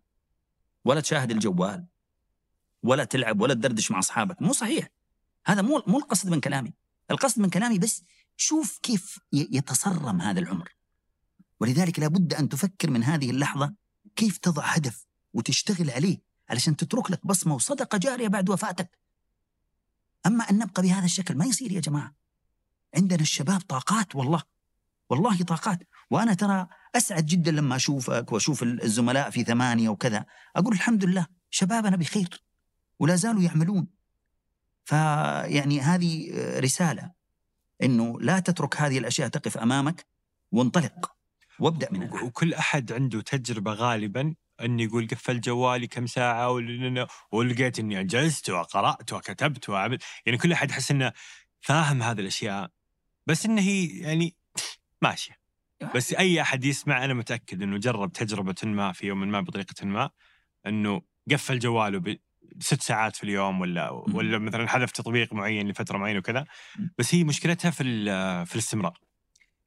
[0.85, 1.85] ولا تشاهد الجوال.
[2.83, 4.41] ولا تلعب ولا تدردش مع أصحابك.
[4.41, 4.87] مو صحيح.
[5.45, 6.73] هذا مو مو القصد من كلامي.
[7.11, 8.03] القصد من كلامي بس
[8.37, 10.75] شوف كيف يتصرم هذا العمر.
[11.59, 13.73] ولذلك لابد أن تفكر من هذه اللحظة
[14.15, 18.97] كيف تضع هدف وتشتغل عليه علشان تترك لك بصمة وصدقة جارية بعد وفاتك.
[20.25, 22.15] أما أن نبقى بهذا الشكل ما يصير يا جماعة.
[22.95, 24.43] عندنا الشباب طاقات والله.
[25.09, 25.79] والله طاقات.
[26.09, 30.25] وأنا ترى أسعد جدا لما أشوفك وأشوف الزملاء في ثمانية وكذا.
[30.55, 32.43] أقول الحمد لله شبابنا بخير.
[32.99, 33.87] ولا زالوا يعملون.
[34.85, 37.16] فيعني هذه رسالة
[37.83, 40.05] إنه لا تترك هذه الأشياء تقف أمامك
[40.51, 41.11] وانطلق
[41.59, 42.23] وابدأ من الآن.
[42.23, 48.49] وكل أحد عنده تجربة غالبا اني يقول قفل جوالي كم ساعة ول- ولقيت إني انجزت
[48.49, 50.03] وقرأت وكتبت وعملت.
[50.25, 51.13] يعني كل أحد يحس إنه
[51.61, 52.71] فاهم هذه الأشياء
[53.27, 54.35] بس إنه هي يعني
[55.01, 55.37] ماشية.
[55.95, 60.09] بس أي أحد يسمع أنا متأكد إنه جرب تجربة ما في يوم ما بطريقة ما
[60.65, 61.01] إنه
[61.31, 62.17] قفل جواله
[62.59, 66.45] ست ساعات في اليوم ولا ولا مثلا حذف تطبيق معين لفترة معينة وكذا.
[66.97, 67.83] بس هي مشكلتها في
[68.45, 68.99] في الاستمرار.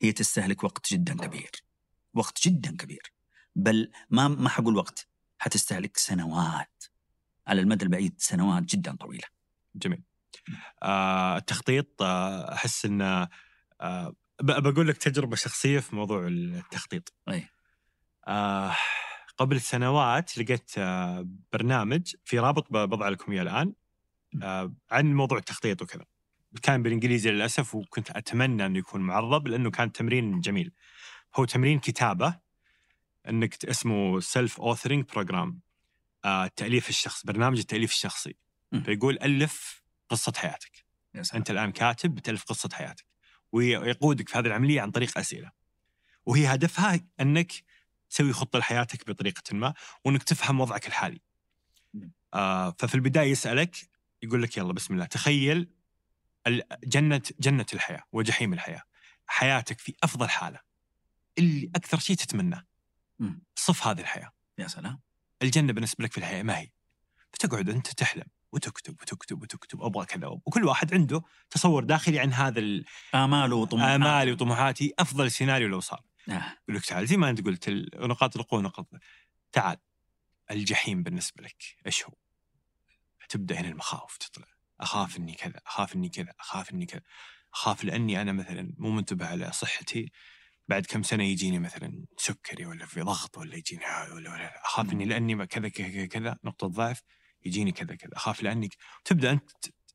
[0.02, 1.50] هي تستهلك وقت جدا كبير.
[2.14, 3.12] وقت جدا كبير.
[3.56, 6.84] بل ما ما حقول وقت حتستهلك سنوات.
[7.46, 9.28] على المدى البعيد سنوات جدا طويلة.
[9.74, 10.02] جميل.
[10.82, 13.28] آه التخطيط آه أحس إنه
[13.80, 17.14] آه بقول لك تجربة شخصية في موضوع التخطيط.
[17.28, 17.48] أي.
[18.28, 18.76] آه
[19.40, 23.72] قبل سنوات لقيت آه برنامج في رابط بضع لكم إياه الآن
[24.42, 26.04] آه عن موضوع التخطيط وكذا.
[26.62, 30.72] كان بالإنجليزي للأسف وكنت أتمنى انه يكون معرب لأنه كان تمرين جميل.
[31.36, 32.38] هو تمرين كتابة
[33.28, 35.60] إنك اسمه Self Authoring Program
[36.24, 38.36] التاليف الشخص برنامج التأليف الشخصي.
[38.84, 40.84] فيقول ألف قصة حياتك.
[41.34, 43.06] أنت الآن كاتب بتألف قصة حياتك
[43.52, 45.50] ويقودك في هذه العملية عن طريق أسئلة.
[46.26, 47.52] وهي هدفها إنك
[48.10, 51.20] تسوي خطة لحياتك بطريقة ما وإنك تفهم وضعك الحالي.
[52.34, 53.76] آه ففي البداية يسألك
[54.22, 55.70] يقول لك يلا بسم الله تخيل
[56.84, 58.82] جنة جنة الحياة وجحيم الحياة.
[59.26, 60.60] حياتك في أفضل حالة.
[61.38, 62.66] اللي أكثر شيء تتمناه.
[63.54, 64.32] صف هذه الحياة.
[64.58, 65.00] يا سلام.
[65.42, 66.70] الجنة بالنسبة لك في الحياة ما هي.
[67.32, 72.58] فتقعد أنت تحلم وتكتب وتكتب وتكتب أبغى كذا وكل واحد عنده تصور داخلي عن هذا
[72.60, 72.84] ال-
[73.14, 76.02] اماله وطموحاته امالي وطموحاتي أفضل سيناريو لو صار.
[76.28, 76.56] آه.
[76.62, 78.88] يقول لك تعال زي ما انت قلت نقاط القوة نقاط
[79.52, 79.76] تعال
[80.50, 82.14] الجحيم بالنسبة لك إيش هو؟
[83.28, 84.46] تبدأ هنا المخاوف تطلع.
[84.80, 87.02] أخاف إني كذا أخاف إني كذا أخاف إني كذا.
[87.54, 90.12] أخاف لأني أنا مثلا مو منتبه على صحتي
[90.68, 94.64] بعد كم سنة يجيني مثلا سكري ولا في ضغط ولا يجيني ولا, ولا.
[94.66, 97.02] أخاف إني لأني ما كذا كذا كذا نقطة ضعف
[97.44, 98.16] يجيني كذا كذا.
[98.16, 99.50] أخاف لاني ك- تبدأ أنت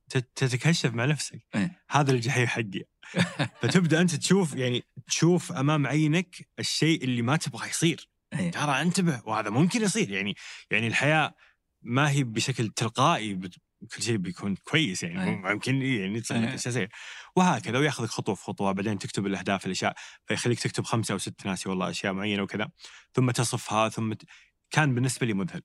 [0.10, 1.82] تتكشف مع نفسك إيه.
[1.90, 2.84] هذا الجحيم حقي
[3.62, 8.52] فتبدأ أنت تشوف يعني تشوف أمام عينك الشيء اللي ما تبغى يصير إيه.
[8.52, 10.36] ترى انتبه وهذا ممكن يصير يعني
[10.72, 11.36] يعني الحياة
[11.82, 13.56] ما هي بشكل تلقائي بت-
[13.96, 15.54] كل شيء بيكون كويس يعني أي.
[15.54, 16.56] ممكن يعني تصير لك أي.
[16.56, 16.90] اشياء زي
[17.36, 19.96] وهكذا وياخذك خطوة في خطوة بعدين تكتب الأهداف الأشياء
[20.26, 22.70] فيخليك تكتب خمسة أو ست ناسي والله أشياء معينة وكذا
[23.14, 24.24] ثم تصفها ثم ت...
[24.72, 25.62] كان بالنسبة لي مذهل.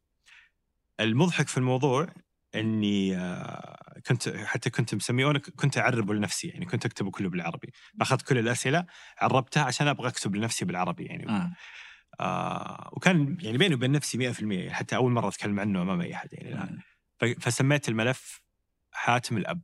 [1.00, 2.08] المضحك في الموضوع
[2.54, 7.72] إني آه، كنت حتى كنت مسميه وأنا كنت أعربه لنفسي يعني كنت أكتبه كله بالعربي
[8.00, 8.86] اخذت كل الأسئلة
[9.18, 11.52] عربتها عشان أبغى أكتب لنفسي بالعربي يعني آه.
[12.20, 16.14] آه وكان يعني بيني وبين نفسي 100% يعني حتى أول مرة أتكلم عنه امام اي
[16.14, 16.78] أحد يعني الان
[17.40, 18.42] فسميت الملف
[18.92, 19.62] حاتم الأب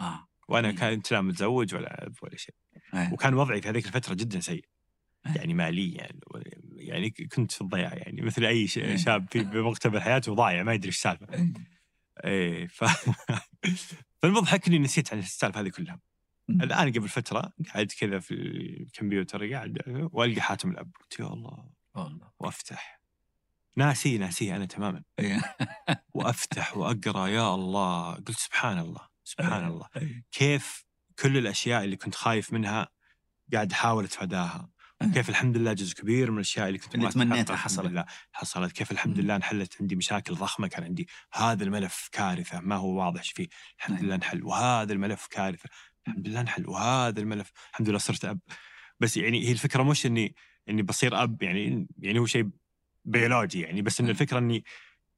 [0.00, 0.76] آه وأنا مم.
[0.76, 2.54] كنت لا متزوج ولا أب ولا شيء
[2.94, 3.12] إيه.
[3.12, 4.64] وكان وضعي في هذيك الفترة جدا سيء
[5.26, 5.32] إيه.
[5.36, 6.08] يعني ماليا
[6.74, 8.96] يعني كنت في الضياع يعني مثل أي إيه.
[8.96, 11.26] شاب في بمقتبل حياته وضايع ما يدري إيش السالفة
[12.24, 12.56] إيه.
[12.56, 12.84] إيه ف
[14.22, 16.00] فالمضحك إني نسيت عن السالفه هذه كلها.
[16.50, 19.78] الآن قبل فترة قاعد كذا في الكمبيوتر قاعد
[20.12, 23.00] والقى حاتم الأب قلت يا الله والله وأفتح
[23.76, 25.56] ناسي ناسي أنا تماما إيه.
[26.14, 30.24] وأفتح وأقرأ يا الله قلت سبحان الله سبحان الله إيه.
[30.32, 30.84] كيف
[31.18, 32.88] كل الأشياء اللي كنت خايف منها
[33.52, 34.70] قاعد أحاول أتفاداها
[35.14, 37.86] كيف الحمد لله جزء كبير من الأشياء اللي كنت اللي تمنيتها حصلت.
[37.86, 39.18] لله حصلت كيف الحمد.
[39.18, 43.48] لله انحلت عندي مشاكل ضخمة كان عندي هذا الملف كارثة ما هو واضح إيش فيه
[43.78, 44.04] الحمد أي.
[44.04, 45.68] لله انحل وهذا الملف كارثة
[46.08, 48.40] الحمد لله انحل وهذا الملف الحمد لله صرت أب
[49.00, 50.34] بس يعني هي الفكرة مش إني
[50.68, 52.48] إني بصير أب يعني يعني هو شيء
[53.04, 54.12] بيولوجي يعني بس إن أي.
[54.12, 54.64] الفكرة إني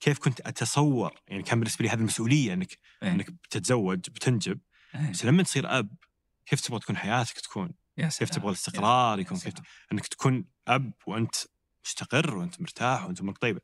[0.01, 3.11] كيف كنت أتصور يعني كان بالنسبة لي هذه المسؤولية إنك إيه.
[3.11, 4.61] إنك بتتزوج بتنجب
[4.95, 5.11] إيه.
[5.11, 5.95] بس لما تصير أب
[6.47, 8.31] كيف تبغى تكون حياتك تكون؟ يا كيف سلام.
[8.31, 9.55] تبغى الاستقرار يكون كيف.
[9.93, 11.35] إنك تكون أب وأنت
[11.85, 13.61] مستقر وأنت مرتاح وأنت أمورك طيبة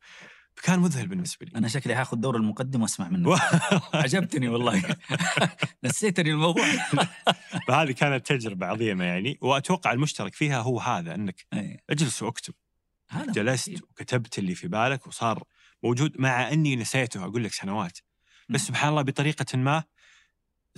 [0.59, 3.39] فكان مذهل بالنسبة لي أنا شكلي هاخذ دور المقدم وأسمع منه
[3.95, 4.83] عجبتني والله
[5.85, 6.64] نسيتني الموضوع
[7.68, 11.81] فهذه كانت تجربة عظيمة يعني وأتوقع المشترك فيها هو هذا إنك إيه.
[11.91, 12.55] اجلس وأكتب
[13.11, 13.83] هذا جلست مفيد.
[13.83, 15.43] وكتبت اللي في بالك وصار
[15.83, 17.99] موجود مع إني نسيته أقول لك سنوات
[18.49, 18.61] بس.
[18.61, 19.85] سبحان الله بطريقة ما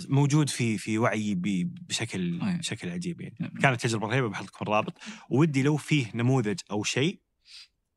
[0.08, 2.56] موجود في في وعيي ب- بشكل أي.
[2.56, 3.36] بشكل عجيب يعني.
[3.40, 3.50] نعم.
[3.50, 4.98] كانت تجربة رهيبة بحط لكم الرابط.
[5.30, 7.20] ودي لو فيه نموذج أو شيء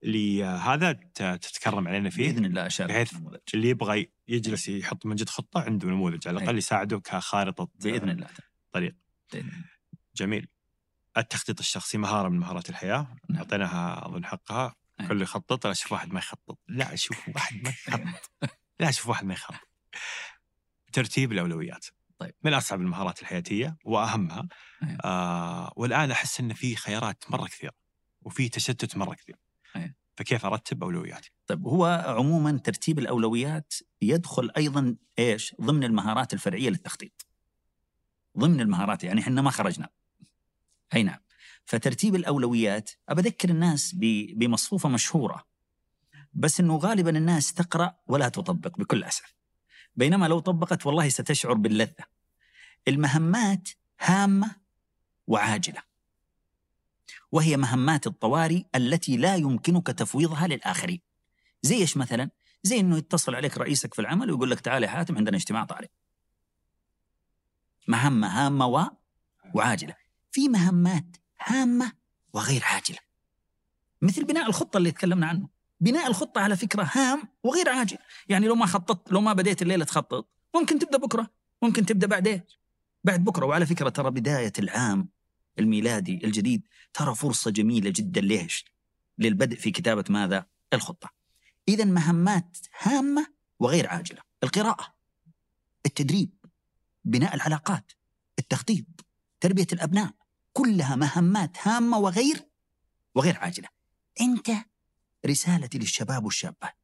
[0.04, 3.38] لهذا تتكرم علينا فيه بإذن الله اشارك بحيث النموذج.
[3.54, 8.28] اللي يبغى يجلس يحط من جد خطة عنده نموذج على الأقل يساعده كخارطة بإذن الله.
[8.72, 8.95] طريق.
[10.16, 10.47] جميل.
[11.18, 13.08] التخطيط الشخصي مهارة من مهارات الحياة.
[13.30, 13.39] نعم.
[13.39, 14.76] أعطيناها أظن حقها.
[15.01, 15.08] أي.
[15.08, 16.60] كل يخطط لا أشوف واحد ما يخطط.
[16.68, 18.32] لا أشوف واحد ما يخطط.
[18.80, 19.56] لا أشوف واحد ما يخطط.
[20.94, 21.86] ترتيب الأولويات
[22.18, 22.36] طيب.
[22.44, 24.48] من أصعب المهارات الحياتية وأهمها
[24.84, 24.98] أي.
[25.06, 27.74] آه والآن أحس إن في خيارات مرة كثيره
[28.22, 29.36] وفي تشتت مرة كثير
[29.76, 29.96] أي.
[30.18, 37.28] فكيف أرتب أولوياتي؟ طيب هو عموما ترتيب الأولويات يدخل أيضا إيش؟ ضمن المهارات الفرعية للتخطيط.
[38.38, 39.89] ضمن المهارات يعني إحنا ما خرجنا.
[40.96, 41.20] أي نعم.
[41.66, 43.96] فترتيب الأولويات أبذكر الناس
[44.36, 45.44] بمصفوفة مشهورة.
[46.34, 49.36] بس إنه غالبا الناس تقرأ ولا تطبق بكل أسف.
[49.96, 52.06] بينما لو طبقت والله ستشعر باللذة.
[52.88, 53.70] المهمات
[54.00, 54.56] هامة
[55.28, 55.82] وعاجلة.
[57.32, 61.02] وهي مهمات الطوارئ التي لا يمكنك تفويضها للآخرين
[61.62, 62.30] زي إيش مثلا؟
[62.64, 65.88] زي أنه يتصل عليك رئيسك في العمل ويقول لك تعال يا حاتم عندنا اجتماع طارئ
[67.88, 68.86] مهمة هامة و...
[69.56, 69.96] وعاجلة
[70.32, 71.91] في مهمات هامة
[72.34, 73.00] وغير عاجلة
[74.02, 75.50] مثل بناء الخطة اللي تكلمنا عنه
[75.84, 77.98] بناء الخطة على فكرة هام وغير عاجل
[78.30, 81.30] يعني لو ما خططت لو ما بديت الليلة تخطط ممكن تبدأ بكرة
[81.62, 82.42] ممكن تبدأ بعدين
[83.04, 85.10] بعد بكرة وعلى فكرة ترى بداية العام
[85.60, 88.66] الميلادي الجديد ترى فرصة جميلة جدا ليش؟
[89.18, 91.10] للبدء في كتابة ماذا؟ الخطة.
[91.68, 93.28] إذا مهمات هامة
[93.60, 94.96] وغير عاجلة، القراءة،
[95.86, 96.30] التدريب،
[97.06, 97.92] بناء العلاقات،
[98.40, 98.86] التخطيط،
[99.40, 100.12] تربية الأبناء،
[100.54, 102.48] كلها مهمات هامة وغير
[103.16, 103.68] وغير عاجلة.
[104.22, 104.52] أنت
[105.26, 106.78] رسالتي للشباب والشابات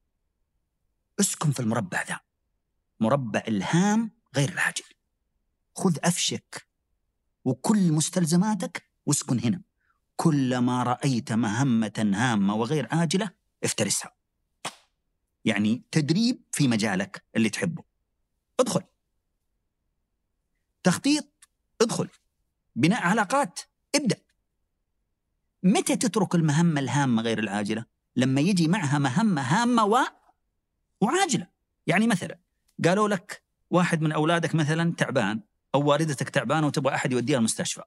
[1.20, 2.20] اسكن في المربع ذا.
[3.00, 4.84] مربع الهام غير العاجل.
[5.76, 6.68] خذ أفشك
[7.46, 9.62] وكل مستلزماتك واسكن هنا.
[10.16, 13.32] كلما رأيت مهمة هامة وغير عاجلة
[13.64, 14.16] افترسها.
[15.46, 17.84] يعني تدريب في مجالك اللي تحبه.
[18.60, 18.82] ادخل.
[20.84, 21.28] تخطيط.
[21.82, 22.10] ادخل.
[22.76, 23.60] بناء علاقات.
[23.96, 24.18] ابدأ.
[25.64, 27.86] متى تترك المهمة الهامة غير العاجلة؟
[28.20, 29.97] لما يجي معها مهمة هامة و...
[31.01, 31.47] وعاجلة.
[31.88, 32.39] يعني مثلا
[32.86, 35.41] قالوا لك واحد من أولادك مثلا تعبان
[35.76, 37.84] أو والدتك تعبانة وتبغى أحد يوديها المستشفى.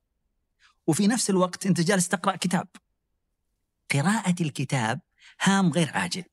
[0.87, 2.68] وفي نفس الوقت أنت جالس تقرأ كتاب.
[3.95, 5.01] قراءة الكتاب
[5.41, 6.24] هام غير عاجل.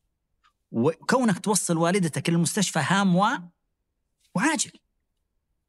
[0.72, 3.28] وكونك توصل والدتك للمستشفى هام و...
[4.36, 4.72] وعاجل.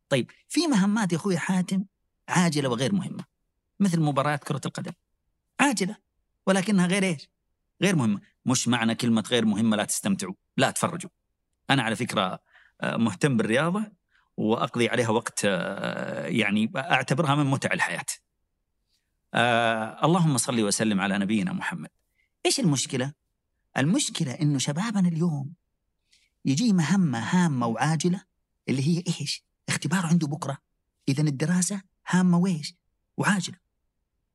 [0.09, 1.85] طيب في مهمات يا أخوي حاتم
[2.28, 3.24] عاجلة وغير مهمة.
[3.81, 4.93] مثل مباريات كرة القدم.
[5.61, 5.97] عاجلة
[6.47, 7.28] ولكنها غير إيش؟
[7.83, 11.11] غير مهمة مش معنى كلمة غير مهمة لا تستمتعوا لا تفرجوا.
[11.70, 12.41] أنا على فكرة
[12.81, 13.93] آه، مهتم بالرياضة
[14.37, 18.05] وأقضي عليها وقت آه، يعني أعتبرها من متع الحياة.
[19.35, 21.91] آه اللهم صل وسلم على نبينا محمد.
[22.47, 23.12] إيش المشكلة؟
[23.78, 25.53] المشكلة إنه شبابنا اليوم
[26.45, 28.24] يجي مهمة هامة وعاجلة
[28.68, 30.59] اللي هي إيش؟ اختبار عنده بكرة.
[31.09, 32.74] إذا الدراسة هامة ويش
[33.16, 33.57] وعاجلة.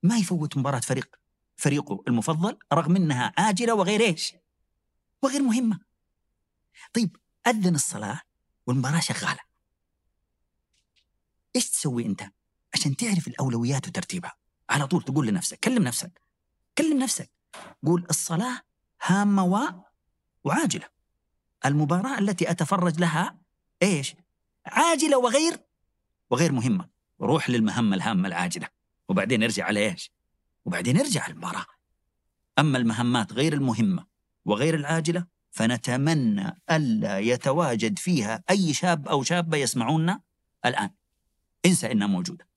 [0.03, 1.15] ما يفوت مباراة فريق.
[1.55, 4.33] فريقه المفضل رغم انها عاجله وغير إيش؟
[5.21, 5.79] وغير مهمة.
[6.93, 8.21] طيب أذن الصلاة
[8.67, 9.39] والمباراة شغالة.
[11.55, 12.23] إيش تسوي أنت
[12.73, 14.35] عشان تعرف الأولويات وترتيبها؟
[14.69, 16.21] على طول تقول لنفسك كلم نفسك
[16.77, 17.31] كلم نفسك.
[17.85, 18.61] قول الصلاة
[19.01, 19.59] هامة و...
[20.43, 20.89] وعاجلة.
[21.65, 23.37] المباراة التي أتفرج لها
[23.83, 24.15] إيش؟
[24.65, 25.59] عاجلة وغير
[26.29, 26.89] وغير مهمة.
[27.21, 28.69] روح للمهمة الهامة العاجلة.
[29.09, 30.11] وبعدين ارجع على إيش؟
[30.65, 31.65] وبعدين ارجع المباراة
[32.59, 34.05] أما المهمات غير المهمة
[34.45, 40.21] وغير العاجلة فنتمنى ألا يتواجد فيها أي شاب أو شابة يسمعونا
[40.65, 40.89] الآن
[41.65, 42.47] انسى إنها موجودة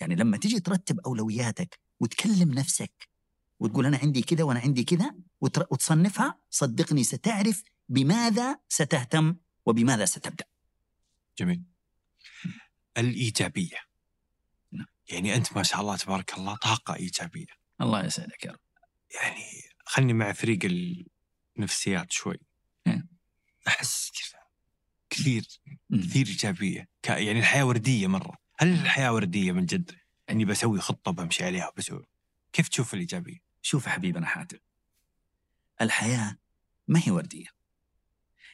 [0.00, 3.08] يعني لما تيجي ترتب أولوياتك وتكلم نفسك
[3.60, 9.36] وتقول أنا عندي كذا وأنا عندي كذا وتصنفها صدقني ستعرف بماذا ستهتم
[9.66, 10.44] وبماذا ستبدأ.
[11.38, 11.62] جميل
[12.98, 13.76] الإيجابية.
[15.08, 17.46] يعني أنت ما شاء الله تبارك الله طاقة إيجابية
[17.80, 18.60] الله يسعدك يا رب.
[19.14, 19.44] يعني
[19.86, 20.58] خلني مع فريق
[21.58, 22.38] النفسيات شوي
[22.86, 23.06] إيه.
[23.68, 24.40] أحس كذا
[25.10, 25.46] كثير.
[25.92, 29.90] كثير إيجابية ك- يعني الحياة وردية مرة هل الحياة وردية من جد؟
[30.30, 32.06] إني بسوي خطة بمشي عليها بسوي
[32.52, 34.58] كيف تشوف الإيجابية؟ شوف يا حبيبنا حاتم
[35.80, 36.36] الحياة
[36.88, 37.46] ما هي وردية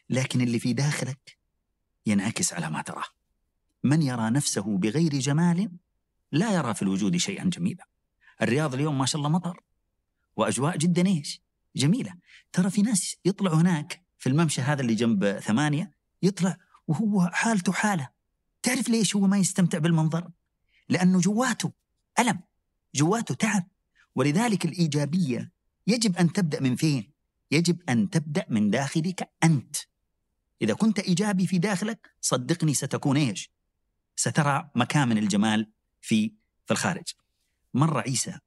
[0.09, 1.39] لكن اللي في داخلك
[2.07, 3.05] ينعكس على ما تراه.
[3.85, 5.71] من يرى نفسه بغير جمال
[6.33, 7.87] لا يرى في الوجود شيئا جميلا.
[8.43, 9.61] الرياض اليوم ما شاء الله مطر
[10.37, 11.43] وأجواء جدا إيش؟
[11.77, 12.15] جميلة.
[12.53, 16.57] ترى في ناس يطلعوا هناك في الممشى هذا اللي جنب ثمانية يطلع
[16.89, 18.09] وهو حالته حالة.
[18.63, 20.31] تعرف ليش هو ما يستمتع بالمنظر؟
[20.89, 21.73] لأنه جواته
[22.19, 22.41] ألم،
[22.95, 23.67] جواته تعب.
[24.15, 25.53] ولذلك الإيجابية
[25.87, 27.13] يجب أن تبدأ من فين؟
[27.51, 29.77] يجب أن تبدأ من داخلك أنت.
[30.63, 33.51] إذا كنت إيجابي في داخلك صدقني ستكون إيش؟
[34.17, 36.35] سترى مكامن الجمال في
[36.67, 37.13] في الخارج.
[37.75, 38.39] مر عيسى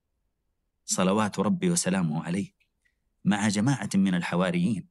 [0.86, 2.52] صلوات ربي وسلامه عليه
[3.26, 4.88] مع جماعة من الحواريين.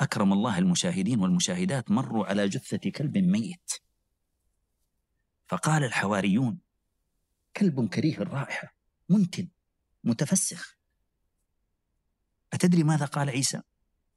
[0.00, 3.72] أكرم الله المشاهدين والمشاهدات مروا على جثة كلب ميت.
[5.46, 6.58] فقال الحواريون
[7.56, 8.74] كلب كريه الرائحة
[9.08, 9.48] منتن
[10.04, 10.76] متفسخ.
[12.52, 13.62] أتدري ماذا قال عيسى؟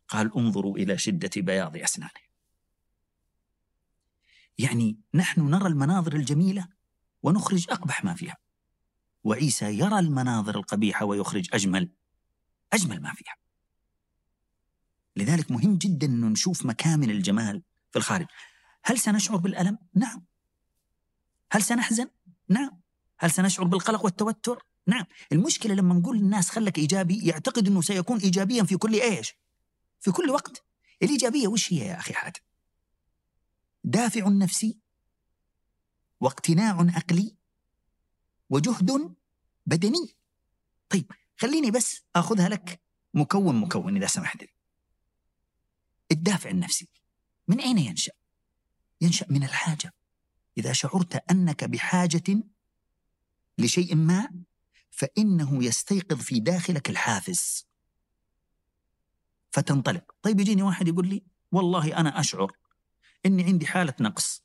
[0.08, 2.24] قال انظروا إلى شدة بياض أسنانه.
[4.58, 6.68] يعني نحن نرى المناظر الجميلة
[7.24, 8.38] ونخرج أقبح ما فيها
[9.24, 11.90] وعيسى يرى المناظر القبيحة ويخرج أجمل
[12.74, 13.36] أجمل ما فيها
[15.16, 18.26] لذلك مهم جدا أن نشوف مكامن الجمال في الخارج
[18.84, 20.26] هل سنشعر بالألم؟ نعم
[21.52, 22.08] هل سنحزن؟
[22.50, 22.82] نعم
[23.20, 28.64] هل سنشعر بالقلق والتوتر؟ نعم المشكلة لما نقول للناس خلك إيجابي يعتقد أنه سيكون إيجابيا
[28.64, 29.34] في كل إيش؟
[30.00, 30.64] في كل وقت
[31.04, 32.42] الإيجابية وش هي يا أخي حاتم؟
[33.84, 34.83] دافع نفسي
[36.24, 37.36] واقتناع عقلي
[38.50, 39.16] وجهد
[39.66, 40.16] بدني.
[40.90, 42.82] طيب خليني بس آخذها لك
[43.14, 44.54] مكون مكون إذا سمحت لي.
[46.12, 46.88] الدافع النفسي
[47.48, 48.12] من أين ينشأ؟
[49.02, 49.94] ينشأ من الحاجة.
[50.58, 52.44] إذا شعرت أنك بحاجة
[53.58, 54.30] لشيء ما
[54.92, 57.68] فإنه يستيقظ في داخلك الحافز.
[59.52, 60.16] فتنطلق.
[60.22, 62.52] طيب يجيني واحد يقول لي والله أنا أشعر
[63.26, 64.43] إني عندي حالة نقص.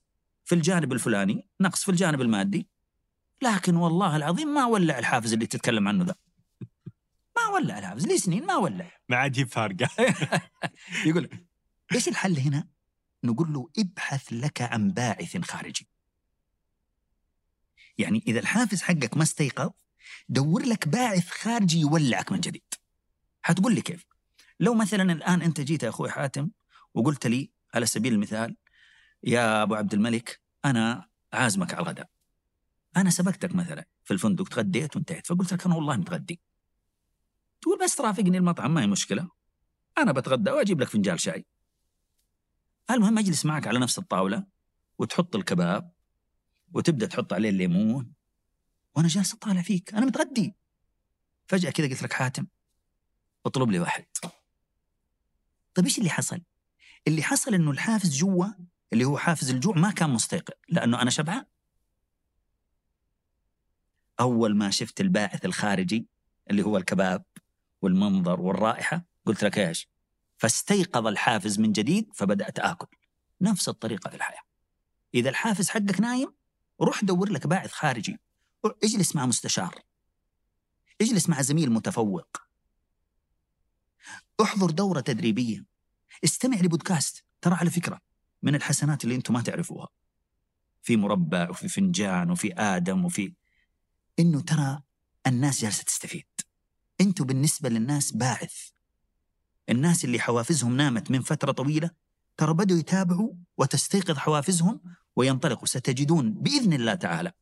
[0.48, 2.68] في الجانب الفلاني نقص في الجانب المادي.
[3.42, 6.14] لكن والله العظيم ما ولع الحافز اللي تتكلم عنه ذا.
[7.36, 8.90] ما ولع الحافز لي سنين ما ولع.
[9.08, 9.88] ما عاد فارقة.
[11.06, 11.28] يقول
[11.92, 12.68] إيش الحل هنا؟
[13.24, 15.88] نقول له ابحث لك عن باعث خارجي.
[17.98, 19.70] يعني إذا الحافز حقك ما استيقظ
[20.28, 22.74] دور لك باعث خارجي يولعك من جديد.
[23.42, 24.06] حتقول لي كيف؟
[24.60, 26.50] لو مثلا الآن أنت جيت يا أخوي حاتم
[26.94, 28.56] وقلت لي على سبيل المثال
[29.22, 32.08] يا أبو عبد الملك أنا عازمك على الغداء.
[32.96, 36.40] أنا سبقتك مثلا في الفندق تغديت وانتهيت فقلت لك أنا والله متغدي.
[37.60, 39.28] تقول بس رافقني المطعم ما هي مشكلة.
[39.98, 41.46] أنا بتغدى وأجيب لك فنجان شاي.
[42.90, 44.46] المهم أجلس معك على نفس الطاولة
[44.98, 45.92] وتحط الكباب
[46.72, 48.12] وتبدأ تحط عليه الليمون.
[48.96, 50.54] وأنا جالس أطالع فيك أنا متغدي.
[51.46, 52.46] فجأة كذا قلت لك حاتم
[53.46, 54.06] اطلب لي واحد.
[55.74, 56.40] طيب إيش اللي حصل؟
[57.06, 58.46] اللي حصل إنه الحافز جوا
[58.92, 61.44] اللي هو حافز الجوع ما كان مستيقظ لأنه أنا شبعان.
[64.20, 66.06] أول ما شفت الباعث الخارجي
[66.50, 67.24] اللي هو الكباب
[67.82, 69.88] والمنظر والرائحة قلت لك إيش؟
[70.36, 72.86] فاستيقظ الحافز من جديد فبدأت آكل.
[73.40, 74.42] نفس الطريقة في الحياة.
[75.14, 76.34] إذا الحافز حقك نايم
[76.80, 78.18] روح دور لك باعث خارجي.
[78.84, 79.82] اجلس مع مستشار.
[81.00, 82.36] اجلس مع زميل متفوق.
[84.42, 85.64] احضر دورة تدريبية.
[86.24, 87.24] استمع لبودكاست.
[87.40, 88.00] ترى على فكرة
[88.42, 89.88] من الحسنات اللي أنتم ما تعرفوها.
[90.82, 93.32] في مربع وفي فنجان وفي آدم وفي
[94.18, 94.80] إنه ترى
[95.26, 96.26] الناس جالسة تستفيد.
[97.00, 98.54] أنتم بالنسبة للناس باعث.
[99.68, 101.90] الناس اللي حوافزهم نامت من فترة طويلة
[102.36, 104.80] ترى بدوا يتابعوا وتستيقظ حوافزهم
[105.16, 105.66] وينطلقوا.
[105.66, 107.32] ستجدون بإذن الله تعالى.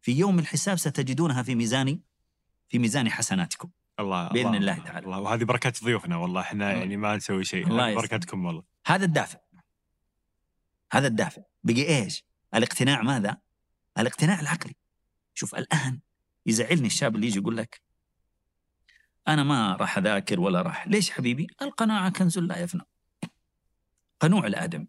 [0.00, 2.00] في يوم الحساب ستجدونها في ميزان
[2.68, 3.70] في ميزان حسناتكم.
[4.00, 5.06] الله بإذن الله, الله تعالى.
[5.06, 6.72] الله وهذه بركات ضيوفنا والله إحنا.
[6.72, 7.66] يعني ما نسوي شيء.
[7.66, 7.94] الله.
[7.94, 8.62] بركاتكم والله.
[8.86, 9.38] هذا الدافع.
[10.92, 12.24] هذا الدافع بقي إيش؟
[12.54, 13.36] الاقتناع ماذا؟
[13.98, 14.74] الاقتناع العقلي
[15.34, 16.00] شوف الآن
[16.46, 17.80] يزعلني الشاب اللي يجي يقول لك
[19.28, 22.82] أنا ما راح أذاكر ولا راح ليش حبيبي؟ القناعة كنز لا يفنى
[24.20, 24.86] قنوع الآدم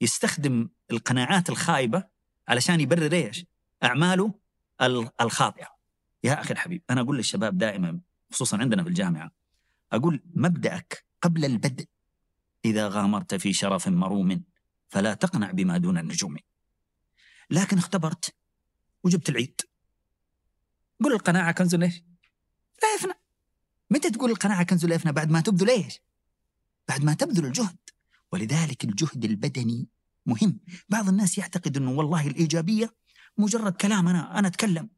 [0.00, 2.04] يستخدم القناعات الخايبة
[2.48, 3.44] علشان يبرر إيش؟
[3.84, 4.34] أعماله
[4.82, 5.68] ال- الخاطئة
[6.24, 8.00] يا أخي الحبيب أنا أقول للشباب دائما
[8.32, 9.30] خصوصا عندنا في الجامعة
[9.92, 11.86] أقول مبدأك قبل البدء
[12.64, 14.44] إذا غامرت في شرف مروم
[14.90, 16.36] فلا تقنع بما دون النجوم.
[17.50, 18.34] لكن اختبرت
[19.04, 19.60] وجبت العيد.
[21.04, 22.02] قل القناعة كنز ليش؟
[22.82, 23.12] لا يفنى
[23.90, 26.00] متى تقول القناعة كنز لا يفنى بعد ما تبذل إيش
[26.88, 27.78] بعد ما تبذل الجهد.
[28.32, 29.88] ولذلك الجهد البدني
[30.26, 30.60] مهم.
[30.88, 32.94] بعض الناس يعتقد إنه والله الإيجابية
[33.38, 34.88] مجرد كلام أنا أنا أتكلم.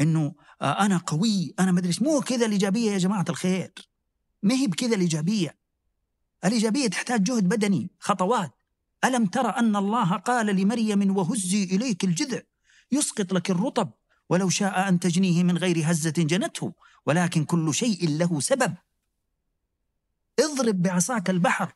[0.00, 2.02] إنه آه، أنا قوي أنا ما إيش.
[2.02, 3.72] مو كذا الإيجابية يا جماعة الخير.
[4.42, 5.58] ما هي بكذا الإيجابية.
[6.44, 8.52] الإيجابية تحتاج جهد بدني خطوات.
[9.04, 12.40] ألم ترى أن الله قال لمريم وهزي إليك الجذع؟
[12.92, 13.90] يسقط لك الرطب.
[14.30, 16.72] ولو شاء أن تجنيه من غير هزة جنته
[17.06, 18.74] ولكن كل شيء له سبب.
[20.40, 21.72] اضرب بعصاك البحر.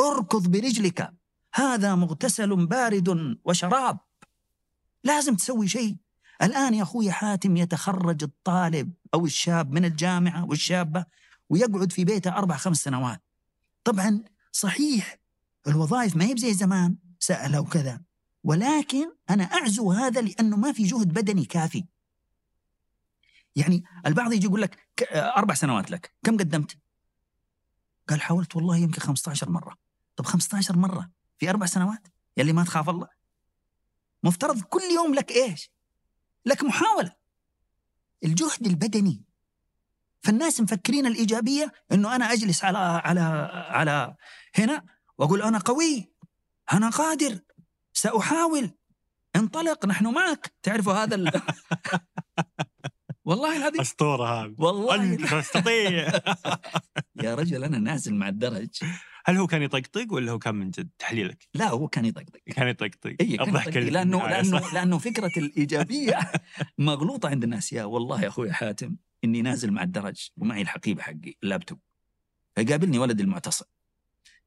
[0.00, 1.14] أركض برجلك.
[1.54, 3.98] هذا مغتسل بارد وشراب.
[5.04, 5.96] لازم تسوي شيء.
[6.42, 11.04] الآن يا أخوي حاتم يتخرج الطالب أو الشاب من الجامعة والشابة
[11.50, 13.22] ويقعد في بيته أربع خمس سنوات.
[13.84, 15.18] طبعا صحيح
[15.66, 18.00] الوظائف ما هي زي زمان سهلة وكذا.
[18.44, 21.86] ولكن أنا أعزو هذا لأنه ما في جهد بدني كافي.
[23.56, 26.78] يعني البعض يجي يقول لك أربع سنوات لك كم قدمت؟
[28.08, 29.76] قال حاولت والله يمكن 15 مرة.
[30.16, 33.08] طب 15 مرة في أربع سنوات؟ يلي ما تخاف الله.
[34.22, 35.70] مفترض كل يوم لك إيش؟
[36.46, 37.12] لك محاولة.
[38.24, 39.24] الجهد البدني
[40.22, 43.20] فالناس مفكرين الإيجابية إنه أنا أجلس على على
[43.70, 44.16] على
[44.54, 44.84] هنا
[45.18, 46.12] وأقول أنا قوي
[46.72, 47.38] أنا قادر
[47.92, 48.70] سأحاول
[49.36, 50.52] انطلق نحن معك.
[50.62, 51.32] تعرفوا هذا ال...
[53.24, 53.80] والله العظيم.
[53.80, 56.12] أسطورة هذا والله أنت تستطيع.
[57.24, 58.68] يا رجل أنا نازل مع الدرج.
[59.24, 62.40] هل هو كان يطقطق ولا هو كان من جد؟ تحليلك؟ لا هو كان يطقطق.
[62.46, 63.16] كان يطقطق.
[63.20, 63.78] اي كان يطقطق.
[63.78, 66.18] لأنه لأنه؟ لأنه فكرة الإيجابية
[66.78, 67.72] مغلوطة عند الناس.
[67.72, 68.96] يا والله يا أخوي حاتم.
[69.24, 71.78] إني نازل مع الدرج ومعي الحقيبه حقي اللابتوب.
[72.54, 73.64] فيقابلني ولد المعتصم.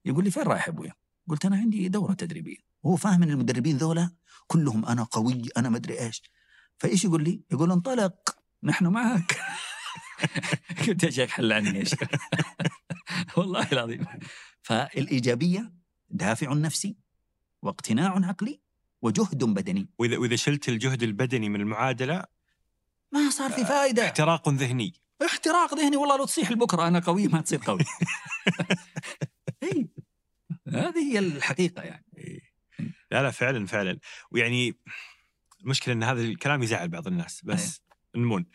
[0.06, 0.94] يقول لي فين رايح يا أبويا؟
[1.30, 2.58] قلت أنا عندي دورة تدريبية.
[2.86, 4.12] هو فاهم إن المدربين ذولا
[4.48, 6.22] كلهم أنا قوي أنا مدري إيش.
[6.78, 9.40] فإيش يقول لي؟ يقول انطلق نحن معك
[10.88, 12.00] قلت يا شيخ حل عني يا شيخ.
[13.38, 14.06] والله العظيم.
[14.62, 15.74] فالإيجابية
[16.10, 16.98] دافع نفسي
[17.62, 18.62] واقتناع عقلي
[19.02, 19.90] وجهد بدني.
[20.00, 22.24] وإذا وإذا شلت الجهد البدني من المعادلة
[23.14, 24.94] ما صار في فائده احتراق ذهني.
[25.26, 27.80] احتراق ذهني والله لو تصيح بكرة أنا قوي ما تصير قوي.
[29.64, 29.90] اي
[30.68, 32.44] هذه هي الحقيقة يعني.
[33.12, 34.00] لا لا فعلا فعلا.
[34.32, 34.78] ويعني
[35.62, 37.82] المشكلة إن هذا الكلام يزعل بعض الناس بس
[38.16, 38.46] نمون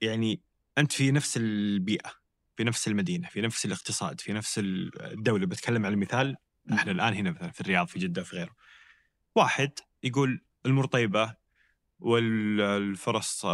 [0.00, 0.40] يعني
[0.78, 2.12] أنت في نفس البيئة
[2.56, 5.46] في نفس المدينة في نفس الاقتصاد في نفس الدولة.
[5.46, 6.36] بتكلم على المثال
[6.72, 8.54] إحنا الآن هنا مثلا في الرياض في جدة في غيره.
[9.34, 9.70] واحد
[10.02, 11.36] يقول المرطيبة
[11.98, 13.44] والفرص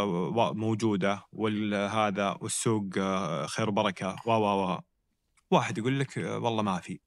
[0.53, 2.84] موجودة والهذا والسوق
[3.47, 4.80] خير وبركة و و و
[5.51, 7.01] واحد يقول لك والله ما في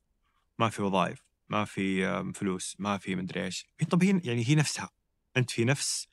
[0.60, 3.66] ما في وظائف ما في فلوس ما في مدري إيش.
[3.90, 4.90] طب هي يعني هي نفسها
[5.38, 6.08] أنت في نفس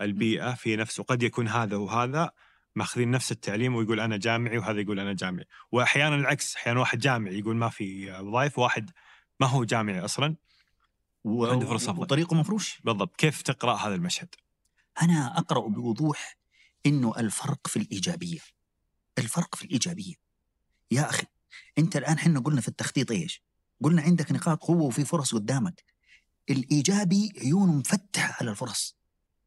[0.00, 2.30] البيئة في نفس وقد يكون هذا وهذا
[2.74, 5.44] ماخذين نفس التعليم ويقول أنا جامعي وهذا يقول أنا جامعي.
[5.72, 8.90] واحيانا العكس أحيانا واحد جامعي يقول ما في وظائف وواحد
[9.40, 10.36] ما هو جامعي أصلا
[11.24, 11.46] و...
[11.46, 12.02] عنده فرص أفضل.
[12.02, 12.80] وطريقه مفروش.
[12.84, 13.16] بالضبط.
[13.16, 14.34] كيف تقرأ هذا المشهد؟
[15.02, 16.38] أنا أقرأ بوضوح
[16.86, 18.40] إنه الفرق في الإيجابية.
[19.18, 20.14] الفرق في الإيجابية.
[20.90, 21.26] يا أخي
[21.78, 23.42] أنت الآن إحنا قلنا في التخطيط إيش؟
[23.82, 25.84] قلنا عندك نقاط قوة وفي فرص قدامك.
[26.50, 28.96] الإيجابي عيونه مفتحة على الفرص.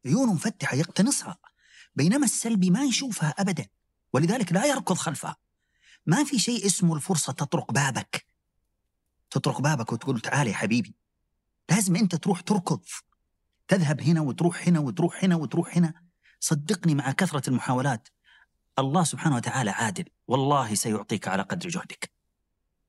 [0.06, 1.38] عيونه مفتحة يقتنصها.
[1.94, 3.66] بينما السلبي ما يشوفها ابدا.
[4.12, 5.36] ولذلك لا يركض خلفها.
[6.06, 8.26] ما في شيء اسمه الفرصة تطرق بابك.
[9.30, 10.94] تطرق بابك وتقول تعال يا حبيبي.
[11.70, 12.80] لازم أنت تروح تركض.
[13.68, 15.94] تذهب هنا وتروح هنا وتروح هنا وتروح هنا.
[16.40, 18.08] صدقني مع كثرة المحاولات
[18.78, 20.04] الله سبحانه وتعالى عادل.
[20.28, 22.10] والله سيعطيك على قدر جهدك.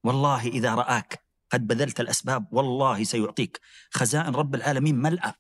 [0.04, 3.60] والله إذا رآك قد بذلت الأسباب والله سيعطيك.
[3.92, 5.34] خزائن رب العالمين ملأى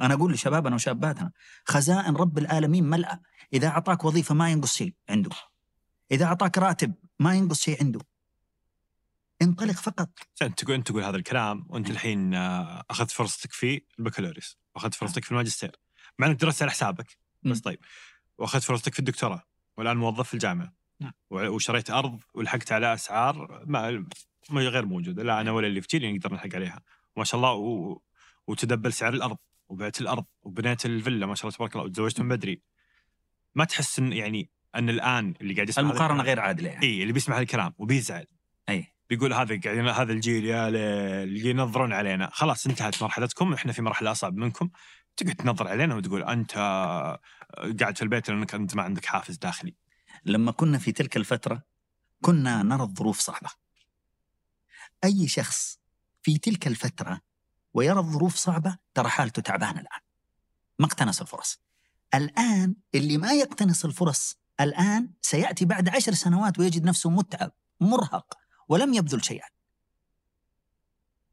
[0.00, 1.32] أنا أقول لشبابنا وشاباتنا
[1.64, 3.18] خزائن رب العالمين ملأى
[3.52, 5.30] إذا أعطاك وظيفة ما ينقص شيء عنده.
[6.10, 8.00] إذا أعطاك راتب ما ينقص شيء عنده.
[9.42, 10.08] انطلق فقط.
[10.42, 15.24] انت تقول أنت تقول هذا الكلام وأنت الحين آه، أخذت فرصتك في البكالوريوس وأخذت فرصتك
[15.24, 15.76] في الماجستير.
[16.18, 17.60] مع إنك درست على حسابك بس.
[17.60, 17.78] طيب.
[18.38, 19.42] وأخذت فرصتك في الدكتوراه
[19.76, 20.72] والآن موظف في الجامعة.
[21.00, 21.12] نعم.
[21.30, 23.64] وشريت أرض ولحقت على أسعار
[24.50, 25.22] ما غير موجودة.
[25.22, 26.80] لا أنا ولا اللي في جيلي نقدر نلحق عليها.
[27.16, 28.00] ما شاء الله و...
[28.46, 29.36] وتدبل سعر الأرض
[29.68, 32.62] وبعت الأرض وبنيت الفيلا ما شاء الله تبارك الله وتزوجت من بدري.
[33.54, 36.86] ما تحس إن يعني إن الآن اللي قاعد يسمع المقارنة غير عادلة يعني.
[36.86, 38.26] اي اللي بيسمع هذا الكلام وبيزعل.
[38.68, 42.30] اي بيقول هذا قاعدين هذا الجيل يا اللي ينظرون علينا.
[42.32, 43.54] خلاص انتهت مرحلتكم.
[43.54, 44.70] إحنا في مرحلة أصعب منكم.
[45.16, 47.20] تقعد تنظر علينا وتقول أنت آه،
[47.80, 49.74] قاعد في البيت لأنك أنت ما عندك حافز داخلي.
[50.24, 51.62] لما كنا في تلك الفترة
[52.22, 53.50] كنا نرى الظروف صعبة.
[55.04, 55.78] أي شخص
[56.22, 57.20] في تلك الفترة
[57.74, 60.00] ويرى الظروف صعبة ترى حالته تعبانة الآن.
[60.78, 61.60] ما اقتنص الفرص.
[62.14, 68.41] الآن اللي ما يقتنص الفرص الآن سيأتي بعد عشر سنوات ويجد نفسه متعب مرهق.
[68.68, 69.48] ولم يبذل شيئا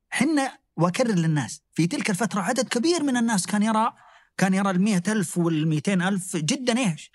[0.09, 3.93] حنا وأكرر للناس في تلك الفترة عدد كبير من الناس كان يرى
[4.38, 7.11] كان يرى المئة ألف والمئتين ألف جدا إيش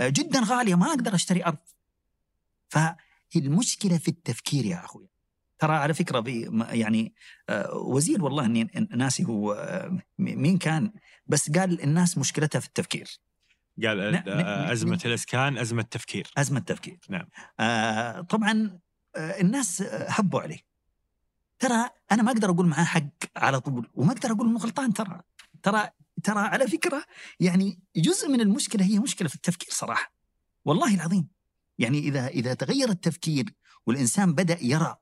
[0.00, 1.58] جدا غالية ما أقدر أشتري أرض.
[2.68, 5.08] فالمشكلة في التفكير يا أخوي.
[5.58, 7.14] ترى على فكرة بي يعني
[7.48, 10.92] آه، وزير والله إني ناسي هو آه، مين كان
[11.26, 13.20] بس قال الناس مشكلتها في التفكير،
[13.84, 16.98] قال ن- ن- آه، أزمة ن- الإسكان أزمة تفكير أزمة تفكير.
[17.08, 17.28] نعم.
[17.60, 18.78] آه طبعا
[19.16, 20.58] الناس آه، هبوا عليه.
[21.58, 25.20] ترى أنا ما أقدر أقول معاه حق على طول وما أقدر أقول إنه غلطان ترى.
[25.62, 25.90] ترى
[26.22, 27.04] ترى على فكرة
[27.40, 30.14] يعني جزء من المشكلة هي مشكلة في التفكير صراحة.
[30.64, 31.28] والله العظيم.
[31.78, 33.54] يعني إذا إذا تغير التفكير
[33.86, 34.96] والإنسان بدأ يرى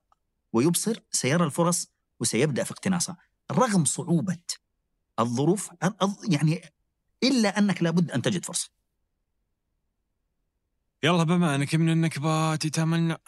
[0.53, 1.87] ويبصر سيرى الفرص
[2.21, 3.17] وسيبدأ في اقتناصها.
[3.53, 4.39] رغم صعوبة
[5.19, 5.71] الظروف
[6.29, 6.63] يعني
[7.23, 8.71] إلا أنك لابد أن تجد فرصة.
[11.03, 13.15] يلا بما انك من النكبات يتمنى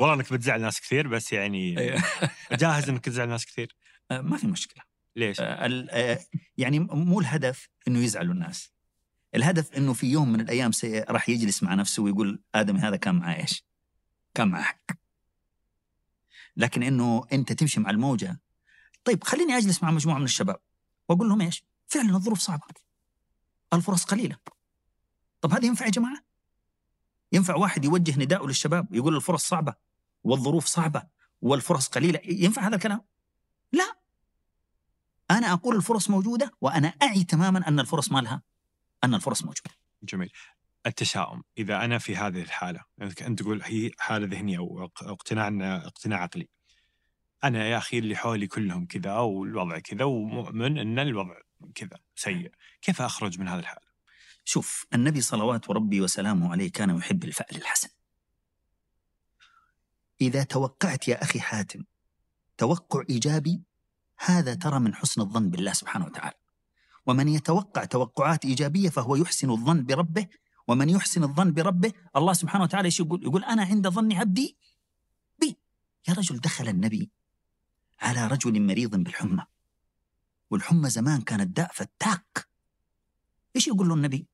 [0.00, 1.74] والله انك بتزعل ناس كثير بس يعني
[2.52, 3.76] جاهز انك تزعل ناس كثير.
[4.10, 4.82] آه، ما في مشكلة.
[5.16, 6.18] ليش؟ ال- آه،
[6.58, 8.72] يعني مو الهدف إنه يزعلوا الناس.
[9.34, 13.14] الهدف إنه في يوم من الأيام سي- راح يجلس مع نفسه ويقول آدم هذا كان
[13.14, 13.64] معاه إيش؟
[14.34, 14.80] كان معاه حق.
[16.56, 18.40] لكن إنه أنت تمشي مع الموجة.
[19.04, 20.56] طيب خليني أجلس مع مجموعة من الشباب
[21.08, 22.62] وأقول لهم إيش؟ فعلا الظروف صعبة.
[23.72, 24.36] الفرص قليلة.
[25.40, 26.24] طب هذا ينفع يا جماعة؟
[27.32, 29.74] ينفع واحد يوجه نداءه للشباب يقول الفرص صعبة
[30.24, 31.02] والظروف صعبة
[31.42, 33.00] والفرص قليلة ينفع هذا الكلام؟
[33.72, 33.96] لا.
[35.30, 38.42] أنا أقول الفرص موجودة وأنا أعي تماما أن الفرص ما لها
[39.04, 39.70] أن الفرص موجودة.
[40.02, 40.32] جميل.
[40.86, 46.22] التشاؤم إذا أنا في هذه الحالة انت تقول هي حالة ذهنية أو اق- اقتناع اقتناع
[46.22, 46.48] عقلي.
[47.44, 51.34] أنا يا أخي اللي حولي كلهم كذا والوضع كذا ومؤمن أن الوضع
[51.74, 52.52] كذا سيء.
[52.82, 53.89] كيف أخرج من هذه الحالة؟
[54.50, 57.88] شوف النبي صلوات ربي وسلامه عليه كان يحب الفأل الحسن.
[60.20, 61.84] إذا توقعت يا أخي حاتم
[62.58, 63.62] توقع إيجابي
[64.18, 66.34] هذا ترى من حسن الظن بالله سبحانه وتعالى.
[67.06, 70.26] ومن يتوقع توقعات إيجابية فهو يحسن الظن بربه
[70.68, 74.56] ومن يحسن الظن بربه الله سبحانه وتعالى إيش يقول؟ يقول أنا عند ظن عبدي
[75.38, 75.58] بي.
[76.08, 77.10] يا رجل دخل النبي
[78.00, 79.44] على رجل مريض بالحمى.
[80.50, 82.48] والحمى زمان كانت داء فتاك.
[83.56, 84.29] إيش يقول له النبي؟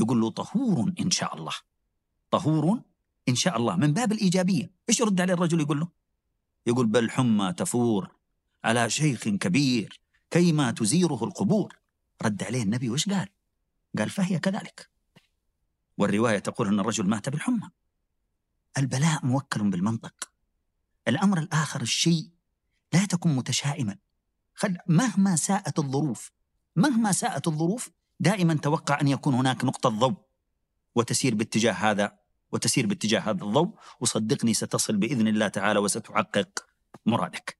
[0.00, 1.52] يقول له طهور إن شاء الله.
[2.30, 2.82] طهور
[3.28, 4.70] إن شاء الله من باب الإيجابية.
[4.88, 5.88] إيش يرد عليه الرجل يقول له؟
[6.66, 8.16] يقول بل حمى تفور
[8.64, 11.78] على شيخ كبير كيما تزيره القبور.
[12.22, 13.28] رد عليه النبي وش قال؟
[13.98, 14.90] قال فهي كذلك.
[15.98, 17.70] والرواية تقول إن الرجل مات بالحمى.
[18.78, 20.32] البلاء موكل بالمنطق.
[21.08, 22.30] الأمر الآخر الشيء
[22.92, 23.98] لا تكن متشائما.
[24.54, 26.30] خل مهما ساءت الظروف
[26.76, 27.90] مهما ساءت الظروف
[28.20, 30.16] دائما توقع أن يكون هناك نقطة ضوء
[30.94, 32.18] وتسير باتجاه هذا
[32.52, 36.66] وتسير باتجاه هذا الضوء وصدقني ستصل بإذن الله تعالى وستحقق
[37.06, 37.58] مرادك.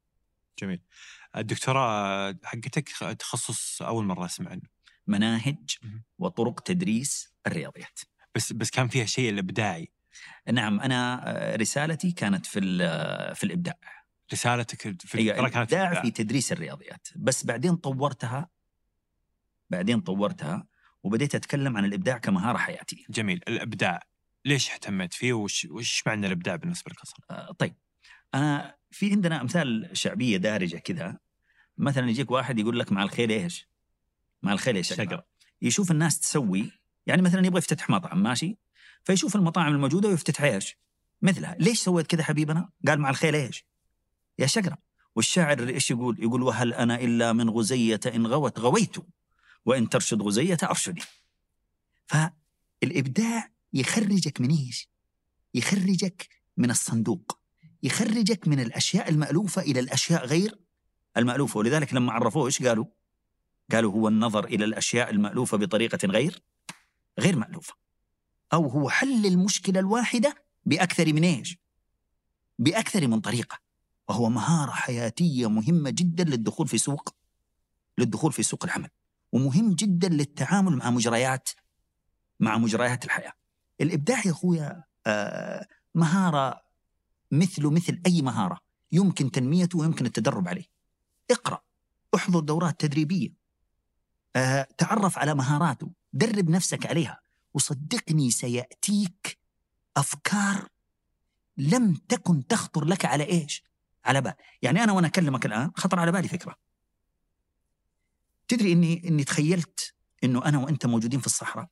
[0.59, 0.81] جميل
[1.37, 2.89] الدكتوراه حقتك
[3.19, 4.63] تخصص أول مرة أسمع عنه
[5.07, 5.77] مناهج.
[6.19, 8.01] وطرق تدريس الرياضيات.
[8.35, 9.93] بس بس كان فيها شيء الإبداعي
[10.53, 13.79] نعم أنا آه، رسالتي كانت في ال- في الإبداع.
[14.33, 16.03] رسالتك في الدكتوراه كانت في الإبداع.
[16.03, 18.49] في تدريس الرياضيات بس بعدين طورتها
[19.71, 20.67] بعدين طورتها
[21.03, 23.05] وبديت أتكلم عن الإبداع كمهاره حياتيه.
[23.11, 24.03] جميل الإبداع
[24.45, 27.75] ليش اهتميت فيه وش وش معنى الإبداع بالنسبة لك أصلا؟ آه، طيب
[28.35, 31.19] أنا في عندنا أمثال شعبية دارجة كذا
[31.79, 33.69] مثلا يجيك واحد يقول لك مع الخيل إيش؟
[34.43, 35.27] مع الخيل إيش؟ شقرة.
[35.63, 36.71] يشوف الناس تسوي
[37.07, 38.59] يعني مثلا يبغى يفتتح مطعم ماشي
[39.05, 40.79] فيشوف المطاعم الموجودة ويفتتح إيش؟
[41.23, 43.65] مثلها ليش سويت كذا حبيبنا؟ قال مع الخيل إيش؟
[44.39, 44.79] يا شقره
[45.17, 48.97] والشاعر إيش يقول؟ يقول وهل أنا إلا من غزية إن غوت غويت
[49.67, 51.03] وإن ترشد غزية أرشدي.
[52.07, 54.89] فالإبداع يخرجك من إيش؟
[55.55, 57.39] يخرجك من الصندوق
[57.83, 60.59] يخرجك من الأشياء المألوفة إلى الأشياء غير
[61.17, 62.85] المألوفة ولذلك لما عرفوه إيش قالوا؟
[63.73, 66.43] قالوا هو النظر إلى الأشياء المألوفة بطريقة غير
[67.19, 67.75] غير مألوفة
[68.53, 70.35] أو هو حل المشكلة الواحدة
[70.65, 71.59] بأكثر من إيش؟
[72.59, 73.59] بأكثر من طريقة
[74.09, 77.15] وهو مهارة حياتية مهمة جدا للدخول في سوق
[77.99, 78.89] للدخول في سوق العمل
[79.33, 81.49] ومهم جدا للتعامل مع مجريات
[82.41, 83.33] مع مجريات الحياة.
[83.81, 86.63] الإبداع يا أخويا آه مهارة
[87.31, 88.61] مثله مثل أي مهارة
[88.93, 90.65] يمكن تنميته ويمكن التدرب عليه.
[91.31, 91.63] اقرأ
[92.15, 93.41] احضر دورات تدريبية
[94.37, 97.21] آه، تعرف على مهاراته درب نفسك عليها
[97.55, 99.39] وصدقني سيأتيك
[99.97, 100.69] أفكار
[101.57, 103.65] لم تكن تخطر لك على إيش؟
[104.05, 106.55] على بال، يعني أنا وأنا أكلمك الآن خطر على بالي فكرة.
[108.51, 109.95] تدري إني إني تخيلت
[110.25, 111.69] إنه أنا وأنت موجودين في الصحراء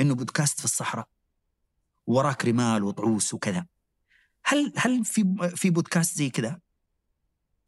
[0.00, 1.08] إنه بودكاست في الصحراء
[2.06, 3.66] وراك رمال وطعوس وكذا.
[4.44, 6.60] هل هل في في بودكاست زي كذا؟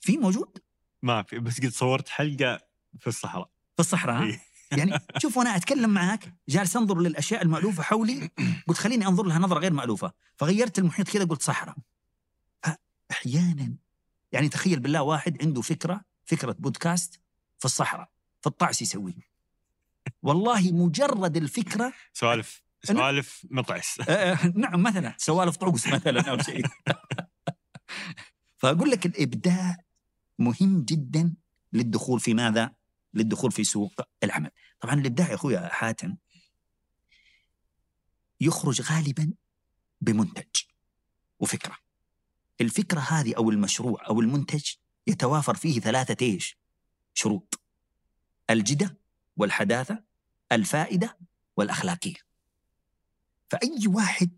[0.01, 0.59] في موجود؟
[1.02, 2.60] ما في بس قد صورت حلقة
[2.98, 4.40] في الصحراء في الصحراء ها؟ إيه.
[4.78, 8.31] يعني شوف وأنا أتكلم معك جالس أنظر للأشياء المألوفة حولي
[8.68, 11.76] قلت خليني أنظر لها نظرة غير مألوفة فغيرت المحيط كذا قلت صحراء
[13.09, 13.76] فاحيانا
[14.32, 17.23] يعني تخيل بالله واحد عنده فكرة فكرة بودكاست
[17.64, 18.08] في الصحراء
[18.40, 19.28] في الطعس يسويه
[20.22, 26.66] والله مجرد الفكرة سوالف سوالف مطعس آه، نعم مثلا سوالف طعوس مثلا أو شيء
[28.60, 29.76] فأقول لك الإبداع
[30.38, 31.34] مهم جدا
[31.72, 32.74] للدخول في ماذا؟
[33.14, 34.50] للدخول في سوق العمل.
[34.80, 36.16] طبعا الإبداع يا أخويا حاتم
[38.40, 39.32] يخرج غالبا
[40.00, 40.62] بمنتج
[41.40, 41.76] وفكرة.
[42.60, 44.70] الفكرة هذه أو المشروع أو المنتج
[45.06, 46.63] يتوافر فيه ثلاثة إيش
[47.14, 47.60] شروط
[48.50, 48.98] الجدة
[49.36, 50.02] والحداثة
[50.52, 51.18] الفائدة
[51.56, 52.14] والأخلاقية.
[53.50, 54.30] فأي واحد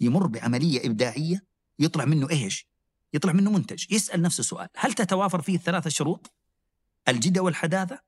[0.00, 1.44] يمر بعملية إبداعية
[1.78, 2.68] يطلع منه إيش؟
[3.14, 3.92] يطلع منه منتج.
[3.92, 6.32] يسأل نفسه سؤال هل تتوافر فيه الثلاثة شروط؟
[7.08, 8.00] الجدة والحداثة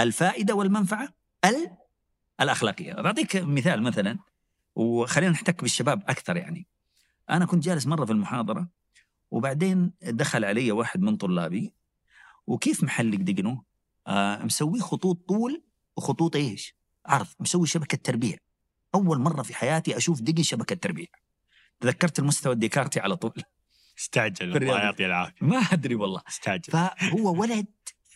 [0.00, 1.08] الفائدة والمنفعة
[1.44, 1.70] ال
[2.40, 2.94] الأخلاقية.
[2.94, 4.18] بعطيك مثال مثلا
[4.74, 6.66] وخلينا نحتك بالشباب أكثر يعني.
[7.30, 8.68] أنا كنت جالس مرة في المحاضرة
[9.30, 11.72] وبعدين دخل علي واحد من طلابي
[12.48, 13.62] وكيف محلق دقنه
[14.06, 15.62] آه مسوي خطوط طول
[15.96, 16.74] وخطوط إيش؟
[17.06, 18.38] عرض مسوي شبكة تربيع.
[18.94, 21.06] أول مرة في حياتي أشوف دقن شبكة تربيع.
[21.80, 23.42] تذكرت المستوى الديكارتي على طول.
[23.98, 24.78] استعجل الله.
[24.78, 25.46] يعطيه العافية.
[25.46, 26.22] ما أدري والله.
[26.28, 26.72] استعجل.
[26.72, 27.66] فهو ولد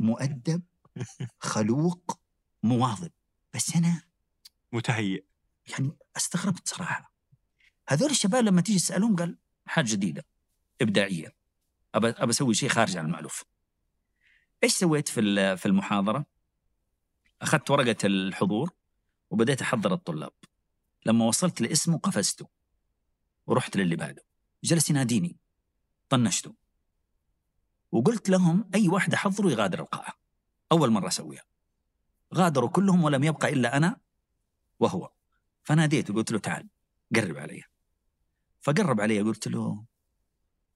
[0.00, 0.62] مؤدب
[1.38, 2.20] خلوق
[2.62, 3.10] مواظب.
[3.54, 4.02] بس أنا
[4.72, 5.24] متهيئ.
[5.70, 7.12] يعني استغربت صراحة.
[7.88, 10.24] هذول الشباب لما تيجي تسألهم قال حاجة جديدة
[10.82, 11.34] إبداعية.
[11.94, 13.44] أبى أسوي شيء خارج عن المألوف.
[14.64, 16.26] إيش سويت في في المحاضرة؟
[17.42, 18.70] أخذت ورقة الحضور
[19.30, 20.32] وبديت أحضر الطلاب.
[21.06, 22.48] لما وصلت لاسمه قفزته
[23.46, 24.24] ورحت للي بعده.
[24.64, 25.36] جلس يناديني.
[26.08, 26.54] طنشته.
[27.92, 30.14] وقلت لهم أي واحد أحضره يغادر القاعة.
[30.72, 31.44] أول مرة أسويها.
[32.34, 34.00] غادروا كلهم ولم يبقى إلا أنا
[34.80, 35.10] وهو.
[35.62, 36.68] فناديته قلت له تعال
[37.16, 37.62] قرب علي.
[38.60, 39.84] فقرب علي قلت له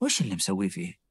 [0.01, 1.06] وش اللي مسوي فيه؟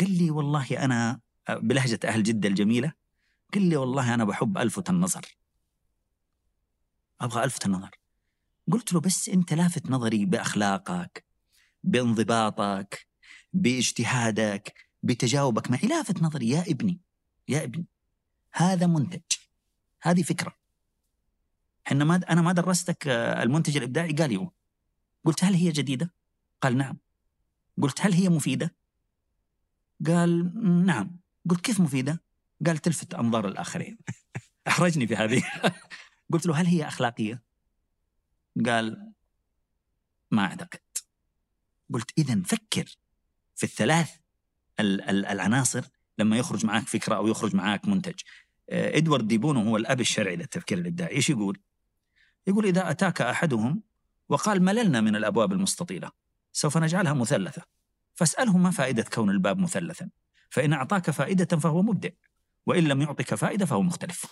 [0.00, 2.92] قال لي والله أنا بلهجة أهل جدة الجميلة
[3.54, 5.36] قال لي والله أنا بحب ألفت النظر
[7.20, 7.90] أبغى ألفت النظر
[8.72, 11.24] قلت له بس أنت لافت نظري بأخلاقك
[11.82, 13.06] بانضباطك
[13.52, 17.00] باجتهادك بتجاوبك معي لافت نظري يا ابني
[17.48, 17.86] يا ابني
[18.52, 19.20] هذا منتج
[20.02, 20.56] هذه فكرة
[21.86, 24.50] إحنا ما أنا ما درستك آه، المنتج الإبداعي قال لي هو.
[25.24, 26.14] قلت هل هي جديدة؟
[26.60, 26.98] قال نعم.
[27.82, 28.74] قلت هل هي مفيدة؟
[30.06, 31.16] قال "م، نعم.
[31.50, 32.22] قلت كيف مفيدة؟
[32.66, 33.98] قال تلفت أنظار الآخرين.
[34.68, 35.42] أحرجني في هذه.
[36.32, 37.42] قلت له هل هي أخلاقية؟
[38.66, 39.12] قال
[40.30, 40.80] ما أعتقد.
[41.94, 42.96] قلت اذا فكر
[43.54, 44.10] في الثلاث
[44.80, 45.84] ال- ال- العناصر
[46.18, 48.14] لما يخرج معك فكرة أو يخرج معك منتج.
[48.70, 51.58] آه، إدوارد دي بونو هو الأب الشرعي للتفكير الإبداعي، إيش يقول؟
[52.46, 53.82] يقول إذا أتاك أحدهم
[54.28, 56.10] وقال مللنا من الأبواب المستطيلة
[56.52, 57.62] سوف نجعلها مثلثة
[58.14, 60.10] فاسأله ما فائدة كون الباب مثلثا
[60.50, 62.10] فإن أعطاك فائدة فهو مبدع
[62.66, 64.26] وإن لم يعطك فائدة فهو مختلف.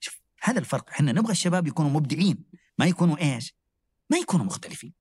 [0.00, 2.44] شوف هذا الفرق إحنا نبغى الشباب يكونوا مبدعين
[2.78, 3.54] ما يكونوا إيش؟
[4.10, 4.92] ما يكونوا مختلفين.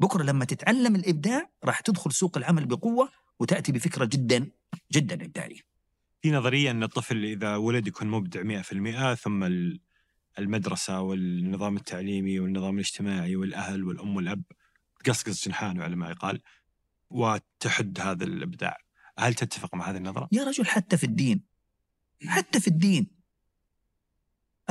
[0.00, 3.08] بكرة لما تتعلم الإبداع راح تدخل سوق العمل بقوة
[3.40, 4.50] وتأتي بفكرة جدا
[4.92, 5.60] جدا إبداعية.
[6.22, 9.80] في نظرية إن الطفل إذا ولد يكون مبدع 100% ثم ال-
[10.38, 14.42] المدرسة والنظام التعليمي والنظام الاجتماعي والأهل والأم والأب
[15.04, 16.40] تقصقص جنحانه على ما يقال
[17.10, 18.78] وتحد هذا الإبداع.
[19.18, 21.42] هل تتفق مع هذه النظرة؟ يا رجل حتى في الدين.
[22.26, 23.10] حتى في الدين.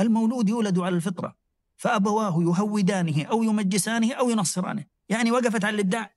[0.00, 1.36] المولود يولد على الفطرة
[1.76, 4.84] فأبواه يهودانه أو يمجسانه أو ينصرانه.
[5.08, 6.14] يعني وقفت على الإبداع.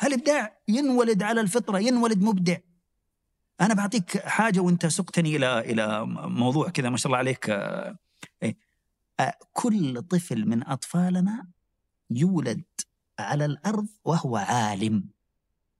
[0.00, 2.56] هالإبداع ينولد على الفطرة ينولد مبدع؟
[3.60, 7.50] أنا بعطيك حاجة وأنت سقتني إلى إلى موضوع كذا ما شاء الله عليك.
[8.42, 8.56] إيه.
[9.52, 11.46] كل طفل من أطفالنا
[12.10, 12.64] يولد
[13.18, 15.08] على الأرض وهو عالم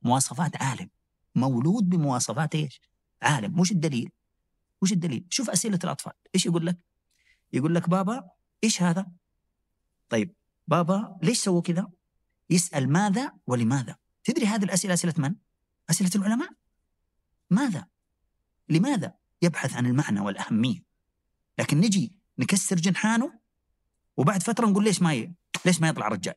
[0.02, 0.90] مواصفات عالم
[1.34, 2.80] مولود بمواصفات إيش؟
[3.22, 4.10] عالم، وش الدليل؟
[4.82, 6.78] وش الدليل؟ شوف أسئلة الأطفال، إيش يقول لك؟
[7.52, 8.30] يقول لك بابا
[8.64, 9.06] إيش هذا؟
[10.08, 10.34] طيب
[10.68, 11.90] بابا ليش سووا كذا؟
[12.50, 15.34] يسأل ماذا ولماذا؟ تدري هذه الأسئلة أسئلة من؟
[15.90, 16.50] أسئلة العلماء.
[17.50, 17.86] ماذا؟
[18.68, 20.82] لماذا؟ يبحث عن المعنى والأهمية.
[21.58, 23.40] لكن نجي نكسر جنحانه
[24.16, 25.34] وبعد فترة نقول ليش ما ي...
[25.66, 26.34] ليش ما يطلع رجال؟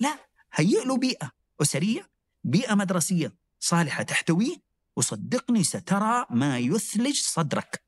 [0.00, 0.18] لا
[0.54, 1.30] هيئ له بيئة
[1.62, 2.10] أسرية
[2.44, 4.56] بيئة مدرسية صالحة تحتويه
[4.96, 7.82] وصدقني سترى ما يثلج صدرك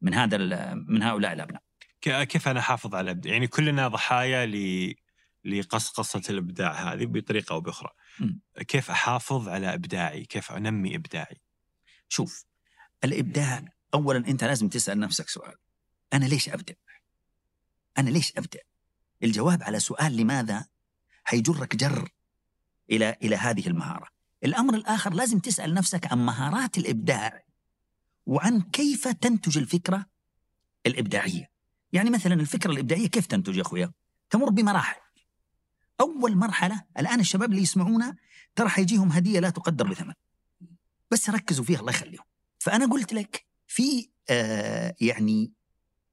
[0.00, 0.36] من هذا
[0.74, 1.62] من هؤلاء الأبناء.
[2.00, 4.94] ك- كيف أنا احافظ على الإبداع؟ يعني كلنا ضحايا ل
[5.44, 7.90] لقصقصة الإبداع هذه بطريقة أو بأخرى.
[8.20, 8.40] مم.
[8.68, 11.40] كيف أحافظ على إبداعي؟ كيف أنمي إبداعي؟
[12.08, 12.44] شوف
[13.04, 15.54] الإبداع اولا أنت لازم تسأل نفسك سؤال
[16.12, 16.74] أنا ليش أبدع؟
[17.98, 18.60] أنا ليش أبدع؟
[19.22, 20.66] الجواب على سؤال لماذا
[21.28, 22.08] هيجرك جر
[22.90, 24.08] إلى إلى هذه المهارة.
[24.44, 27.44] الأمر الآخر لازم تسأل نفسك عن مهارات الإبداع
[28.26, 30.06] وعن كيف تنتج الفكرة
[30.86, 31.50] الإبداعية.
[31.92, 33.92] يعني مثلا الفكرة الإبداعية كيف تنتج يا أخويا؟
[34.30, 35.00] تمر بمراحل.
[36.00, 38.16] أول مرحلة الآن الشباب اللي يسمعونا
[38.56, 40.14] ترى حيجيهم هدية لا تقدر بثمن.
[41.10, 42.24] بس ركزوا فيها الله يخليهم.
[42.58, 45.52] فأنا قلت لك في آه يعني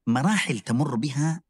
[0.08, 1.42] مراحل تمر بها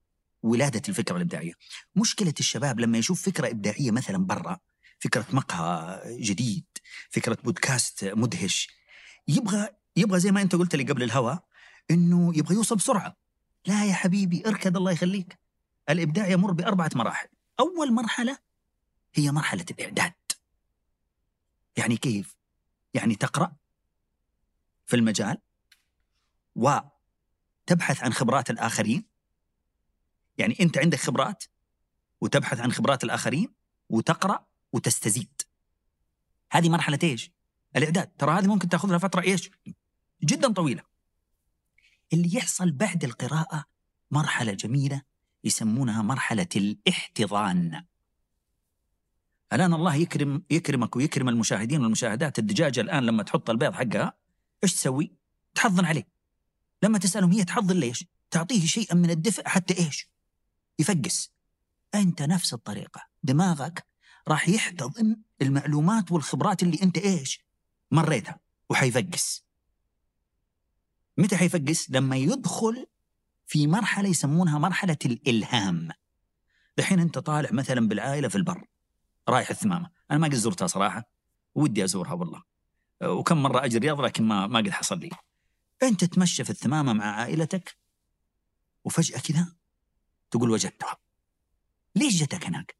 [0.43, 1.53] ولادة الفكرة الإبداعية.
[1.95, 4.59] مشكلة الشباب لما يشوف فكرة إبداعية مثلا برا
[4.99, 6.65] فكرة مقهى جديد
[7.09, 8.69] فكرة بودكاست مدهش
[9.27, 11.35] يبغى يبغى زي ما أنت قلت لي قبل الهوا
[11.91, 13.18] إنه يبغى يوصل بسرعة.
[13.65, 15.39] لا يا حبيبي اركض الله يخليك.
[15.89, 17.27] الإبداع يمر بأربعة مراحل.
[17.59, 18.38] أول مرحلة
[19.13, 20.13] هي مرحلة الإعداد.
[21.77, 22.35] يعني كيف؟
[22.93, 23.55] يعني تقرأ
[24.85, 25.38] في المجال
[26.55, 29.10] وتبحث عن خبرات الآخرين
[30.41, 31.43] يعني أنت عندك خبرات
[32.22, 33.53] وتبحث عن خبرات الآخرين
[33.89, 35.41] وتقرأ وتستزيد.
[36.51, 37.31] هذه مرحلة إيش؟
[37.76, 38.07] الإعداد.
[38.07, 39.51] ترى هذه ممكن تاخذ لها فترة إيش؟
[40.23, 40.84] جدا طويلة.
[42.13, 43.65] اللي يحصل بعد القراءة
[44.11, 45.01] مرحلة جميلة
[45.43, 47.85] يسمونها مرحلة الاحتضان.
[49.53, 52.39] الآن الله يكرم يكرمك ويكرم المشاهدين والمشاهدات.
[52.39, 54.13] الدجاجة الآن لما تحط البيض حقها
[54.63, 55.11] إيش تسوي؟
[55.55, 56.07] تحضن عليه.
[56.84, 60.11] لما تسالهم هي تحضن ليش؟ تعطيه شيئا من الدفء حتى إيش؟
[60.81, 61.31] يفقس
[61.95, 63.01] أنت نفس الطريقة.
[63.23, 63.85] دماغك
[64.27, 67.45] راح يحتضن المعلومات والخبرات اللي أنت إيش؟
[67.91, 68.39] مريتها
[68.69, 69.45] وحيفقس
[71.17, 72.87] متى حيفقس؟ لما يدخل
[73.47, 75.89] في مرحلة يسمونها مرحلة الإلهام.
[76.77, 78.67] دحين أنت طالع مثلا بالعائلة في البر
[79.29, 79.89] رايح الثمامة.
[80.11, 81.11] أنا ما قد زرتها صراحة
[81.55, 82.43] ودي أزورها والله.
[83.03, 85.09] وكم مرة اجري رياض لكن ما ما قد حصل لي.
[85.83, 87.77] أنت تتمشى في الثمامة مع عائلتك
[88.83, 89.53] وفجأة كذا
[90.31, 90.97] تقول وجدتها
[91.95, 92.75] ليش جتك هناك؟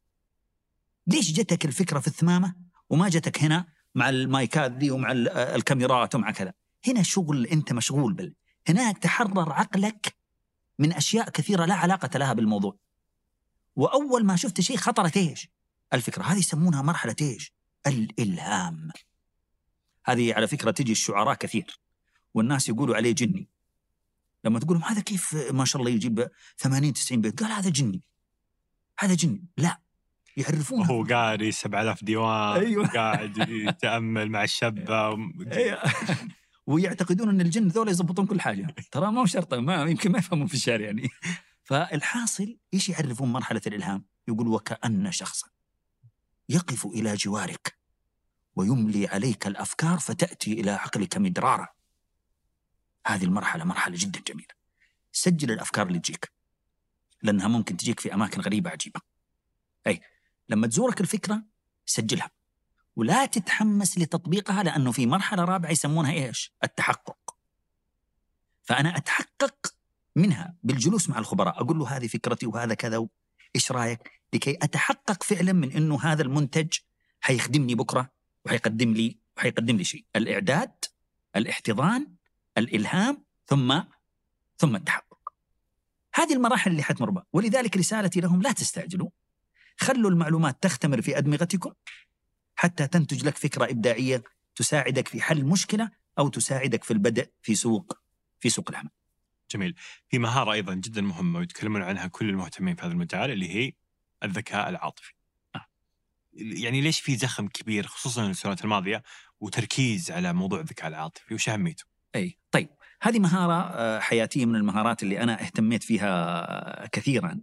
[1.06, 2.54] ليش جتك الفكرة في الثمامة
[2.90, 6.52] وما جتك هنا مع المايكات ذي ومع ال- الكاميرات ومع كذا؟
[6.86, 8.34] هنا شغل أنت مشغول بال
[8.68, 10.16] هناك تحرر عقلك
[10.78, 12.76] من أشياء كثيرة لا علاقة لها بالموضوع.
[13.76, 15.48] وأول ما شفت شيء خطرت إيش
[15.92, 17.52] الفكرة هذه يسمونها مرحلة إيش
[17.86, 18.90] الإلهام.
[20.04, 21.80] هذه على فكرة تجي الشعراء كثير.
[22.34, 23.48] والناس يقولوا عليه جني.
[24.44, 26.28] لما تقول لهم هذا كيف؟ ما شاء الله يجيب
[26.58, 27.42] 80 90 بيت.
[27.42, 28.02] قال هذا جني.
[28.98, 29.44] هذا جني.
[29.56, 29.80] لا.
[30.36, 32.86] يعرفون وهو قاري 7000 ديوان أيوة.
[32.86, 35.08] قاعد يتأمل مع الشبه
[35.52, 35.78] أيوة.
[36.66, 38.74] ويعتقدون أن الجن ذولا يضبطون كل حاجة.
[38.92, 41.08] ترى ما هو شرط ما يمكن ما يفهمون في الشارع يعني.
[41.64, 45.48] فالحاصل إيش يعرفون مرحلة الإلهام؟ يقول وكأن شخصا
[46.48, 47.78] يقف إلى جوارك
[48.56, 51.68] ويملي عليك الأفكار فتأتي إلى عقلك مدرارا.
[53.06, 54.54] هذه المرحلة مرحلة جدا جميلة
[55.12, 56.32] سجل الأفكار اللي تجيك
[57.22, 59.00] لأنها ممكن تجيك في أماكن غريبة عجيبة
[59.86, 60.00] أي
[60.48, 61.42] لما تزورك الفكرة
[61.86, 62.30] سجلها
[62.96, 67.36] ولا تتحمس لتطبيقها لأنه في مرحلة رابعة يسمونها إيش؟ التحقق.
[68.62, 69.74] فأنا أتحقق
[70.16, 73.06] منها بالجلوس مع الخبراء، أقول له هذه فكرتي وهذا كذا
[73.56, 76.78] إيش رأيك؟ لكي أتحقق فعلا من إنه هذا المنتج
[77.20, 78.10] حيخدمني بكرة
[78.44, 80.84] وحيقدم لي وحيقدم لي شيء، الإعداد،
[81.36, 82.14] الاحتضان،
[82.58, 83.80] الإلهام ثم
[84.56, 85.32] ثم التحقق.
[86.14, 89.10] هذه المراحل اللي حتمر بها، ولذلك رسالتي لهم لا تستعجلوا.
[89.80, 91.72] خلوا المعلومات تختمر في أدمغتكم
[92.54, 94.22] حتى تنتج لك فكرة إبداعية
[94.54, 97.98] تساعدك في حل مشكلة أو تساعدك في البدء في سوق
[98.40, 98.90] في سوق العمل.
[99.50, 99.74] جميل
[100.08, 103.72] في مهارة أيضا جدا مهمة ويتكلمون عنها كل المهتمين في هذا المجال اللي هي
[104.22, 105.12] الذكاء العاطفي
[105.54, 105.66] آه.
[106.34, 109.02] يعني ليش في زخم كبير خصوصا السنوات الماضية
[109.40, 112.68] وتركيز على موضوع الذكاء العاطفي وش أهميته؟ اي طيب
[113.02, 117.40] هذه مهارة آه، حياتية من المهارات اللي أنا اهتميت فيها كثيرا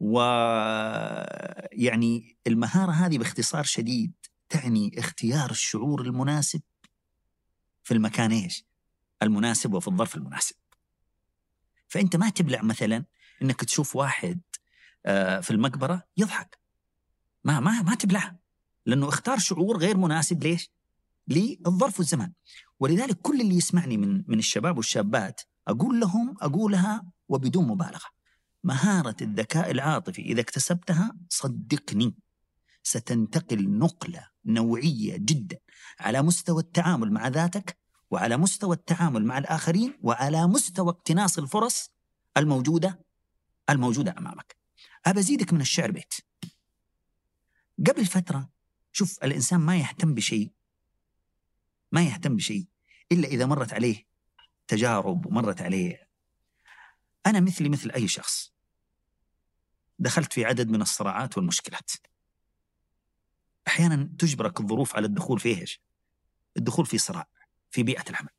[0.00, 1.16] ويعني
[2.46, 4.12] المهارة هذه باختصار شديد
[4.48, 6.62] تعني اختيار الشعور المناسب
[7.82, 8.64] في المكان إيش؟
[9.22, 10.56] المناسب وفي الظرف المناسب.
[11.88, 13.04] فأنت ما تبلع مثلا
[13.42, 14.40] إنك تشوف واحد
[15.06, 16.58] آه، في المقبرة يضحك.
[17.44, 18.38] ما ما ما تبلعها
[18.86, 20.70] لأنه اختار شعور غير مناسب ليش؟
[21.28, 22.32] للظرف والزمان.
[22.80, 28.14] ولذلك كل اللي يسمعني من من الشباب والشابات أقول لهم أقولها وبدون مبالغة.
[28.64, 32.14] مهارة الذكاء العاطفي إذا اكتسبتها صدقني
[32.82, 35.58] ستنتقل نقلة نوعية جدا
[36.00, 37.78] على مستوى التعامل مع ذاتك
[38.10, 41.90] وعلى مستوى التعامل مع الآخرين وعلى مستوى اقتناص الفرص
[42.36, 43.04] الموجودة
[43.70, 44.56] الموجودة أمامك.
[45.06, 46.14] أبى أزيدك من الشعر بيت.
[47.86, 48.50] قبل فترة
[48.92, 50.52] شوف الإنسان ما يهتم بشيء
[51.94, 52.66] ما يهتم بشيء
[53.12, 54.06] إلا إذا مرت عليه
[54.68, 56.08] تجارب ومرت عليه.
[57.26, 58.52] أنا مثلي مثل أي شخص.
[59.98, 61.90] دخلت في عدد من الصراعات والمشكلات.
[63.68, 65.80] أحيانا تجبرك الظروف على الدخول في إيش؟
[66.56, 67.28] الدخول في صراع
[67.70, 68.30] في بيئة العمل.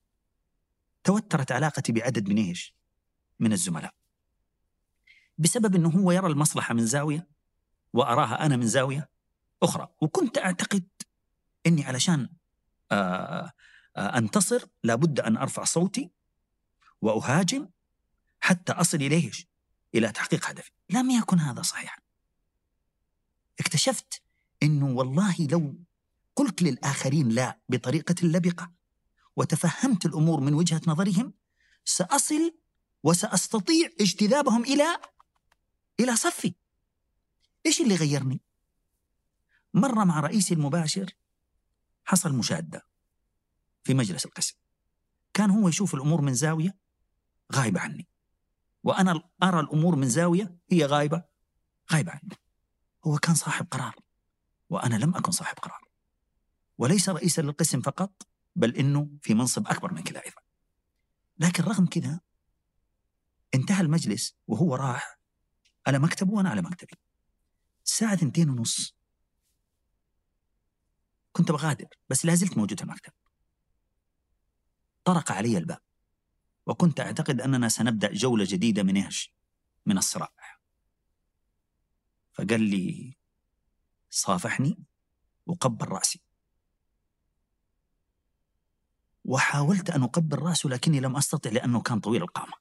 [1.03, 2.75] توترت علاقتي بعدد من إيش؟
[3.39, 3.93] من الزملاء.
[5.37, 7.27] بسبب إنه هو يرى المصلحة من زاوية
[7.93, 9.09] وأراها أنا من زاوية
[9.63, 10.87] أخرى وكنت أعتقد
[11.67, 12.29] إني علشان
[12.95, 13.51] آه
[13.97, 16.11] آه أنتصر لابد أن أرفع صوتي
[17.01, 17.69] وأهاجم
[18.39, 19.47] حتى أصل إلى إيش؟
[19.95, 22.01] إلى تحقيق هدفي، لم يكن هذا صحيحا.
[23.59, 24.21] اكتشفت
[24.63, 25.75] إنه والله لو
[26.35, 28.71] قلت للآخرين لا بطريقة لبقة
[29.35, 31.33] وتفهمت الأمور من وجهة نظرهم
[31.85, 32.55] سأصل
[33.03, 34.97] وسأستطيع اجتذابهم إلى
[35.99, 36.55] إلى صفي.
[37.65, 38.41] إيش اللي غيرني؟
[39.73, 41.13] مرة مع رئيسي المباشر
[42.05, 42.87] حصل مشادة
[43.83, 44.55] في مجلس القسم.
[45.33, 46.77] كان هو يشوف الأمور من زاوية
[47.53, 48.07] غايبة عني.
[48.83, 51.23] وأنا أرى الأمور من زاوية هي غايبة
[51.93, 52.37] غايبة عني.
[53.05, 53.95] هو كان صاحب قرار
[54.69, 55.81] وأنا لم أكن صاحب قرار.
[56.77, 60.41] وليس رئيسا للقسم فقط بل إنه في منصب أكبر من كذا أيضا.
[61.39, 62.19] لكن رغم كذا
[63.55, 65.19] انتهى المجلس وهو راح
[65.87, 66.93] على مكتبه وأنا على مكتبي.
[67.85, 68.94] الساعة ثنتين ونص
[71.35, 73.13] كنت بغادر بس لا زلت موجود في المكتب.
[75.03, 75.81] طرق علي الباب
[76.65, 79.33] وكنت أعتقد أننا سنبدأ جولة جديدة من إيش؟
[79.85, 80.29] من الصراع.
[82.33, 83.17] فقال لي
[84.09, 84.77] صافحني
[85.45, 86.21] وقبل رأسي.
[89.25, 92.53] وحاولت أن أقبل رأسه لكني لم أستطع لأنه كان طويل القامة.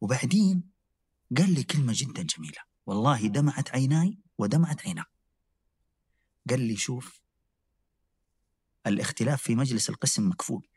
[0.00, 0.70] وبعدين
[1.36, 5.13] قال لي كلمة جدا جميلة، والله دمعت عيناي ودمعت عيناه.
[6.50, 7.20] قال لي شوف
[8.86, 10.68] الاختلاف في مجلس القسم مكفول.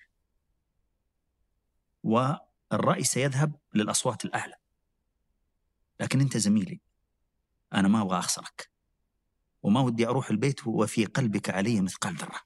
[2.04, 4.56] والرأي سيذهب للأصوات الأعلى.
[6.00, 6.82] لكن أنت زميلي
[7.74, 8.72] أنا ما أبغى أخسرك.
[9.64, 12.42] وما ودي أروح البيت وفي قلبك علي مثقال ذرة.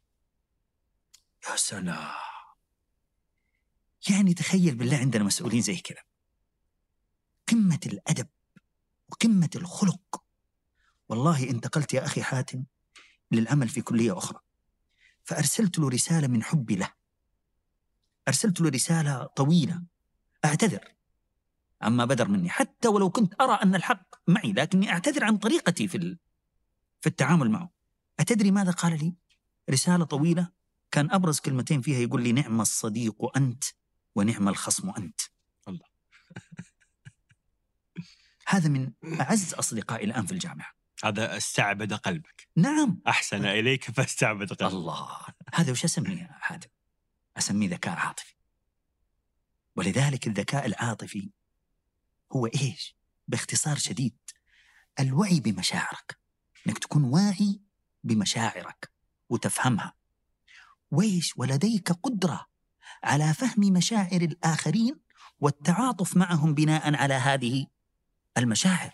[1.50, 2.32] يا سلام
[4.10, 6.04] يعني تخيل بالله عندنا مسؤولين زي كذا
[7.48, 8.28] قمة الأدب
[9.10, 10.24] وقمة الخلق
[11.10, 12.66] والله انتقلت يا أخي حاتم
[13.32, 14.40] للعمل في كلية أخرى
[15.24, 16.94] فأرسلت له رسالة من حبي له
[18.28, 19.84] أرسلت له رسالة طويلة
[20.46, 20.88] أعتذر
[21.82, 26.18] عما بدر مني حتى ولو كنت أرى أن الحق معي لكني أعتذر عن طريقتي في
[27.02, 27.70] في التعامل معه
[28.20, 29.16] أتدري ماذا قال لي؟
[29.70, 30.52] رسالة طويلة
[30.92, 33.64] كان أبرز كلمتين فيها يقول لي نعم الصديق أنت
[34.16, 35.22] ونعم الخصم أنت.
[35.68, 35.86] الله.
[38.48, 38.92] هذا من
[39.22, 40.81] أعز أصدقائي الآن في الجامعة.
[41.06, 42.48] هذا استعبد قلبك.
[42.56, 43.02] نعم.
[43.08, 44.74] أحسن إليك فاستعبد قلبك.
[44.74, 45.18] الله.
[45.54, 46.70] هذا وش أسميه يا حاتم؟
[47.38, 48.34] أسميه ذكاء عاطفي.
[49.76, 51.30] ولذلك الذكاء العاطفي
[52.32, 52.96] هو إيش؟
[53.28, 54.18] باختصار شديد
[55.00, 56.18] الوعي بمشاعرك.
[56.68, 57.62] إنك تكون واعي
[58.04, 58.92] بمشاعرك
[59.30, 59.94] وتفهمها.
[60.92, 62.48] ويش ولديك قدرة
[63.04, 65.00] على فهم مشاعر الآخرين
[65.40, 67.68] والتعاطف معهم بناء على هذه
[68.38, 68.92] المشاعر.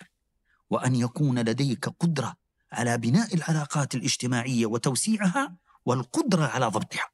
[0.69, 2.35] وأن يكون لديك قدرة
[2.71, 7.09] على بناء العلاقات الاجتماعية وتوسيعها والقدرة على ضبطها.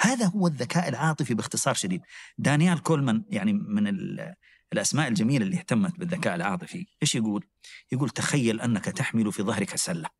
[0.00, 2.02] هذا هو الذكاء العاطفي باختصار شديد.
[2.38, 3.88] دانيال كولمان يعني من
[4.72, 7.46] الأسماء الجميلة اللي اهتمت بالذكاء العاطفي إيش يقول؟
[7.92, 10.10] يقول تخيل أنك تحمل في ظهرك سلة.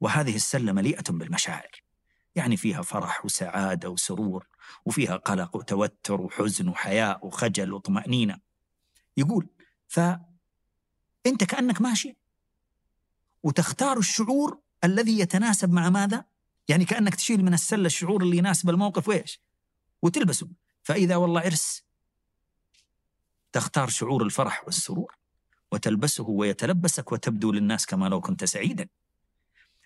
[0.00, 1.82] وهذه السلة مليئة بالمشاعر.
[2.34, 4.46] يعني فيها فرح وسعادة وسرور
[4.84, 8.38] وفيها قلق وتوتر وحزن وحياء وخجل وطمأنينة.
[9.16, 9.48] يقول
[11.24, 12.16] فأنت كأنك ماشي.
[13.42, 16.24] وتختار الشعور الذي يتناسب مع ماذا؟
[16.68, 19.40] يعني كأنك تشيل من السلة الشعور اللي يناسب الموقف وإيش؟
[20.02, 20.48] وتلبسه.
[20.82, 21.82] فإذا والله عرس
[23.52, 25.16] تختار شعور الفرح والسرور
[25.72, 28.88] وتلبسه ويتلبسك وتبدو للناس كما لو كنت سعيدا.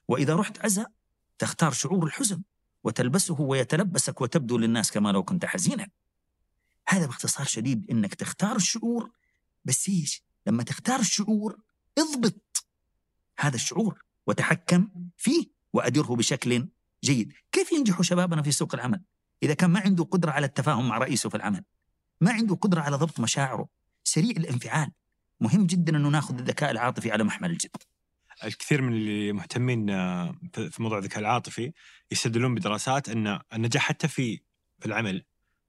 [0.08, 0.92] وإذا رحت عزاء
[1.38, 2.42] تختار شعور الحزن
[2.84, 5.88] وتلبسه ويتلبسك وتبدو للناس كما لو كنت حزينا.
[6.88, 9.10] هذا باختصار شديد إنك تختار الشعور
[9.64, 11.56] بس إيش؟ لما تختار الشعور
[11.98, 12.66] اضبط
[13.38, 16.68] هذا الشعور وتحكم فيه وأدره بشكل
[17.04, 17.32] جيد.
[17.52, 19.02] كيف ينجح شبابنا في سوق العمل؟
[19.42, 21.64] إذا كان ما عنده قدرة على التفاهم مع رئيسه في العمل
[22.20, 23.68] ما عنده قدرة على ضبط مشاعره
[24.04, 24.90] سريع الانفعال.
[25.40, 27.76] مهم جدا أنه ناخذ الذكاء العاطفي على محمل الجد.
[28.44, 31.72] الكثير من اللي مهتمين آه، في موضوع الذكاء العاطفي
[32.10, 34.40] يستدلون بدراسات أن النجاح حتى في
[34.80, 35.24] في العمل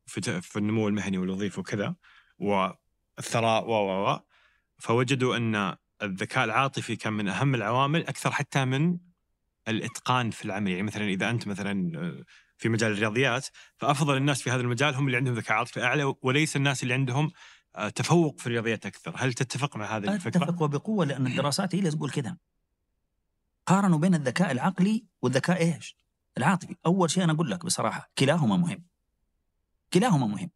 [0.05, 1.95] في في النمو المهني والوظيفي وكذا
[2.39, 4.19] والثراء و و
[4.77, 8.97] فوجدوا أن الذكاء العاطفي كان من أهم العوامل أكثر حتى من
[9.67, 12.23] الإتقان في العمل يعني مثلا إذا أنت مثلا آه،
[12.57, 13.47] في مجال الرياضيات
[13.77, 17.31] فأفضل الناس في هذا المجال هم اللي عندهم ذكاء عاطفي أعلى وليس الناس اللي عندهم
[17.75, 21.79] آه، تفوق في الرياضيات أكثر، هل تتفق مع هذه الفكرة؟ أتفق وبقوة لأن الدراسات هي
[21.79, 22.37] اللي تقول كذا.
[23.65, 25.95] قارنوا بين الذكاء العقلي والذكاء إيش؟
[26.37, 28.85] العاطفي، أول شيء أنا أقول لك بصراحة كلاهما مهم.
[29.93, 30.49] كلاهما مهم.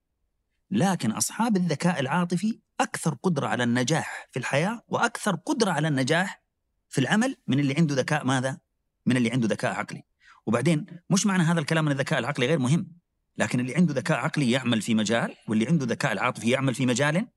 [0.72, 6.44] لكن أصحاب الذكاء العاطفي أكثر قدرة على النجاح في الحياة وأكثر قدرة على النجاح
[6.90, 8.58] في العمل من اللي عنده ذكاء ماذا؟
[9.06, 10.04] من اللي عنده ذكاء عقلي.
[10.46, 12.91] وبعدين مش معنى هذا الكلام أن الذكاء العقلي غير مهم،
[13.38, 17.28] لكن اللي عنده ذكاء عقلي يعمل في مجال واللي عنده ذكاء العاطفي يعمل في مجال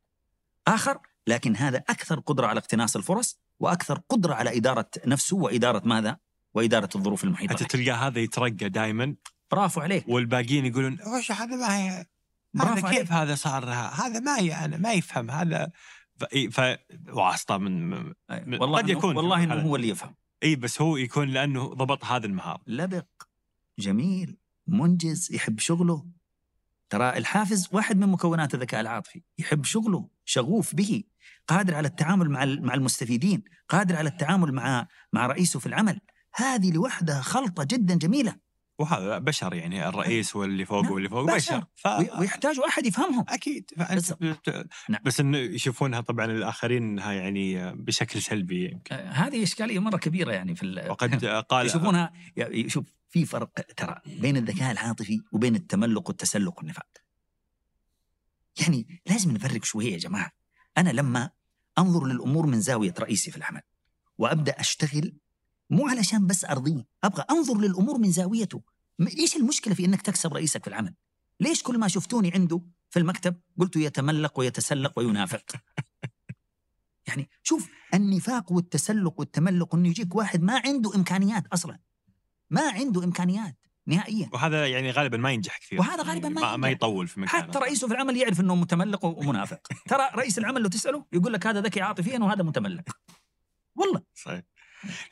[0.69, 6.17] آخر، لكن هذا أكثر قدرة على اقتناص الفرص وأكثر قدرة على إدارة نفسه وإدارة ماذا؟
[6.55, 7.69] وإدارة الظروف المحيطة أنت به.
[7.69, 9.15] تلقى هذا يترقى دائما
[9.51, 12.07] برافو عليك والباقيين يقولون وش هذا ما هي
[12.61, 12.91] هذا.
[12.91, 15.70] كيف هذا صار هذا ما ي- أنا ما يفهم هذا
[16.16, 16.24] ف...
[16.35, 16.61] إي، ف...
[17.09, 19.62] واسطة من من- والله قد إنه- يكون والله إنه هذا.
[19.62, 20.15] هو اللي يفهم.
[20.43, 23.07] إي بس هو يكون لأنه ضبط هذه المهاره لبق
[23.79, 26.07] جميل منجز يحب شغله.
[26.91, 31.05] ترى الحافز واحد من مكونات الذكاء العاطفي يحب شغله شغوف به
[31.49, 36.01] قادر على التعامل مع مع المستفيدين قادر على التعامل مع مع رئيسه في العمل.
[36.35, 38.37] هذه لوحدها خلطة جدا جميلة.
[38.78, 41.57] وهذا بشر يعني الرئيس واللي فوقه نعم، واللي فوق بشر.
[41.59, 41.65] بشر.
[41.74, 41.86] ف...
[41.86, 43.24] وي- ويحتاجوا أحد يفهمهم.
[43.28, 43.70] أكيد.
[43.77, 44.16] فأنت...
[44.89, 45.01] نعم.
[45.05, 48.94] بس انه يشوفونها طبعا الآخرين إنها يعني بشكل سلبي يمكن.
[48.94, 52.12] آه، هذه إشكالية مرة كبيرة يعني في ال- وقد قال يشوفونها
[52.66, 56.86] شوف في فرق ترى بين الذكاء العاطفي وبين التملق والتسلق والنفاق
[58.61, 60.31] يعني لازم نفرق شوية يا جماعة.
[60.78, 61.31] أنا لما
[61.78, 63.61] أنظر للأمور من زاوية رئيسي في العمل
[64.19, 65.12] وأبدأ أشتغل
[65.73, 66.86] مو علشان بس أرضيه.
[67.05, 68.62] أبغى أنظر للأمور من زاويته.
[69.01, 70.94] إيش المشكلة في أنك تكسب رئيسك في العمل؟
[71.40, 75.44] ليش كل ما شفتوني عنده في المكتب قلتوا يتملق ويتسلق وينافق؟
[77.09, 81.78] يعني شوف النفاق والتسلق والتملق انه يجيك واحد ما عنده إمكانيات أصلا.
[82.51, 84.31] ما عنده إمكانيات نهائيا.
[84.32, 85.81] وهذا يعني غالبا ما ينجح كثير.
[85.81, 86.78] وهذا غالباً ما ما, ما ينجح.
[86.78, 87.43] يطول في مكانه.
[87.43, 89.69] حتى رئيسه في العمل يعرف إنه متملق ومنافق.
[89.90, 92.85] ترى رئيس العمل لو تسأله يقول لك هذا ذكي عاطفيا وهذا متملق.
[93.74, 94.03] والله.
[94.15, 94.52] صحيح.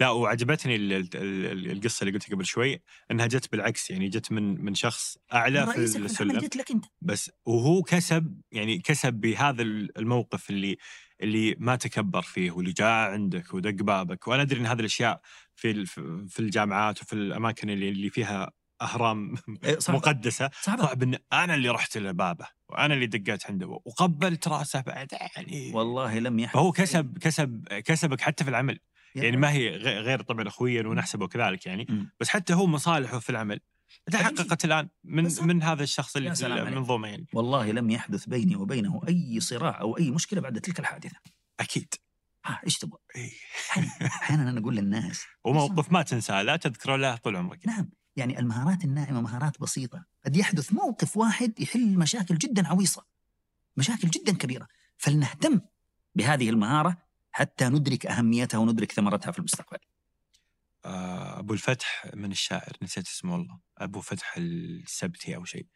[0.01, 4.33] لا وعجبتني ال- ال- ال- القصة اللي قلتها قبل شوي إنها جت بالعكس يعني جت
[4.33, 6.85] من من شخص أعلى في السلم قلت لك أنت.
[7.01, 10.77] بس وهو كسب يعني كسب بهذا ال- الموقف اللي
[11.23, 14.29] اللي ما تكبر فيه واللي جاء عندك ودق بابك.
[14.29, 15.21] وأنا أدري إن هذه الأشياء
[15.55, 15.87] في
[16.29, 18.51] في الجامعات وفي الأماكن اللي اللي فيها
[18.83, 19.35] أهرام
[19.65, 20.51] إيه، صعب مقدسة.
[20.61, 25.73] صعب صعب إن أنا اللي رحت لبابه وأنا اللي دقيت عنده وقبلت راسه بعد يعني
[25.75, 28.79] والله لم يحدث فهو كسب كسب كسبك حتى في العمل.
[29.15, 29.37] يعني.
[29.37, 32.09] ما هي غير طبعا اخويا ونحسبه كذلك يعني.
[32.21, 33.61] بس حتى هو مصالحه في العمل
[34.13, 35.29] تحققت الآن من.
[35.43, 36.33] من هذا الشخص اللي.
[36.43, 41.17] المنظومه يعني والله لم يحدث بيني وبينه أي صراع أو أي مشكلة بعد تلك الحادثة
[41.61, 41.95] أكيد
[42.45, 43.31] ها إيش تبغى؟ إيه.
[44.07, 48.85] أحيانا أنا أقول للناس وموقف ما تنساه لا تذكره له طول عمرك نعم يعني المهارات
[48.85, 53.05] الناعمة مهارات بسيطة قد يحدث موقف واحد يحل مشاكل جدا عويصة
[53.77, 54.69] مشاكل جدا كبيرة
[54.99, 55.61] فلنهتم
[56.15, 56.97] بهذه المهارة
[57.31, 59.79] حتى ندرك أهميتها وندرك ثمرتها في المستقبل.
[60.85, 65.67] آه، أبو الفتح من الشاعر نسيت اسمه والله أبو فتح السبتي أو شيء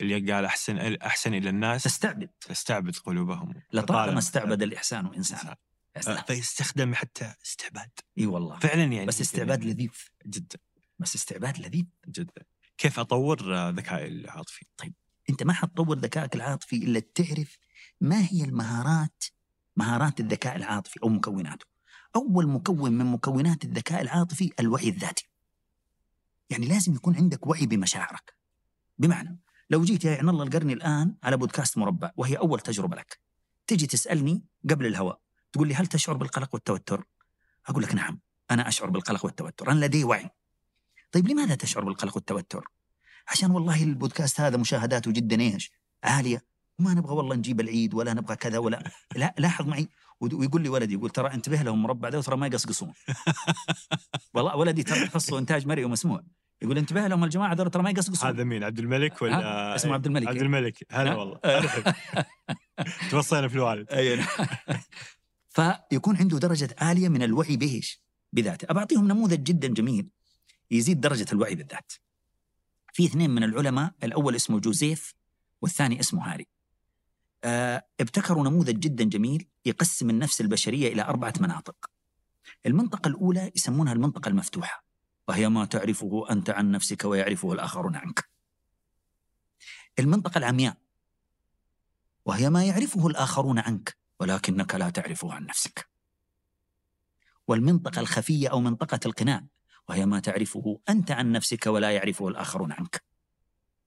[0.00, 1.82] اللي قال أحسن أحسن إلى الناس.
[1.82, 3.54] تستعبد تستعبد قلوبهم.
[3.72, 5.56] لطالما استعبد الإحسان إنسانا.
[5.96, 7.90] يا آه، فيستخدم حتى استعباد.
[8.18, 8.58] إي والله.
[8.58, 9.90] فعلا يعني بس استعباد لذيذ.
[10.26, 10.58] جدا.
[10.98, 11.84] بس استعباد لذيذ.
[12.08, 12.42] جدا.
[12.78, 14.66] كيف أطور ذكائي العاطفي؟
[15.30, 17.58] أنت ما حتطور ذكائك العاطفي إلا تعرف
[18.00, 19.24] ما هي المهارات
[19.76, 21.66] مهارات الذكاء العاطفي أو مكوناته.
[22.16, 25.28] أول مكون من مكونات الذكاء العاطفي الوعي الذاتي.
[26.50, 28.34] يعني لازم يكون عندك وعي بمشاعرك.
[28.98, 29.38] بمعنى
[29.70, 33.20] لو جيت يا عين الله القرني الآن على بودكاست مربع وهي أول تجربة لك.
[33.66, 35.20] تجي تسألني قبل الهواء
[35.52, 37.04] تقول لي هل تشعر بالقلق والتوتر؟
[37.66, 38.20] أقول لك نعم
[38.50, 40.30] أنا أشعر بالقلق والتوتر أنا لدي وعي.
[41.12, 42.68] طيب لماذا تشعر بالقلق والتوتر؟
[43.28, 45.72] عشان والله البودكاست هذا مشاهداته جدا إيش؟
[46.04, 46.44] عالية.
[46.78, 49.88] وما نبغى والله نجيب العيد ولا نبغى كذا ولا لا لاحظ معي
[50.20, 52.92] ويقول لي ولدي يقول ترى انتبه لهم مربع ده وترى ما يقصقصون
[54.34, 56.22] والله ولدي ترى تخصصه إنتاج مرئي ومسموع
[56.62, 59.94] يقول انتبه لهم الجماعة دول ترى ما يقصقصون هذا مين عبد الملك ولا ها؟ اسمه
[59.94, 60.42] عبد الملك عبد.
[60.42, 61.40] الملك هلا ها؟ والله
[63.10, 64.26] توصينا في الوالد أي نعم.
[65.48, 70.08] فيكون عنده درجة عالية من الوعي بإيش؟ بذاته أبعطيهم نموذج جدا جميل
[70.70, 71.92] يزيد درجة الوعي بالذات
[72.92, 75.14] في اثنين من العلماء الأول اسمه جوزيف
[75.62, 76.46] والثاني اسمه هاري
[78.00, 81.90] ابتكروا نموذج جدا جميل يقسم النفس البشرية إلى أربعة مناطق.
[82.66, 84.84] المنطقة الأولى يسمونها المنطقة المفتوحة
[85.28, 88.28] وهي ما تعرفه أنت عن نفسك ويعرفه الآخرون عنك.
[89.98, 90.76] المنطقة العمياء
[92.24, 95.88] وهي ما يعرفه الآخرون عنك ولكنك لا تعرفه عن نفسك.
[97.48, 99.46] والمنطقة الخفية أو منطقة القناع
[99.88, 103.04] وهي ما تعرفه أنت عن نفسك ولا يعرفه الآخرون عنك.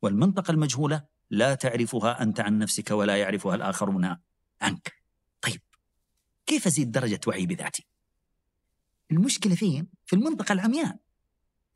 [0.01, 4.17] والمنطقة المجهولة لا تعرفها أنت عن نفسك ولا يعرفها الآخرون
[4.61, 4.93] عنك.
[5.41, 5.61] طيب
[6.45, 7.85] كيف أزيد درجة وعي بذاتي؟
[9.11, 10.97] المشكلة فين؟ في المنطقة العمياء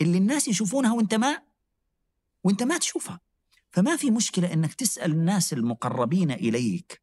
[0.02, 1.42] اللي الناس يشوفونها وأنت ما
[2.44, 3.20] وأنت ما تشوفها.
[3.72, 7.02] فما في مشكلة إنك تسأل الناس المقربين إليك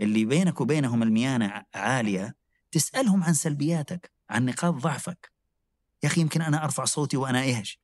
[0.00, 2.36] اللي بينك وبينهم الميانة عالية
[2.72, 5.32] تسألهم عن سلبياتك عن نقاط ضعفك.
[6.02, 7.80] يا أخي يمكن أنا أرفع صوتي وأنا إيش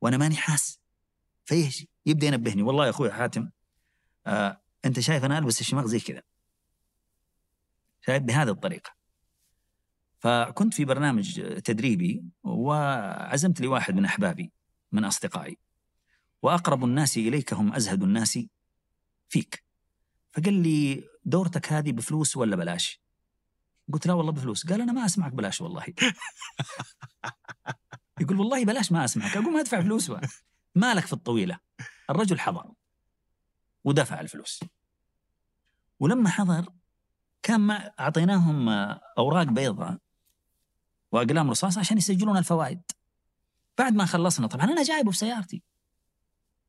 [0.00, 0.78] وأنا ماني حاس
[1.44, 2.62] فإيش يبدأ ينبهني.
[2.62, 3.50] والله يا أخوي حاتم
[4.26, 6.22] آه أنت شايف أنا ألبس الشماغ زي كذا.
[8.00, 8.90] شايف بهذه الطريقة.
[10.18, 14.52] فكنت في برنامج تدريبي وعزمت لي واحد من أحبابي
[14.92, 15.58] من أصدقائي.
[16.42, 18.38] وأقرب الناس إليك هم أزهد الناس
[19.28, 19.64] فيك.
[20.32, 23.00] فقال لي دورتك هذه بفلوس ولا بلاش؟
[23.92, 24.66] قلت لا والله بفلوس.
[24.66, 25.84] قال أنا ما أسمعك بلاش والله.
[28.20, 30.12] يقول والله بلاش ما أسمعك اقوم أدفع فلوس.
[30.74, 31.58] مالك في الطويلة.
[32.10, 32.72] الرجل حضر
[33.84, 34.60] ودفع الفلوس.
[36.00, 36.72] ولما حضر
[37.42, 38.68] كان مع أعطيناهم
[39.18, 39.98] أوراق بيضاء
[41.12, 42.82] وأقلام رصاص عشان يسجلون الفوائد.
[43.78, 45.62] بعد ما خلصنا طبعا أنا جايبه في سيارتي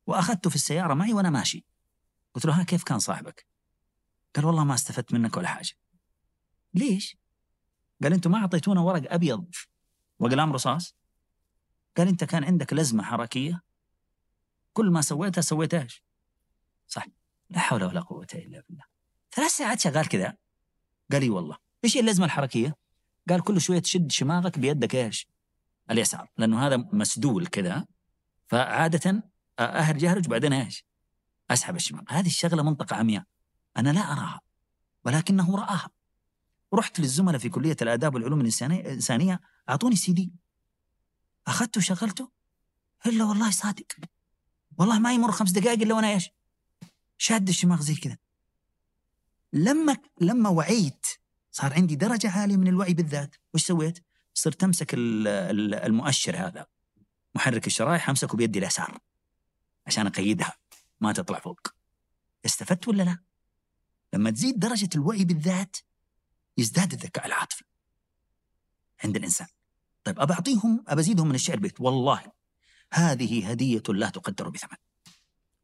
[0.06, 1.64] وأخذته في السيارة معي وأنا ماشي.
[2.34, 3.46] قلت له ها كيف كان صاحبك؟
[4.36, 5.72] قال والله ما استفدت منك ولا حاجة.
[6.74, 7.16] ليش؟
[8.02, 9.50] قال أنتم ما أعطيتونا ورق أبيض
[10.18, 10.94] وأقلام رصاص؟
[11.96, 13.62] قال أنت كان عندك لزمة حركية
[14.76, 16.02] كل ما سويتها سويت إيش؟
[16.86, 17.06] صح.
[17.50, 18.84] لا حول ولا قوة إلا بالله.
[19.32, 20.36] ثلاث ساعات شغال كذا
[21.12, 21.56] قال لي والله.
[21.84, 22.76] إيش هي اللزمه الحركية؟
[23.28, 25.28] قال كل شوية تشد شماغك بيدك إيش؟
[25.90, 26.30] اليسار.
[26.36, 27.86] لأنه هذا مسدول كذا
[28.46, 29.22] فعادة
[29.58, 30.84] أهرج أهرج بعدين إيش؟
[31.50, 32.02] أسحب الشماغ.
[32.08, 33.24] هذه الشغلة منطقة عمياء.
[33.76, 34.40] أنا لا أراها
[35.04, 35.90] ولكنه رآها.
[36.74, 40.32] رحت للزملاء في كلية الآداب والعلوم الإنسانية أعطوني سي دي.
[41.46, 42.30] أخذته وشغلته
[43.06, 43.86] الا والله صادق.
[44.78, 46.30] والله ما يمر خمس دقائق إلا وأنا إيش؟
[47.18, 48.16] شاد الشماغ زي كذا
[49.52, 51.06] لما لما وعيت
[51.52, 54.04] صار عندي درجة عالية من الوعي بالذات وش سويت؟
[54.34, 56.66] صرت أمسك المؤشر هذا
[57.34, 58.98] محرك الشرايح أمسكه بيدي اليسار
[59.86, 60.56] عشان أقيدها
[61.00, 61.60] ما تطلع فوق
[62.46, 63.18] استفدت ولا لا؟
[64.12, 65.76] لما تزيد درجة الوعي بالذات
[66.58, 67.64] يزداد الذكاء العاطفي
[69.04, 69.46] عند الإنسان
[70.04, 72.22] طيب أبى أعطيهم أبى أزيدهم من الشعر بيت والله
[72.92, 74.76] هذه هدية لا تقدر بثمن.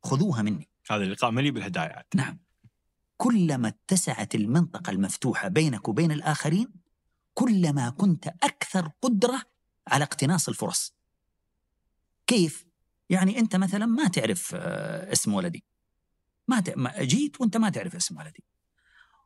[0.03, 0.69] خذوها مني.
[0.90, 2.39] هذا اللقاء مليء بالهدايا نعم.
[3.16, 6.69] كلما اتسعت المنطقة المفتوحة بينك وبين الآخرين
[7.35, 9.43] كلما كنت أكثر قدرة
[9.89, 10.94] على اقتناص الفرص.
[12.27, 12.66] كيف؟
[13.11, 15.65] يعني أنت مثلا ما تعرف اسم ولدي.
[16.49, 16.70] ما, ت...
[16.77, 18.44] ما جيت وأنت ما تعرف اسم ولدي.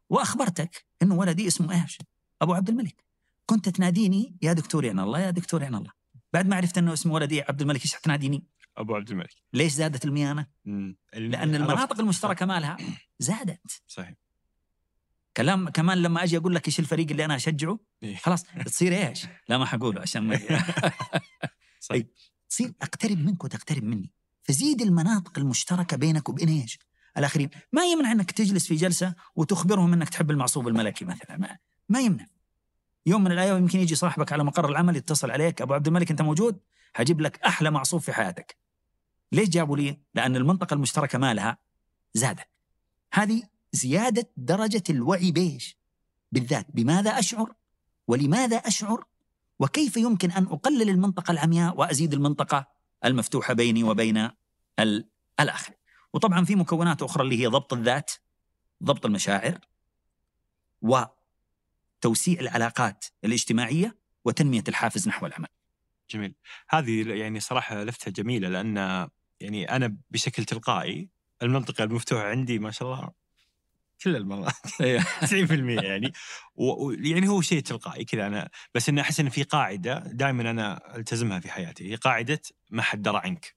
[0.08, 1.98] وأخبرتك أنه ولدي اسمه إيش؟
[2.42, 3.04] أبو عبد الملك.
[3.46, 5.92] كنت تناديني يا دكتور يعني الله يا دكتور يعني الله.
[6.36, 8.44] بعد ما عرفت أنه اسم ولدي عبد الملك إيش تناديني؟
[8.76, 9.34] أبو عبد الملك.
[9.52, 10.46] ليش زادت الميانة؟
[11.14, 12.76] لأن المناطق المشتركة مالها
[13.18, 13.82] زادت.
[13.86, 14.14] صحيح.
[15.36, 18.16] كلام كمان لما أجي أقول لك إيش الفريق اللي أنا أشجعه إيه.
[18.16, 20.38] خلاص تصير إيش؟ لا ما حقوله عشان ما
[21.80, 22.06] صحيح.
[22.48, 24.12] تصير أقترب منك وتقترب مني.
[24.42, 26.78] فزيد المناطق المشتركة بينك وبين إيش؟
[27.18, 27.50] الآخرين.
[27.72, 31.36] ما يمنع إنك تجلس في جلسة وتخبرهم إنك تحب المعصوب الملكي مثلا.
[31.36, 31.58] ما,
[31.88, 32.26] ما يمنع.
[33.06, 36.22] يوم من الأيام يمكن يجي صاحبك على مقر العمل يتصل عليك أبو عبد الملك أنت
[36.22, 36.60] موجود؟
[36.94, 38.56] حجيب لك أحلى معصوب في حياتك.
[39.32, 41.58] ليش جابوا لي؟ لأن المنطقة المشتركة مالها
[42.14, 42.48] زادت.
[43.12, 43.42] هذه
[43.72, 45.78] زيادة درجة الوعي بيش
[46.32, 47.54] بالذات بماذا أشعر؟
[48.08, 49.04] ولماذا أشعر؟
[49.58, 52.66] وكيف يمكن أن أقلل المنطقة العمياء وأزيد المنطقة
[53.04, 54.30] المفتوحة بيني وبين
[55.40, 55.72] الآخر؟
[56.12, 58.12] وطبعا في مكونات أخرى اللي هي ضبط الذات
[58.82, 59.58] ضبط المشاعر
[61.96, 65.48] وتوسيع العلاقات الاجتماعية وتنمية الحافز نحو العمل.
[66.10, 66.34] جميل.
[66.68, 69.08] هذه يعني صراحة لفتة جميلة لأن
[69.40, 71.08] يعني أنا بشكل تلقائي
[71.42, 73.10] المنطقة المفتوحة عندي ما شاء الله
[74.02, 74.52] كل المرات
[75.24, 76.12] 90% يعني.
[76.54, 81.40] ويعني هو شيء تلقائي كذا أنا بس إني أحس إن في قاعدة دائما أنا ألتزمها
[81.40, 82.40] في حياتي هي قاعدة
[82.70, 83.56] ما حد درى عنك.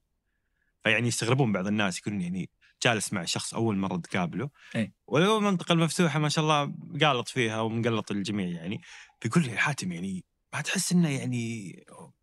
[0.84, 2.49] فيعني يستغربون بعض الناس يكون يعني
[2.84, 4.49] جالس مع شخص أول مرة تقابله.
[4.76, 4.93] أي.
[5.07, 8.81] ولو المنطقة المفتوحه ما شاء الله قالط فيها ومقلط الجميع يعني
[9.22, 10.23] بيقول لي حاتم يعني
[10.53, 11.76] ما تحس إنه يعني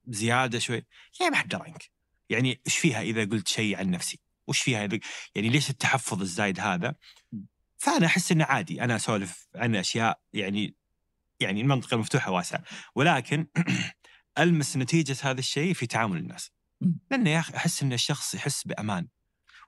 [0.07, 0.85] زيادة شوي؟
[1.21, 1.91] يعني ما حد درى عنك.
[2.31, 4.99] يعني إيش فيها إذا قلت شيء عن نفسي؟ وش فيها إذا
[5.35, 6.95] يعني ليش التحفظ الزايد هذا؟
[7.79, 8.83] فأنا أحس إنه عادي.
[8.85, 10.75] أنا أسولف عن أشياء يعني
[11.41, 12.63] يعني المنطقة المفتوحة واسعة.
[12.95, 13.47] ولكن
[14.39, 16.51] ألمس نتيجة هذا الشيء في تعامل الناس.
[17.11, 19.09] لأنه يا أخي أحس إن الشخص يحس بأمان.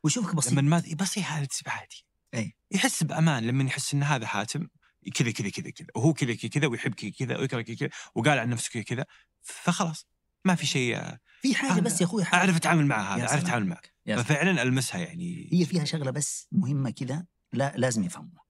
[0.09, 0.53] وشوفك بسيط.
[0.53, 2.05] لما ما بسيط هذا عادي.
[2.35, 2.57] أي.
[2.71, 4.69] يحس بأمان لما يحس إن هذا حاتم
[5.15, 5.89] كذا كذا كذا كذا.
[5.95, 9.05] وهو كذا كذا ويحب كذا ويكره كذا وقال عن نفسه كذا
[9.43, 10.07] فخلاص
[10.45, 11.03] ما في شيء
[11.43, 13.93] في حاجة بس يا أخوي أعرف أتعامل مع هذا أعرف أتعامل معك.
[14.07, 15.49] ففعلا ألمسها يعني.
[15.53, 18.45] هي فيها شغلة بس مهمة كذا لا لازم يفهموها.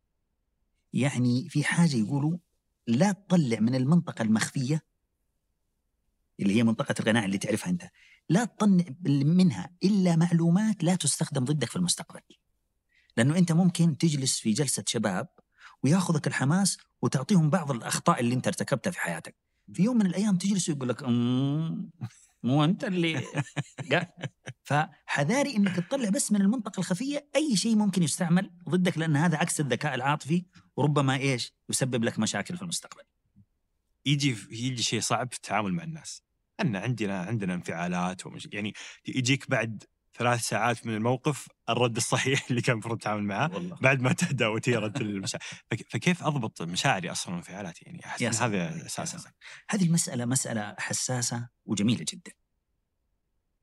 [0.92, 2.38] يعني في حاجة يقولوا
[2.86, 4.82] لا تطلع من المنطقة المخفية
[6.40, 7.90] اللي هي منطقة الغناء اللي تعرفها أنت.
[8.28, 12.20] لا تطلع منها إلا معلومات لا تستخدم ضدك في المستقبل.
[13.16, 15.28] لأنه أنت ممكن تجلس في جلسة شباب
[15.82, 19.36] وياخذك الحماس وتعطيهم بعض الأخطاء اللي أنت ارتكبتها في حياتك.
[19.72, 21.02] في يوم من الأيام تجلس ويقول لك
[22.42, 23.22] مو أنت اللي
[24.62, 29.60] فحذاري إنك تطلع بس من المنطقة الخفية أي شيء ممكن يستعمل ضدك لأن هذا عكس
[29.60, 30.44] الذكاء العاطفي
[30.76, 33.02] وربما إيش؟ يسبب لك مشاكل في المستقبل.
[34.06, 36.22] يجي يجي شيء صعب في التعامل مع الناس.
[36.60, 38.74] أن عندنا عندنا انفعالات ومش يعني
[39.06, 39.84] يجيك بعد
[40.18, 44.46] ثلاث ساعات من الموقف الرد الصحيح اللي كان المفروض تتعامل معاه والله بعد ما تهدى
[44.46, 48.30] وتيرت المشاعر فك- فكيف أضبط مشاعري أصلا وانفعالاتي يعني أحس يا.
[48.30, 49.34] هذا يا أساس سلام.
[49.70, 52.32] هذه المسألة مسألة حساسة وجميلة جدا.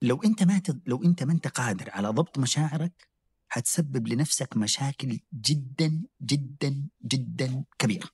[0.02, 0.82] لو أنت ما تد...
[0.86, 3.08] لو أنت ما أنت قادر على ضبط مشاعرك
[3.48, 8.10] حتسبب لنفسك مشاكل جدا جدا جدا كبيرة.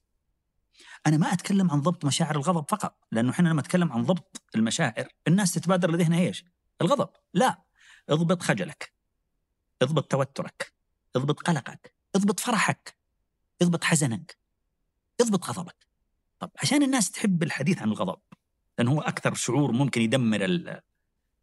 [1.07, 5.07] أنا ما أتكلم عن ضبط مشاعر الغضب فقط، لأنه إحنا لما نتكلم عن ضبط المشاعر
[5.28, 6.45] الناس تتبادر لذهنها إيش؟
[6.82, 7.61] الغضب، لا
[8.10, 8.94] اضبط خجلك.
[9.82, 10.73] اضبط توترك.
[11.15, 11.94] اضبط قلقك.
[12.15, 12.98] اضبط فرحك.
[13.61, 14.38] اضبط حزنك.
[15.22, 15.88] اضبط غضبك.
[16.40, 18.19] طب عشان الناس تحب الحديث عن الغضب
[18.78, 20.69] لأنه هو أكثر شعور ممكن يدمر ال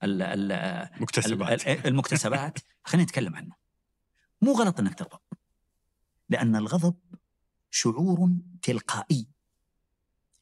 [0.03, 3.55] ال ال مكتسبات ال- المكتسبات خلينا نتكلم عنه
[4.43, 5.21] مو غلط إنك تغضب
[6.29, 6.95] لأن الغضب
[7.71, 8.31] شعور
[8.63, 9.27] تلقائي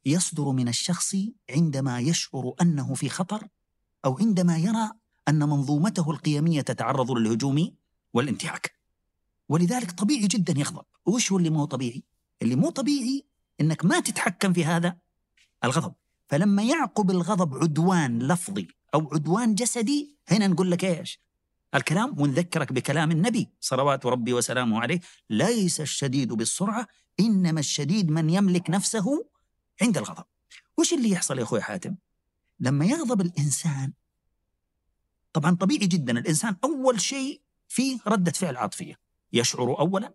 [0.06, 1.16] يصدر من الشخص
[1.50, 3.48] عندما يشعر أنه في خطر
[4.04, 4.90] أو عندما يرى
[5.28, 7.74] أن منظومته القيمية تتعرض للهجوم
[8.14, 8.74] والانتهاك
[9.48, 10.84] ولذلك طبيعي جدا يغضب.
[11.06, 12.02] وش هو اللي مو طبيعي؟
[12.42, 13.24] اللي مو طبيعي
[13.60, 14.96] إنك ما تتحكم في هذا
[15.64, 15.94] الغضب.
[16.28, 21.20] فلما يعقب الغضب عدوان لفظي أو عدوان جسدي هنا نقول لك إيش؟
[21.74, 25.00] الكلام ونذكرك بكلام النبي صلوات ربي وسلامه عليه
[25.30, 26.86] ليس الشديد بالسرعة
[27.20, 29.26] إنما الشديد من يملك نفسه
[29.82, 30.24] عند الغضب.
[30.78, 31.96] وش اللي يحصل يا أخوي حاتم؟
[32.60, 33.92] لما يغضب الإنسان
[35.32, 38.94] طبعا طبيعي جدا الإنسان أول شيء فيه ردة فعل عاطفية.
[39.32, 40.14] يشعر اولا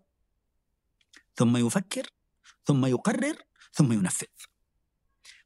[1.36, 2.06] ثم يفكر
[2.64, 3.36] ثم يقرر
[3.72, 4.26] ثم ينفذ.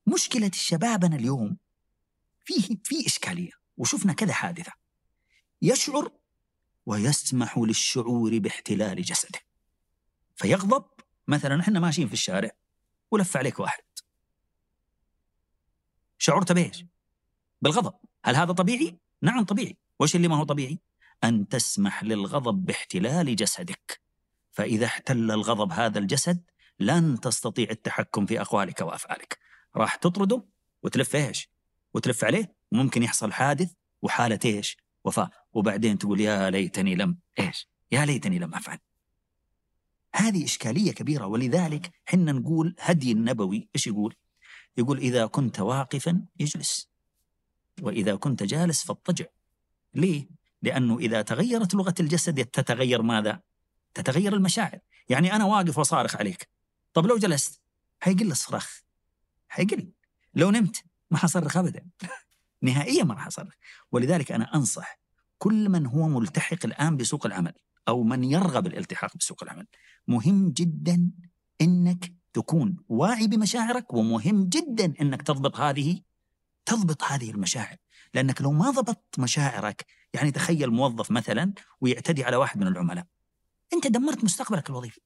[0.06, 1.56] مشكلة شبابنا اليوم
[2.44, 4.72] فيه في إشكالية وشفنا كذا حادثة.
[5.62, 6.10] يشعر
[6.86, 9.38] ويسمح للشعور باحتلال جسده.
[10.36, 10.84] فيغضب
[11.28, 12.50] مثلا إحنا ماشيين في الشارع
[13.10, 13.85] ولف عليك واحد.
[16.26, 16.84] شعرت بايش؟
[17.62, 17.94] بالغضب
[18.24, 20.78] هل هذا طبيعي؟ نعم طبيعي وش اللي ما هو طبيعي؟
[21.24, 24.00] أن تسمح للغضب باحتلال جسدك
[24.52, 26.42] فإذا احتل الغضب هذا الجسد
[26.80, 29.38] لن تستطيع التحكم في أقوالك وأفعالك
[29.76, 30.44] راح تطرده
[30.82, 31.50] وتلف إيش؟
[31.94, 33.72] وتلف عليه وممكن يحصل حادث
[34.02, 38.78] وحالة إيش؟ وفاة وبعدين تقول يا ليتني لم إيش؟ يا ليتني لم أفعل.
[40.14, 44.14] هذه إشكالية كبيرة ولذلك حنا نقول هدي النبوي إيش يقول؟
[44.76, 46.88] يقول إذا كنت واقفا اجلس
[47.82, 49.26] وإذا كنت جالس فاضطجع.
[49.94, 50.28] ليه؟
[50.62, 53.40] لأنه إذا تغيرت لغة الجسد تتغير ماذا؟
[53.94, 54.78] تتغير المشاعر،
[55.08, 56.48] يعني أنا واقف وصارخ عليك.
[56.92, 57.60] طب لو جلست
[58.00, 58.82] حيقل الصراخ.
[59.48, 59.92] حيقل.
[60.34, 61.86] لو نمت ما حصرخ ابدا.
[62.62, 63.54] نهائيا ما راح أصرخ
[63.92, 64.98] ولذلك أنا أنصح
[65.38, 67.52] كل من هو ملتحق الآن بسوق العمل
[67.88, 69.66] أو من يرغب الالتحاق بسوق العمل
[70.06, 71.10] مهم جدا
[71.60, 76.00] إنك تكون واعي بمشاعرك ومهم جدا إنك تضبط هذه
[76.64, 77.76] تضبط هذه المشاعر.
[78.14, 83.06] لأنك لو ما ضبطت مشاعرك يعني تخيل موظف مثلا ويعتدي على واحد من العملاء.
[83.72, 85.00] أنت دمرت مستقبلك الوظيفي.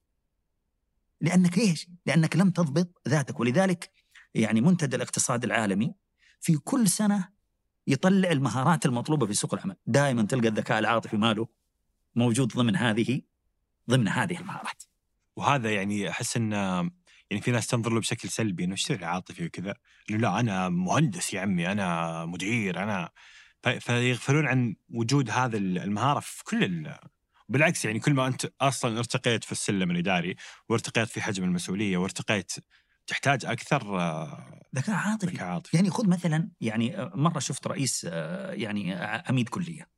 [1.21, 3.39] لأنك إيش؟ لأنك لم تضبط ذاتك.
[3.39, 3.91] ولذلك
[4.33, 5.93] يعني منتدى الاقتصاد العالمي
[6.41, 7.29] في كل سنة
[7.87, 11.47] يطلع المهارات المطلوبة في سوق العمل، دائما تلقى الذكاء العاطفي ماله
[12.15, 13.21] موجود ضمن هذه
[13.89, 14.83] ضمن هذه المهارات.
[15.35, 16.91] وهذا يعني أحس ان
[17.31, 19.75] يعني في ناس تنظر له بشكل سلبي إنه إيش عاطفي وكذا.
[20.09, 23.09] انه لا أنا مهندس يا عمي أنا مدير أنا
[23.79, 26.97] فيغفلون عن وجود هذا المهارة في كل ال...
[27.49, 30.35] بالعكس يعني كل ما أنت أصلا ارتقيت في السلم الإداري
[30.69, 32.51] وارتقيت في حجم المسؤولية وارتقيت
[33.07, 35.31] تحتاج أكثر آه، ذكاء عاطفي.
[35.31, 35.77] ذكاء عاطفي.
[35.77, 38.93] يعني خذ مثلا يعني مرة شفت رئيس آه، يعني
[39.29, 39.89] عميد كلية.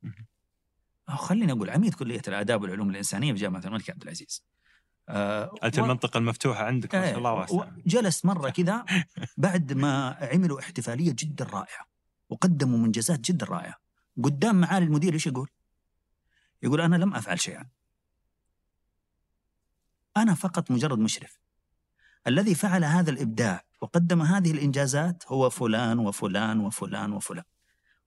[1.07, 4.43] خليني أقول عميد كلية الآداب والعلوم الإنسانية في جامعة الملك عبد العزيز.
[5.09, 7.71] آه، أنت و- المنطقة المفتوحة عندك ما شاء إيه، الله واسعة.
[7.85, 8.85] جلس مرة كذا
[9.37, 11.85] بعد ما عملوا احتفالية جدا رائعة
[12.29, 13.75] وقدموا منجزات جدا رائعة.
[14.23, 15.49] قدام معالي المدير إيش يقول؟
[16.63, 17.65] يقول أنا لم أفعل شيئا.
[20.17, 21.39] أنا فقط مجرد مشرف.
[22.27, 27.43] الذي فعل هذا الإبداع وقدم هذه الإنجازات هو فلان وفلان وفلان وفلان.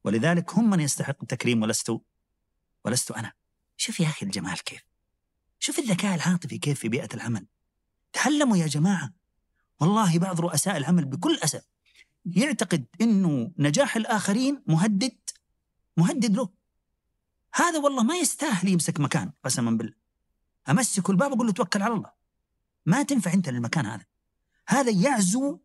[0.04, 1.98] ولذلك هم من يستحق التكريم ولست
[2.84, 3.32] ولست أنا.
[3.76, 4.82] شوف يا أخي الجمال كيف.
[5.58, 7.46] شوف الذكاء العاطفي كيف في بيئة العمل.
[8.12, 9.12] تعلموا يا جماعة.
[9.80, 11.64] والله بعض رؤساء العمل بكل أسف
[12.26, 15.16] يعتقد أنه نجاح الآخرين مهدد
[15.96, 16.48] مهدد له.
[17.54, 19.94] هذا والله ما يستاهل يمسك مكان قسما بالله.
[20.70, 22.10] أمسك الباب أقول له توكل على الله.
[22.86, 24.04] ما تنفع أنت للمكان هذا.
[24.68, 25.58] هذا يعزو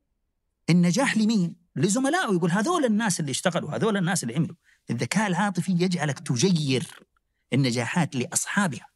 [0.69, 2.33] النجاح لمين؟ لزملائه.
[2.33, 4.55] يقول هذول الناس اللي اشتغلوا هذول الناس اللي عملوا.
[4.89, 7.05] الذكاء العاطفي يجعلك تجير
[7.53, 8.90] النجاحات لأصحابها.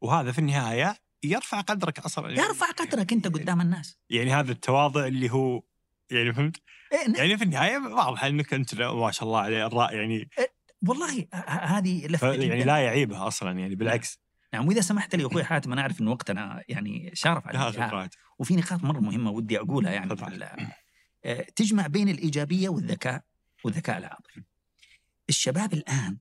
[0.00, 5.30] وهذا في النهاية يرفع قدرك أصلا يرفع قدرك أنت قدام الناس يعني هذا التواضع اللي
[5.32, 5.62] هو
[6.10, 6.56] يعني فهمت؟
[6.92, 10.28] إيه ن- يعني في النهاية واضح إنك أنت ما شاء الله عليه الراء يعني
[10.86, 12.64] والله ه- ه- هذه لفته يعني.
[12.64, 14.18] لا يعيبها أصلا يعني بالعكس
[14.54, 17.58] نعم وإذا سمحت لي أخوي حاتم أنا أعرف إن وقتنا يعني شارف على.
[17.72, 20.06] خبرات وفي نقاط مرة مهمة ودي أقولها يعني
[21.24, 23.22] آه، تجمع بين الإيجابية والذكاء
[23.64, 24.42] والذكاء العاطفي.
[25.28, 26.18] الشباب الآن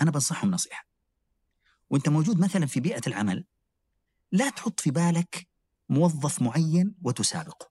[0.00, 0.87] أنا بنصحهم نصيحة.
[1.90, 3.44] وانت موجود مثلا في بيئة العمل
[4.32, 5.48] لا تحط في بالك
[5.88, 7.70] موظف معين وتسابقه.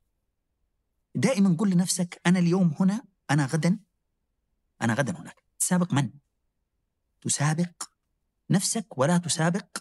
[1.16, 3.80] دائما قل لنفسك أنا اليوم هنا أنا غدا
[4.82, 5.44] أنا غدا هناك.
[5.60, 6.10] تسابق من؟
[7.22, 7.84] تسابق
[8.50, 9.78] نفسك ولا تسابق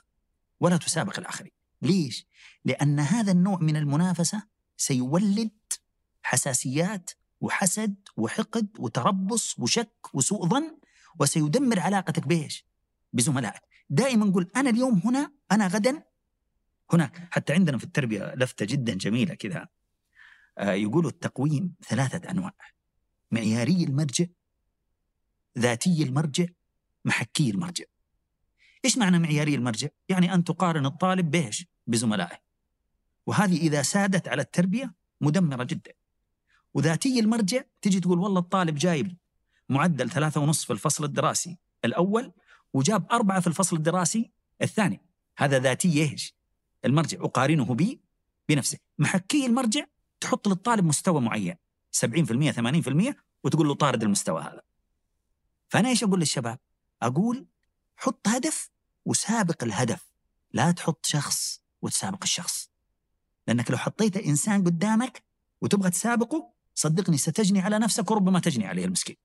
[0.61, 1.53] ولا تسابق الآخرين.
[1.83, 2.27] ليش؟
[2.65, 4.43] لأن هذا النوع من المنافسة
[4.77, 5.51] سيولد
[6.23, 7.11] حساسيات
[7.41, 10.79] وحسد وحقد وتربص وشك وسوء ظن
[11.21, 12.67] وسيدمر علاقتك بإيش؟
[13.13, 16.03] بزملائك دائما قل أنا اليوم هنا أنا غدا
[16.93, 19.69] هناك حتى عندنا في التربية لفتة جدا جميلة كذا
[20.59, 22.55] آه، يقولوا التقويم ثلاثة أنواع
[23.31, 24.27] معياري المرجع
[25.59, 26.47] ذاتي المرجع
[27.05, 27.85] محكي المرجع
[28.87, 32.39] إيش معنى معياري المرجع؟ يعني أن تقارن الطالب بإيش؟ بزملائه.
[33.27, 35.93] وهذه إذا سادت على التربية مدمرة جدا.
[36.75, 39.17] وذاتي المرجع تجي تقول والله الطالب جايب
[39.69, 42.33] معدل ثلاثة ونص في الفصل الدراسي الأول
[42.73, 44.31] وجاب أربعة في الفصل الدراسي
[44.63, 45.01] الثاني.
[45.39, 46.35] هذا ذاتي إيش؟
[46.85, 48.01] المرجع أقارنه بي
[48.49, 48.79] بنفسه.
[48.99, 49.85] محكي المرجع
[50.21, 51.57] تحط للطالب مستوى معين.
[51.91, 53.15] 70% 80%
[53.45, 54.63] وتقول له طارد المستوى هذا.
[55.69, 56.59] فأنا إيش أقول للشباب؟
[57.03, 57.47] أقول
[57.97, 58.71] حط هدف
[59.05, 60.11] وسابق الهدف.
[60.53, 62.71] لا تحط شخص وتسابق الشخص.
[63.47, 65.23] لأنك لو حطيت إنسان قدامك
[65.61, 69.17] وتبغى تسابقه صدقني ستجني على نفسك وربما تجني عليه المسكين.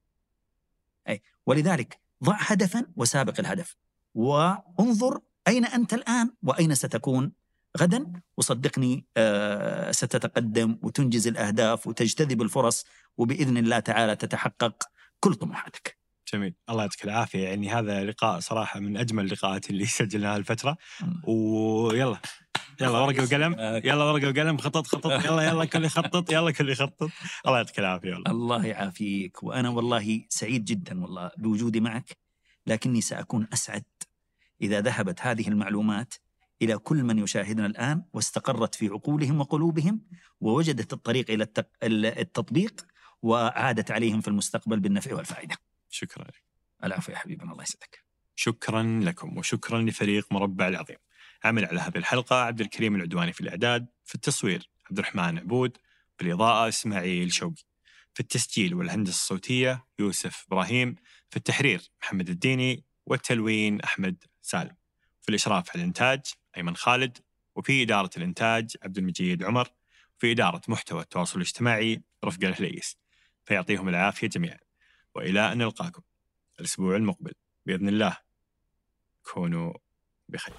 [1.10, 3.76] أي ولذلك ضع هدفا وسابق الهدف.
[4.16, 7.32] وانظر أين أنت الآن وأين ستكون
[7.78, 8.14] غدا.
[8.38, 12.86] وصدقني آه ستتقدم وتنجز الأهداف وتجتذب الفرص
[13.18, 14.84] وبإذن الله تعالى تتحقق
[15.20, 15.98] كل طموحاتك.
[16.34, 16.54] جميل.
[16.70, 17.48] الله يعطيك العافية.
[17.48, 20.78] يعني هذا لقاء صراحة من أجمل اللقاءات اللي سجلناها الفترة.
[21.28, 22.18] ويلا.
[22.82, 23.54] يلا ورقة وقلم.
[23.86, 24.58] يلا ورقة وقلم.
[24.58, 25.26] خطط خطط.
[25.26, 27.10] يلا يلا كل يخطط يلا كل يخطط
[27.46, 29.44] الله يعطيك العافية والله الله يعافيك.
[29.44, 32.18] وأنا والله سعيد جدا والله بوجودي معك
[32.68, 33.84] لكني سأكون أسعد
[34.62, 36.14] إذا ذهبت هذه المعلومات
[36.62, 40.02] إلى كل من يشاهدنا الآن واستقرت في عقولهم وقلوبهم
[40.42, 42.86] ووجدت الطريق التق- التطبيق
[43.22, 45.56] وعادت عليهم في المستقبل بالنفع والفائدة.
[45.90, 46.44] شكرا لك.
[46.84, 48.04] العفو يا حبيبنا الله يسعدك.
[48.36, 50.98] شكرا لكم وشكرا لفريق مربع العظيم.
[51.44, 55.78] عمل على هذه الحلقة عبد الكريم العدواني في الإعداد في التصوير عبد الرحمن عبود
[56.20, 57.64] بالإضاءة إسماعيل شوقي.
[58.14, 60.96] في التسجيل والهندسة الصوتية يوسف إبراهيم
[61.30, 64.76] في التحرير محمد الديني والتلوين أحمد سالم.
[65.22, 66.22] في الإشراف على الإنتاج
[66.58, 67.18] أيمن خالد
[67.56, 69.70] وفي إدارة الإنتاج عبد المجيد عمر
[70.18, 72.98] في إدارة محتوى التواصل الاجتماعي رفقة الهليس.
[73.46, 74.60] فيعطيهم العافية جميعا
[75.16, 76.02] وإلى أن نلقاكم
[76.60, 77.34] الأسبوع المقبل.
[77.66, 78.18] بإذن الله
[79.24, 79.74] كونوا
[80.30, 80.56] بخير.